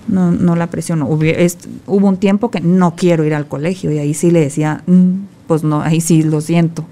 No, 0.07 0.31
no 0.31 0.55
la 0.55 0.67
presiono. 0.67 1.09
Es- 1.23 1.57
hubo 1.87 2.07
un 2.07 2.17
tiempo 2.17 2.51
que 2.51 2.61
no 2.61 2.95
quiero 2.95 3.23
ir 3.25 3.33
al 3.33 3.47
colegio 3.47 3.91
y 3.91 3.97
ahí 3.97 4.13
sí 4.13 4.29
le 4.29 4.39
decía, 4.39 4.83
"Mm, 4.85 5.13
pues 5.47 5.63
no, 5.63 5.81
ahí 5.81 5.99
sí 5.99 6.21
lo 6.21 6.41
siento. 6.41 6.85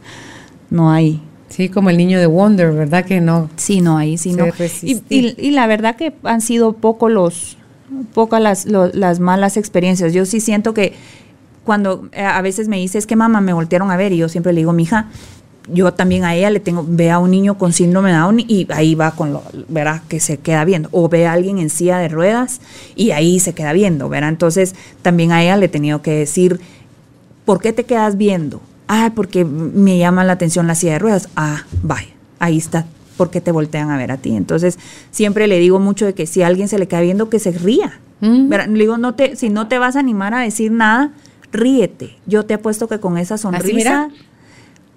No 0.71 0.91
hay, 0.91 1.21
Sí, 1.55 1.69
como 1.69 1.91
el 1.91 1.97
niño 1.97 2.19
de 2.19 2.25
Wonder, 2.25 2.71
¿verdad? 2.71 3.05
Que 3.05 3.21
no. 3.21 3.47
Sí, 3.57 3.81
no, 3.81 3.97
ahí 3.97 4.17
sí 4.17 4.33
no. 4.33 4.47
Y, 4.47 4.51
resistir. 4.51 5.35
y- 5.37 5.47
y 5.47 5.51
la 5.51 5.67
verdad 5.67 5.95
que 5.95 6.11
han 6.23 6.41
sido 6.41 6.73
poco 6.73 7.09
los, 7.09 7.57
pocas 8.15 8.41
las, 8.41 8.65
las 8.65 9.19
malas 9.19 9.55
experiencias. 9.55 10.13
Yo 10.13 10.25
sí 10.25 10.39
siento 10.39 10.73
que 10.73 10.93
cuando 11.63 12.09
eh, 12.11 12.23
a 12.23 12.41
veces 12.41 12.67
me 12.67 12.77
dice, 12.77 12.97
es 12.97 13.05
que 13.05 13.15
mamá 13.15 13.39
me 13.39 13.53
voltearon 13.53 13.91
a 13.91 13.97
ver 13.97 14.11
y 14.13 14.17
yo 14.17 14.29
siempre 14.29 14.51
le 14.51 14.61
digo, 14.61 14.73
mija, 14.73 15.09
yo 15.71 15.93
también 15.93 16.25
a 16.25 16.35
ella 16.35 16.49
le 16.49 16.59
tengo, 16.59 16.83
ve 16.87 17.11
a 17.11 17.19
un 17.19 17.29
niño 17.31 17.57
con 17.57 17.71
síndrome 17.71 18.11
de 18.11 18.17
Down 18.17 18.39
y 18.39 18.67
ahí 18.71 18.95
va 18.95 19.11
con 19.11 19.31
lo, 19.31 19.43
verá, 19.69 20.01
que 20.09 20.19
se 20.19 20.37
queda 20.37 20.65
viendo. 20.65 20.89
O 20.91 21.07
ve 21.07 21.27
a 21.27 21.33
alguien 21.33 21.59
en 21.59 21.69
silla 21.69 21.99
de 21.99 22.09
ruedas 22.09 22.61
y 22.95 23.11
ahí 23.11 23.39
se 23.39 23.53
queda 23.53 23.73
viendo, 23.73 24.09
verá. 24.09 24.27
Entonces 24.27 24.73
también 25.03 25.31
a 25.31 25.43
ella 25.43 25.55
le 25.55 25.67
he 25.67 25.69
tenido 25.69 26.01
que 26.01 26.11
decir, 26.11 26.59
¿por 27.45 27.61
qué 27.61 27.71
te 27.73 27.83
quedas 27.85 28.17
viendo? 28.17 28.59
Ah, 28.87 29.11
porque 29.15 29.45
me 29.45 29.97
llama 29.97 30.23
la 30.23 30.33
atención 30.33 30.67
la 30.67 30.75
silla 30.75 30.93
de 30.93 30.99
ruedas. 30.99 31.29
Ah, 31.35 31.63
vaya, 31.81 32.09
ahí 32.39 32.57
está. 32.57 32.85
¿Por 33.17 33.29
qué 33.29 33.41
te 33.41 33.51
voltean 33.51 33.91
a 33.91 33.97
ver 33.97 34.11
a 34.11 34.17
ti? 34.17 34.35
Entonces, 34.35 34.79
siempre 35.11 35.47
le 35.47 35.59
digo 35.59 35.79
mucho 35.79 36.05
de 36.05 36.13
que 36.13 36.25
si 36.25 36.41
a 36.41 36.47
alguien 36.47 36.67
se 36.67 36.79
le 36.79 36.87
queda 36.87 37.01
viendo, 37.01 37.29
que 37.29 37.39
se 37.39 37.51
ría. 37.51 37.99
Mm. 38.21 38.49
Le 38.51 38.67
digo, 38.79 38.97
no 38.97 39.15
te, 39.15 39.35
si 39.35 39.49
no 39.49 39.67
te 39.67 39.77
vas 39.77 39.95
a 39.95 39.99
animar 39.99 40.33
a 40.33 40.39
decir 40.39 40.71
nada, 40.71 41.11
ríete. 41.51 42.17
Yo 42.25 42.45
te 42.45 42.55
apuesto 42.55 42.87
que 42.87 42.99
con 42.99 43.17
esa 43.17 43.37
sonrisa 43.37 44.09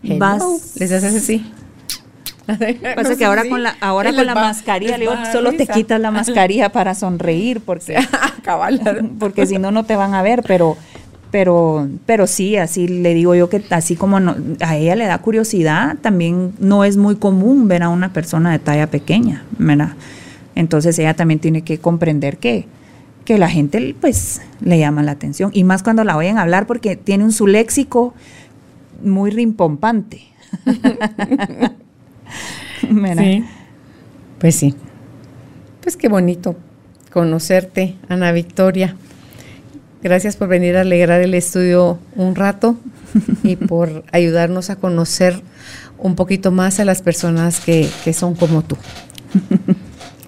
Hello. 0.02 0.18
vas. 0.18 0.42
Les 0.76 0.90
haces 0.92 1.14
así. 1.14 1.52
Pasa 2.96 3.16
que 3.16 3.24
ahora 3.24 3.48
con 3.48 3.62
la, 3.62 3.76
ahora 3.80 4.14
con 4.14 4.24
la 4.24 4.34
mascarilla, 4.34 4.96
le 4.96 5.06
digo, 5.06 5.16
solo 5.32 5.52
te 5.52 5.66
quitas 5.66 6.00
la 6.00 6.10
mascarilla 6.12 6.70
para 6.70 6.94
sonreír, 6.94 7.60
porque 7.60 7.96
Cabal. 8.42 9.10
porque 9.18 9.46
si 9.46 9.58
no 9.58 9.72
no 9.72 9.84
te 9.84 9.96
van 9.96 10.14
a 10.14 10.22
ver, 10.22 10.44
pero 10.46 10.76
pero 11.36 11.86
pero 12.06 12.26
sí, 12.26 12.56
así 12.56 12.88
le 12.88 13.12
digo 13.12 13.34
yo 13.34 13.50
que 13.50 13.62
así 13.68 13.94
como 13.94 14.20
no- 14.20 14.36
a 14.60 14.74
ella 14.78 14.96
le 14.96 15.04
da 15.04 15.18
curiosidad, 15.18 15.98
también 16.00 16.54
no 16.60 16.82
es 16.82 16.96
muy 16.96 17.16
común 17.16 17.68
ver 17.68 17.82
a 17.82 17.90
una 17.90 18.14
persona 18.14 18.50
de 18.52 18.58
talla 18.58 18.86
pequeña, 18.86 19.44
¿verdad? 19.58 19.90
Entonces 20.54 20.98
ella 20.98 21.12
también 21.12 21.38
tiene 21.38 21.60
que 21.60 21.76
comprender 21.76 22.38
que 22.38 22.64
que 23.26 23.36
la 23.36 23.50
gente 23.50 23.94
pues 24.00 24.40
le 24.62 24.78
llama 24.78 25.02
la 25.02 25.12
atención 25.12 25.50
y 25.52 25.62
más 25.64 25.82
cuando 25.82 26.04
la 26.04 26.16
oyen 26.16 26.38
hablar 26.38 26.66
porque 26.66 26.96
tiene 26.96 27.22
un 27.24 27.32
su 27.32 27.46
léxico 27.46 28.14
muy 29.02 29.30
rimpompante. 29.30 30.22
Sí. 33.18 33.44
Pues 34.38 34.54
sí. 34.56 34.74
Pues 35.82 35.96
qué 35.96 36.08
bonito 36.08 36.56
conocerte, 37.12 37.96
Ana 38.08 38.32
Victoria. 38.32 38.96
Gracias 40.06 40.36
por 40.36 40.46
venir 40.46 40.76
a 40.76 40.82
alegrar 40.82 41.20
el 41.20 41.34
estudio 41.34 41.98
un 42.14 42.36
rato 42.36 42.76
y 43.42 43.56
por 43.56 44.04
ayudarnos 44.12 44.70
a 44.70 44.76
conocer 44.76 45.42
un 45.98 46.14
poquito 46.14 46.52
más 46.52 46.78
a 46.78 46.84
las 46.84 47.02
personas 47.02 47.58
que, 47.58 47.88
que 48.04 48.12
son 48.12 48.36
como 48.36 48.62
tú. 48.62 48.76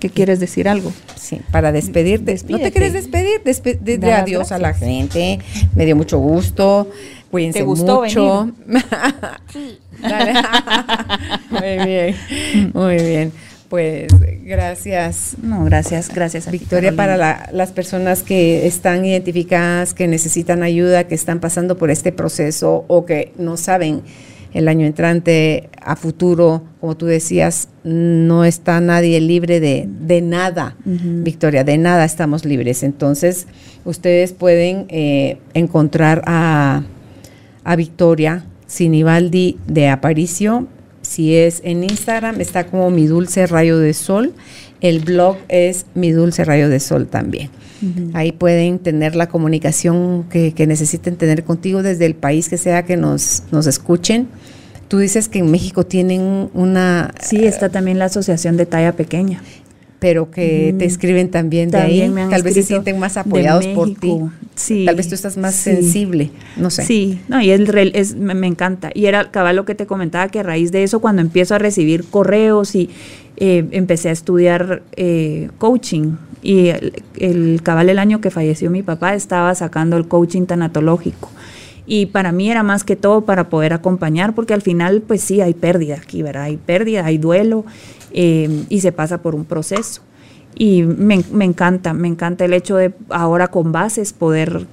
¿Qué 0.01 0.11
quieres 0.11 0.41
decir 0.41 0.69
algo? 0.69 0.93
Sí, 1.15 1.41
para 1.53 1.71
despedirte. 1.71 2.37
¿No 2.49 2.59
te 2.59 2.73
quieres 2.73 2.93
despedir? 2.93 3.41
Despe- 3.45 3.79
las 4.01 4.23
adiós 4.25 4.51
a 4.51 4.59
la 4.59 4.75
gente. 4.75 5.39
Me 5.77 5.87
dio 5.87 5.95
mucho 5.95 6.19
gusto. 6.19 6.91
Cuídense 7.31 7.61
¿Te 7.61 7.65
gustó 7.65 8.03
mucho. 8.03 8.51
Dale. 10.03 10.33
muy 11.51 11.87
bien, 11.87 12.17
muy 12.75 12.97
bien. 12.97 13.33
Pues 13.69 14.07
gracias. 14.45 15.37
No, 15.43 15.65
gracias, 15.65 16.09
gracias 16.15 16.49
a 16.49 16.51
Victoria, 16.51 16.97
para 16.97 17.17
la- 17.19 17.51
las 17.53 17.71
personas 17.73 18.23
que 18.23 18.67
están 18.67 19.05
identificadas, 19.05 19.93
que 19.93 20.09
necesitan 20.09 20.63
ayuda, 20.63 21.05
que 21.05 21.15
están 21.15 21.39
pasando 21.41 21.77
por 21.77 21.91
este 21.91 22.11
proceso 22.11 22.85
o 22.89 23.05
que 23.05 23.33
no 23.37 23.59
saben 23.59 24.03
el 24.55 24.69
año 24.69 24.87
entrante 24.87 25.69
a 25.83 25.95
futuro, 25.97 26.63
como 26.81 26.97
tú 26.97 27.05
decías, 27.05 27.69
no 27.85 28.47
está 28.47 28.81
nadie 28.81 29.21
libre 29.21 29.61
de, 29.61 29.87
de 29.87 30.23
nada, 30.23 30.75
Victoria, 30.87 31.63
de 31.65 31.77
nada 31.77 32.07
estamos 32.07 32.47
libres. 32.47 32.83
Entonces, 32.83 33.47
ustedes 33.85 34.33
pueden 34.33 34.87
eh, 34.89 35.37
encontrar 35.53 36.23
a, 36.25 36.83
a 37.65 37.77
Victoria 37.77 38.47
Sinibaldi 38.67 39.59
de 39.67 39.89
Aparicio. 39.89 40.67
Si 41.09 41.35
es 41.35 41.63
en 41.65 41.85
Instagram, 41.85 42.39
está 42.43 42.67
como 42.67 42.91
Mi 42.91 43.07
Dulce 43.07 43.47
Rayo 43.47 43.79
de 43.79 43.95
Sol. 43.95 44.35
El 44.83 45.01
blog 45.01 45.39
es 45.49 45.87
Mi 45.95 46.11
Dulce 46.13 46.45
Rayo 46.45 46.69
de 46.69 46.81
Sol 46.81 47.07
también. 47.07 47.49
Ahí 48.13 48.33
pueden 48.33 48.79
tener 48.79 49.15
la 49.17 49.29
comunicación 49.29 50.25
que, 50.25 50.53
que 50.53 50.67
necesiten 50.67 51.17
tener 51.17 51.45
contigo 51.45 51.83
desde 51.83 52.05
el 52.07 52.15
país 52.15 52.49
que 52.49 52.59
sea 52.59 52.85
que 52.85 52.97
nos, 52.99 53.45
nos 53.53 53.67
escuchen. 53.67 54.29
Tú 54.89 54.99
dices 54.99 55.29
que 55.29 55.39
en 55.39 55.51
México 55.51 55.87
tienen 55.87 56.51
una, 56.55 57.15
Sí, 57.23 57.47
está 57.47 57.69
también 57.69 57.99
la 57.99 58.07
asociación 58.07 58.57
de 58.57 58.67
talla 58.67 58.93
pequeña. 58.93 59.43
pero 60.01 60.31
que 60.31 60.75
te 60.79 60.85
escriben 60.85 61.31
también 61.31 61.71
de 61.71 61.79
También 61.79 62.03
ahí. 62.05 62.11
me 62.11 62.23
han 62.23 62.31
Tal 62.31 62.43
vez 62.43 62.55
se 62.55 62.63
sienten 62.65 62.99
más 62.99 63.15
de 63.15 63.21
apoyados 63.21 63.67
por 63.69 63.95
ti. 63.95 64.15
Sí, 64.59 64.85
Tal 64.85 64.97
vez 64.97 65.09
tú 65.09 65.15
estás 65.15 65.37
más 65.37 65.55
sí. 65.55 65.71
sensible, 65.71 66.33
no 66.57 66.69
sé. 66.71 66.83
Sí, 66.85 67.21
no, 67.29 67.41
y 67.41 67.51
es, 67.51 68.17
me 68.17 68.47
encanta. 68.47 68.91
Y 68.93 69.07
era 69.07 69.31
cabal 69.31 69.55
lo 69.55 69.65
que 69.65 69.77
te 69.77 69.87
comentaba, 69.87 70.29
que 70.29 70.41
a 70.41 70.43
raíz 70.43 70.73
de 70.73 70.83
eso, 70.83 70.99
cuando 70.99 71.23
empiezo 71.23 71.55
a 71.55 71.59
recibir 71.59 72.05
correos 72.05 72.75
y 72.75 72.91
eh, 73.37 73.65
empecé 73.71 74.09
a 74.09 74.13
estudiar 74.13 74.83
eh, 74.97 75.49
coaching, 75.59 76.17
y 76.43 76.69
el, 76.69 76.93
el 77.19 77.61
cabal 77.63 77.89
el 77.89 78.01
año 78.01 78.21
que 78.21 78.31
falleció 78.31 78.69
mi 78.71 78.83
papá 78.83 79.15
estaba 79.15 79.55
sacando 79.55 79.97
el 79.97 80.09
coaching 80.09 80.47
tanatológico. 80.47 81.31
Y 81.87 82.07
para 82.07 82.33
mí 82.33 82.51
era 82.51 82.65
más 82.65 82.83
que 82.83 82.97
todo 82.97 83.23
para 83.23 83.49
poder 83.49 83.73
acompañar, 83.73 84.35
porque 84.35 84.55
al 84.55 84.63
final, 84.63 85.03
pues 85.03 85.23
sí, 85.23 85.41
hay 85.41 85.55
pérdida 85.55 85.95
aquí, 85.95 86.23
¿verdad? 86.23 86.43
Hay 86.45 86.57
pérdida, 86.57 87.07
hay 87.07 87.17
duelo, 87.17 87.65
eh, 88.13 88.65
y 88.69 88.81
se 88.81 88.91
pasa 88.91 89.23
por 89.23 89.37
un 89.37 89.45
proceso. 89.45 90.03
Y 90.59 90.83
me, 90.83 91.23
me 91.33 91.45
encanta, 91.45 91.95
me 91.95 92.09
encanta 92.09 92.45
el 92.45 92.53
hecho 92.53 92.77
de 92.77 92.93
ahora 93.11 93.49
con 93.49 93.71
bases 93.73 94.13
poder, 94.13 94.67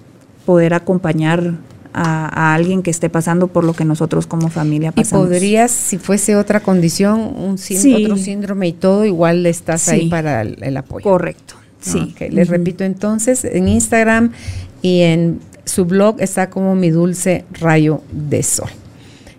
poder 0.46 0.74
acompañar 0.74 1.54
a, 1.94 2.26
a 2.52 2.56
alguien 2.56 2.82
que 2.82 2.90
esté 2.92 3.10
pasando 3.10 3.48
por 3.48 3.64
lo 3.64 3.74
que 3.74 3.86
nosotros 3.86 4.26
como 4.28 4.50
familia 4.50 4.90
Y 4.96 5.02
pasamos. 5.02 5.28
podrías, 5.28 5.72
si 5.72 5.98
fuese 5.98 6.36
otra 6.36 6.60
condición, 6.60 7.20
un 7.38 7.58
Sí. 7.58 8.04
otro 8.04 8.18
síndrome 8.18 8.68
y 8.68 8.74
todo, 8.74 9.06
igual 9.06 9.46
estás 9.46 9.84
Sí. 9.84 9.92
ahí 9.92 10.10
para 10.10 10.42
el, 10.42 10.58
el 10.62 10.76
apoyo. 10.76 11.04
Correcto, 11.04 11.54
sí. 11.80 12.14
Ok, 12.14 12.32
Les 12.32 12.50
repito 12.50 12.84
entonces, 12.84 13.46
en 13.46 13.68
Instagram 13.70 14.32
y 14.82 15.02
en 15.02 15.40
su 15.66 15.86
blog 15.86 16.18
está 16.20 16.50
como 16.50 16.76
Mi 16.76 16.90
Dulce 16.90 17.46
Rayo 17.62 18.02
de 18.12 18.44
Sol. 18.44 18.70